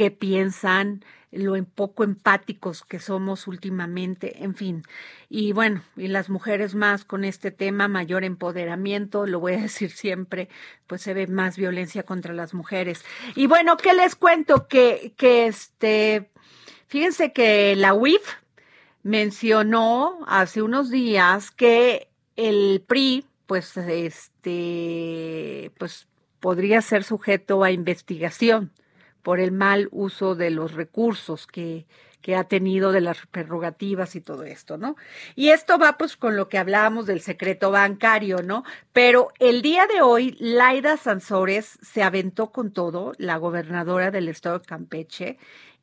qué 0.00 0.10
piensan, 0.10 1.04
lo 1.30 1.56
en 1.56 1.66
poco 1.66 2.04
empáticos 2.04 2.84
que 2.84 3.00
somos 3.00 3.46
últimamente, 3.46 4.42
en 4.42 4.54
fin. 4.54 4.82
Y 5.28 5.52
bueno, 5.52 5.82
y 5.94 6.08
las 6.08 6.30
mujeres 6.30 6.74
más 6.74 7.04
con 7.04 7.22
este 7.22 7.50
tema, 7.50 7.86
mayor 7.86 8.24
empoderamiento, 8.24 9.26
lo 9.26 9.40
voy 9.40 9.52
a 9.52 9.60
decir 9.68 9.90
siempre, 9.90 10.48
pues 10.86 11.02
se 11.02 11.12
ve 11.12 11.26
más 11.26 11.58
violencia 11.58 12.02
contra 12.02 12.32
las 12.32 12.54
mujeres. 12.54 13.04
Y 13.34 13.46
bueno, 13.46 13.76
¿qué 13.76 13.92
les 13.92 14.16
cuento? 14.16 14.68
Que, 14.68 15.12
que 15.18 15.48
este, 15.48 16.30
fíjense 16.86 17.34
que 17.34 17.76
la 17.76 17.92
UIF 17.92 18.22
mencionó 19.02 20.20
hace 20.28 20.62
unos 20.62 20.88
días 20.88 21.50
que 21.50 22.08
el 22.36 22.82
PRI, 22.86 23.26
pues 23.44 23.76
este, 23.76 25.72
pues 25.76 26.08
podría 26.40 26.80
ser 26.80 27.04
sujeto 27.04 27.62
a 27.62 27.70
investigación 27.70 28.72
por 29.22 29.40
el 29.40 29.52
mal 29.52 29.88
uso 29.92 30.34
de 30.34 30.50
los 30.50 30.72
recursos 30.72 31.46
que, 31.46 31.86
que 32.22 32.36
ha 32.36 32.44
tenido 32.44 32.92
de 32.92 33.00
las 33.00 33.26
prerrogativas 33.26 34.14
y 34.16 34.20
todo 34.20 34.44
esto, 34.44 34.76
¿no? 34.76 34.96
Y 35.36 35.50
esto 35.50 35.78
va 35.78 35.96
pues 35.96 36.16
con 36.16 36.36
lo 36.36 36.48
que 36.48 36.58
hablábamos 36.58 37.06
del 37.06 37.20
secreto 37.20 37.70
bancario, 37.70 38.42
¿no? 38.42 38.64
Pero 38.92 39.32
el 39.38 39.62
día 39.62 39.86
de 39.86 40.02
hoy, 40.02 40.36
Laida 40.38 40.96
Sansores 40.96 41.78
se 41.82 42.02
aventó 42.02 42.50
con 42.50 42.72
todo, 42.72 43.12
la 43.18 43.36
gobernadora 43.36 44.10
del 44.10 44.28
estado 44.28 44.58
de 44.58 44.66
Campeche, 44.66 45.38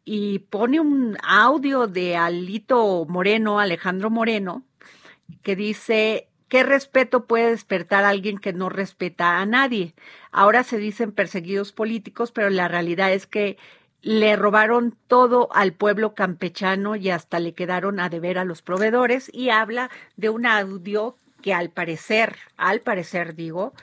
y 0.06 0.40
pone 0.40 0.80
un 0.80 1.18
audio 1.22 1.88
de 1.88 2.16
Alito 2.16 3.06
Moreno, 3.10 3.60
Alejandro 3.60 4.10
Moreno, 4.10 4.64
que 5.44 5.56
dice, 5.56 6.30
¿Qué 6.48 6.64
respeto 6.64 7.26
puede 7.26 7.50
despertar 7.50 8.06
alguien 8.06 8.38
que 8.38 8.54
no 8.54 8.70
respeta 8.70 9.40
a 9.40 9.46
nadie? 9.46 9.94
Ahora 10.32 10.64
se 10.64 10.78
dicen 10.78 11.12
perseguidos 11.12 11.74
políticos, 11.74 12.32
pero 12.32 12.50
la 12.50 12.70
realidad 12.70 13.12
es 13.12 13.28
que 13.28 13.58
le 14.02 14.36
robaron 14.38 14.96
todo 15.08 15.50
al 15.52 15.74
pueblo 15.74 16.14
campechano 16.14 16.96
y 16.96 17.10
hasta 17.10 17.40
le 17.40 17.54
quedaron 17.54 18.00
a 18.00 18.08
deber 18.08 18.38
a 18.38 18.46
los 18.46 18.62
proveedores 18.62 19.30
y 19.34 19.50
habla 19.50 19.90
de 20.16 20.30
un 20.30 20.46
audio 20.46 21.18
que 21.42 21.54
al 21.54 21.70
parecer, 21.70 22.38
al 22.56 22.80
parecer 22.80 23.36
digo, 23.36 23.74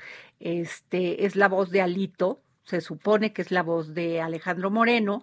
este 0.40 1.26
es 1.26 1.36
la 1.36 1.48
voz 1.48 1.70
de 1.70 1.82
Alito, 1.82 2.40
se 2.64 2.80
supone 2.80 3.34
que 3.34 3.42
es 3.42 3.50
la 3.50 3.62
voz 3.62 3.92
de 3.92 4.22
Alejandro 4.22 4.70
Moreno 4.70 5.22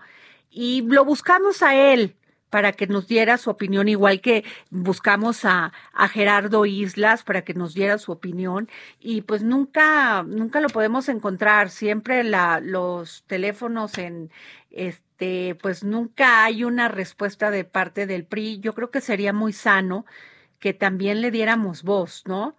y 0.52 0.84
lo 0.84 1.06
buscamos 1.06 1.64
a 1.64 1.76
él 1.76 2.16
para 2.52 2.74
que 2.74 2.86
nos 2.86 3.08
diera 3.08 3.38
su 3.38 3.49
opinión, 3.49 3.88
igual 3.88 4.22
que 4.22 4.43
buscamos 4.70 5.45
a, 5.45 5.72
Gerardo 6.12 6.66
Islas 6.66 7.24
para 7.24 7.43
que 7.43 7.54
nos 7.54 7.74
diera 7.74 7.97
su 7.97 8.12
opinión 8.12 8.70
y 8.99 9.22
pues 9.22 9.41
nunca, 9.41 10.24
nunca 10.24 10.60
lo 10.60 10.68
podemos 10.68 11.08
encontrar, 11.10 11.70
siempre 11.70 12.24
los 12.24 13.24
teléfonos 13.28 13.97
en 13.97 14.30
este, 14.70 15.56
pues 15.56 15.84
nunca 15.84 16.43
hay 16.43 16.64
una 16.66 16.89
respuesta 16.89 17.52
de 17.52 17.64
parte 17.64 18.06
del 18.06 18.26
PRI. 18.26 18.60
Yo 18.60 18.74
creo 18.74 18.91
que 18.91 19.02
sería 19.02 19.32
muy 19.34 19.54
sano 19.54 20.06
que 20.60 20.74
también 20.74 21.22
le 21.22 21.32
diéramos 21.32 21.84
voz, 21.84 22.24
¿no? 22.28 22.56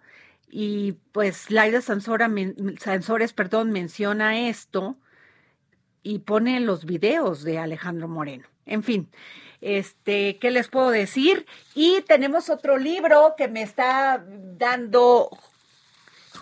Y 0.49 0.93
pues 1.11 1.51
Laida 1.51 1.81
Sansores, 1.81 3.33
perdón, 3.33 3.71
menciona 3.71 4.47
esto 4.47 4.97
y 6.01 6.19
pone 6.19 6.59
los 6.59 6.85
videos 6.85 7.43
de 7.43 7.59
Alejandro 7.59 8.07
Moreno. 8.07 8.47
En 8.65 8.83
fin, 8.83 9.09
este, 9.63 10.37
¿qué 10.39 10.51
les 10.51 10.67
puedo 10.67 10.89
decir? 10.89 11.45
Y 11.73 12.01
tenemos 12.01 12.49
otro 12.49 12.77
libro 12.77 13.35
que 13.37 13.47
me 13.47 13.61
está 13.63 14.23
dando 14.57 15.29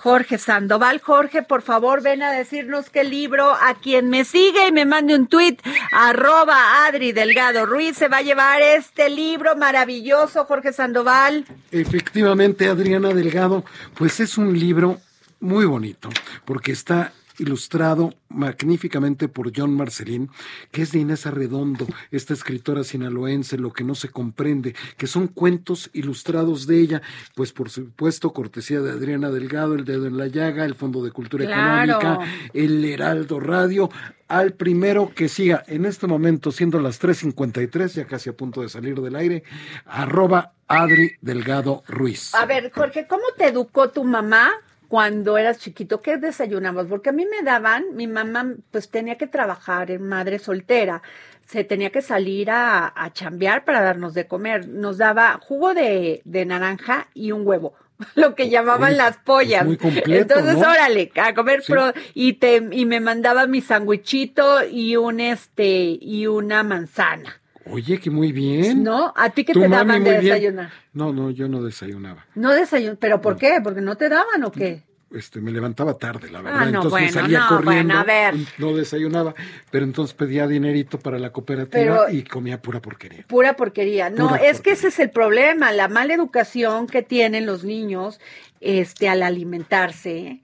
Jorge 0.01 0.39
Sandoval. 0.39 0.99
Jorge, 0.99 1.43
por 1.43 1.61
favor, 1.61 2.01
ven 2.01 2.23
a 2.23 2.31
decirnos 2.31 2.89
qué 2.89 3.03
libro 3.03 3.53
a 3.53 3.75
quien 3.75 4.09
me 4.09 4.25
sigue 4.25 4.67
y 4.67 4.71
me 4.71 4.85
mande 4.85 5.15
un 5.15 5.27
tuit, 5.27 5.61
arroba 5.91 6.87
Adri 6.87 7.11
Delgado 7.11 7.67
Ruiz, 7.67 7.97
se 7.97 8.07
va 8.07 8.17
a 8.17 8.21
llevar 8.23 8.61
este 8.61 9.09
libro 9.09 9.55
maravilloso, 9.55 10.45
Jorge 10.45 10.73
Sandoval. 10.73 11.45
Efectivamente, 11.71 12.67
Adriana 12.67 13.13
Delgado, 13.13 13.63
pues 13.95 14.19
es 14.19 14.39
un 14.39 14.57
libro 14.57 14.99
muy 15.39 15.65
bonito, 15.65 16.09
porque 16.45 16.71
está 16.71 17.13
ilustrado 17.41 18.13
magníficamente 18.29 19.27
por 19.27 19.51
John 19.55 19.75
Marcelín, 19.75 20.29
que 20.71 20.83
es 20.83 20.91
de 20.91 20.99
Inés 20.99 21.25
Arredondo, 21.25 21.87
esta 22.11 22.33
escritora 22.33 22.83
sinaloense, 22.83 23.57
Lo 23.57 23.73
que 23.73 23.83
no 23.83 23.95
se 23.95 24.09
comprende, 24.09 24.75
que 24.97 25.07
son 25.07 25.27
cuentos 25.27 25.89
ilustrados 25.93 26.67
de 26.67 26.79
ella, 26.79 27.01
pues 27.35 27.51
por 27.51 27.69
supuesto, 27.69 28.31
cortesía 28.31 28.79
de 28.81 28.91
Adriana 28.91 29.31
Delgado, 29.31 29.73
El 29.73 29.85
Dedo 29.85 30.05
en 30.05 30.17
la 30.17 30.27
Llaga, 30.27 30.65
el 30.65 30.75
Fondo 30.75 31.03
de 31.03 31.11
Cultura 31.11 31.45
Económica, 31.45 32.19
el 32.53 32.85
Heraldo 32.85 33.39
Radio, 33.39 33.89
al 34.27 34.53
primero 34.53 35.11
que 35.13 35.27
siga 35.27 35.63
en 35.67 35.85
este 35.85 36.07
momento, 36.07 36.51
siendo 36.51 36.79
las 36.79 37.01
3.53, 37.01 37.95
ya 37.95 38.05
casi 38.05 38.29
a 38.29 38.33
punto 38.33 38.61
de 38.61 38.69
salir 38.69 39.01
del 39.01 39.15
aire, 39.15 39.43
arroba 39.85 40.53
Adri 40.67 41.15
Delgado 41.21 41.83
Ruiz. 41.87 42.33
A 42.35 42.45
ver, 42.45 42.71
Jorge, 42.71 43.07
¿cómo 43.07 43.23
te 43.37 43.47
educó 43.47 43.89
tu 43.89 44.05
mamá 44.05 44.51
cuando 44.91 45.37
eras 45.37 45.57
chiquito, 45.57 46.01
¿qué 46.01 46.17
desayunabas? 46.17 46.85
Porque 46.87 47.11
a 47.11 47.13
mí 47.13 47.25
me 47.25 47.43
daban, 47.43 47.85
mi 47.95 48.07
mamá 48.07 48.55
pues 48.71 48.89
tenía 48.89 49.15
que 49.17 49.25
trabajar 49.25 49.89
en 49.89 50.05
madre 50.05 50.37
soltera, 50.37 51.01
se 51.47 51.63
tenía 51.63 51.91
que 51.91 52.01
salir 52.01 52.51
a, 52.51 52.91
a 52.93 53.13
chambear 53.13 53.63
para 53.63 53.79
darnos 53.81 54.13
de 54.13 54.27
comer. 54.27 54.67
Nos 54.67 54.97
daba 54.97 55.39
jugo 55.41 55.73
de, 55.73 56.21
de 56.25 56.45
naranja 56.45 57.07
y 57.13 57.31
un 57.31 57.47
huevo 57.47 57.73
lo 58.15 58.35
que 58.35 58.49
llamaban 58.49 58.97
las 58.97 59.15
pollas. 59.15 59.65
Muy 59.65 59.77
completo, 59.77 60.11
Entonces, 60.13 60.57
¿no? 60.57 60.69
órale, 60.69 61.09
a 61.15 61.33
comer 61.33 61.63
Sí. 61.63 61.71
pro- 61.71 61.93
y 62.13 62.33
te 62.33 62.61
y 62.71 62.85
me 62.85 62.99
mandaba 62.99 63.47
mi 63.47 63.61
sandwichito 63.61 64.65
y 64.67 64.97
un 64.97 65.21
este 65.21 65.97
y 66.01 66.27
una 66.27 66.63
manzana. 66.63 67.39
Oye, 67.65 67.99
que 67.99 68.09
muy 68.09 68.31
bien. 68.31 68.83
¿No? 68.83 69.13
¿A 69.15 69.29
ti 69.29 69.43
Tu 69.43 69.53
te 69.53 69.67
mami 69.67 69.71
daban 69.71 70.03
de 70.03 70.09
bien. 70.11 70.23
desayunar? 70.23 70.71
No, 70.93 71.13
no, 71.13 71.29
yo 71.29 71.47
no 71.47 71.61
desayunaba. 71.61 72.25
No 72.35 72.51
desayun, 72.51 72.97
pero 72.97 73.21
¿por 73.21 73.37
qué? 73.37 73.59
Porque 73.63 73.81
no 73.81 73.95
te 73.97 74.09
daban 74.09 74.43
o 74.43 74.51
qué? 74.51 74.83
Este, 75.13 75.41
me 75.41 75.51
levantaba 75.51 75.97
tarde, 75.97 76.29
la 76.31 76.41
verdad. 76.41 76.59
Ah, 76.61 76.65
no, 76.71 76.83
entonces 76.83 77.01
me 77.01 77.11
salía 77.11 77.39
no, 77.39 77.47
corriendo. 77.49 77.93
bueno, 77.95 77.99
a 77.99 78.03
ver. 78.05 78.35
y 78.35 78.47
No 78.57 78.73
desayunaba, 78.73 79.35
pero 79.69 79.83
entonces 79.83 80.13
pedía 80.15 80.47
dinerito 80.47 80.97
para 80.99 81.19
la 81.19 81.31
cooperativa 81.31 82.05
Pero- 82.07 82.09
y 82.17 82.23
comía 82.23 82.61
pura 82.61 82.81
porquería. 82.81 83.25
Pura 83.27 83.55
porquería. 83.57 84.09
No, 84.09 84.29
Pura 84.29 84.41
es 84.41 84.61
que 84.61 84.71
ese 84.71 84.87
es 84.87 84.99
el 84.99 85.09
problema, 85.11 85.73
la 85.73 85.89
mala 85.89 86.13
educación 86.13 86.87
que 86.87 87.01
tienen 87.03 87.45
los 87.45 87.65
niños 87.65 88.21
este 88.61 89.09
al 89.09 89.21
alimentarse. 89.23 90.39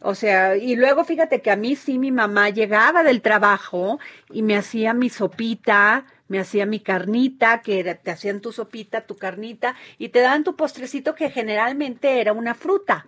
O 0.00 0.14
sea, 0.14 0.56
y 0.56 0.74
luego 0.76 1.04
fíjate 1.04 1.42
que 1.42 1.50
a 1.50 1.56
mí 1.56 1.76
sí 1.76 1.98
mi 1.98 2.10
mamá 2.10 2.48
llegaba 2.48 3.02
del 3.02 3.20
trabajo 3.20 3.98
y 4.32 4.42
me 4.42 4.56
hacía 4.56 4.94
mi 4.94 5.10
sopita, 5.10 6.06
me 6.28 6.38
hacía 6.38 6.66
mi 6.66 6.80
carnita, 6.80 7.60
que 7.62 7.78
era- 7.80 7.94
te 7.94 8.10
hacían 8.10 8.40
tu 8.40 8.52
sopita, 8.52 9.02
tu 9.06 9.16
carnita 9.16 9.74
y 9.98 10.08
te 10.10 10.20
daban 10.20 10.44
tu 10.44 10.56
postrecito 10.56 11.14
que 11.14 11.30
generalmente 11.30 12.20
era 12.20 12.32
una 12.32 12.54
fruta. 12.54 13.06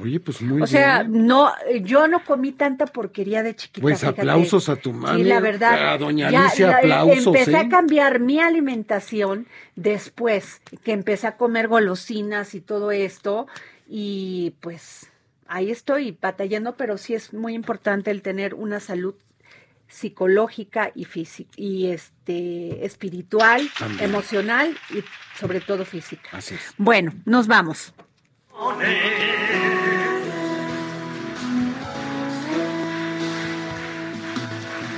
Oye, 0.00 0.20
pues 0.20 0.40
muy 0.40 0.62
o 0.62 0.66
sea, 0.68 1.02
bien. 1.02 1.26
no, 1.26 1.50
yo 1.82 2.06
no 2.06 2.24
comí 2.24 2.52
tanta 2.52 2.86
porquería 2.86 3.42
de 3.42 3.56
chiquita. 3.56 3.82
Pues 3.82 3.98
fíjate. 4.00 4.20
aplausos 4.20 4.68
a 4.68 4.76
tu 4.76 4.92
mami. 4.92 5.22
Sí, 5.24 5.28
la 5.28 5.40
verdad. 5.40 5.92
A 5.94 5.98
doña 5.98 6.30
Ya, 6.30 6.44
Alicia, 6.44 6.66
la- 6.68 6.76
aplausos. 6.78 7.26
Empecé 7.26 7.50
¿eh? 7.50 7.56
a 7.56 7.68
cambiar 7.68 8.20
mi 8.20 8.38
alimentación 8.40 9.48
después 9.74 10.62
que 10.84 10.92
empecé 10.92 11.26
a 11.26 11.36
comer 11.36 11.66
golosinas 11.66 12.54
y 12.54 12.60
todo 12.60 12.92
esto. 12.92 13.48
Y 13.88 14.54
pues 14.60 15.10
ahí 15.48 15.72
estoy 15.72 16.16
batallando, 16.22 16.76
pero 16.76 16.96
sí 16.96 17.14
es 17.14 17.34
muy 17.34 17.54
importante 17.54 18.12
el 18.12 18.22
tener 18.22 18.54
una 18.54 18.78
salud 18.78 19.16
psicológica 19.90 20.92
y 20.94 21.04
física 21.04 21.50
y 21.56 21.88
este 21.88 22.84
espiritual, 22.84 23.68
También. 23.78 24.04
emocional 24.04 24.76
y 24.90 25.02
sobre 25.38 25.60
todo 25.60 25.84
física. 25.84 26.30
Así 26.32 26.54
es. 26.54 26.72
Bueno, 26.78 27.12
nos 27.26 27.46
vamos. 27.46 27.92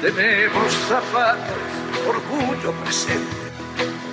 Tenemos 0.02 0.72
zapatos, 0.88 1.56
orgullo 2.08 2.72
presente. 2.82 3.36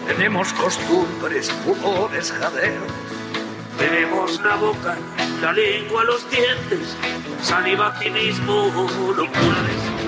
Tenemos 0.07 0.53
costumbres, 0.53 1.49
pudores, 1.65 2.31
jadeos. 2.31 2.91
Tenemos 3.77 4.39
la 4.41 4.55
boca, 4.55 4.97
la 5.41 5.51
lengua, 5.53 6.03
los 6.03 6.29
dientes, 6.29 6.95
saliva, 7.41 7.95
cinismo, 7.99 8.71
locuras. 9.15 9.98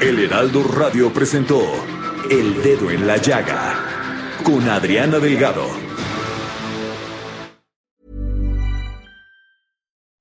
El 0.00 0.18
Heraldo 0.18 0.62
Radio 0.64 1.12
presentó 1.12 1.60
El 2.30 2.62
Dedo 2.62 2.90
en 2.90 3.06
la 3.06 3.16
Llaga 3.18 3.74
con 4.44 4.68
Adriana 4.68 5.18
Delgado. 5.18 5.66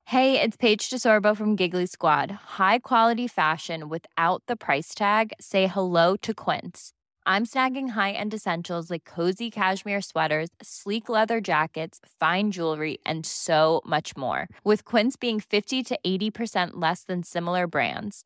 Hey, 0.06 0.40
it's 0.42 0.58
Paige 0.58 0.90
DeSorbo 0.90 1.36
from 1.36 1.56
Giggly 1.56 1.86
Squad. 1.86 2.32
High 2.60 2.80
quality 2.80 3.28
fashion 3.28 3.88
without 3.88 4.44
the 4.48 4.56
price 4.56 4.94
tag. 4.94 5.32
Say 5.40 5.68
hello 5.68 6.16
to 6.18 6.34
Quince. 6.34 6.92
I'm 7.26 7.46
snagging 7.46 7.90
high-end 7.90 8.34
essentials 8.34 8.90
like 8.90 9.06
cozy 9.06 9.50
cashmere 9.50 10.02
sweaters, 10.02 10.50
sleek 10.62 11.08
leather 11.08 11.40
jackets, 11.40 12.00
fine 12.20 12.52
jewelry, 12.52 12.98
and 13.06 13.26
so 13.26 13.82
much 13.86 14.18
more. 14.18 14.50
With 14.64 14.84
Quince 14.86 15.16
being 15.16 15.40
50 15.40 15.84
to 15.84 16.00
80% 16.06 16.72
less 16.74 17.04
than 17.04 17.24
similar 17.24 17.68
brands. 17.68 18.26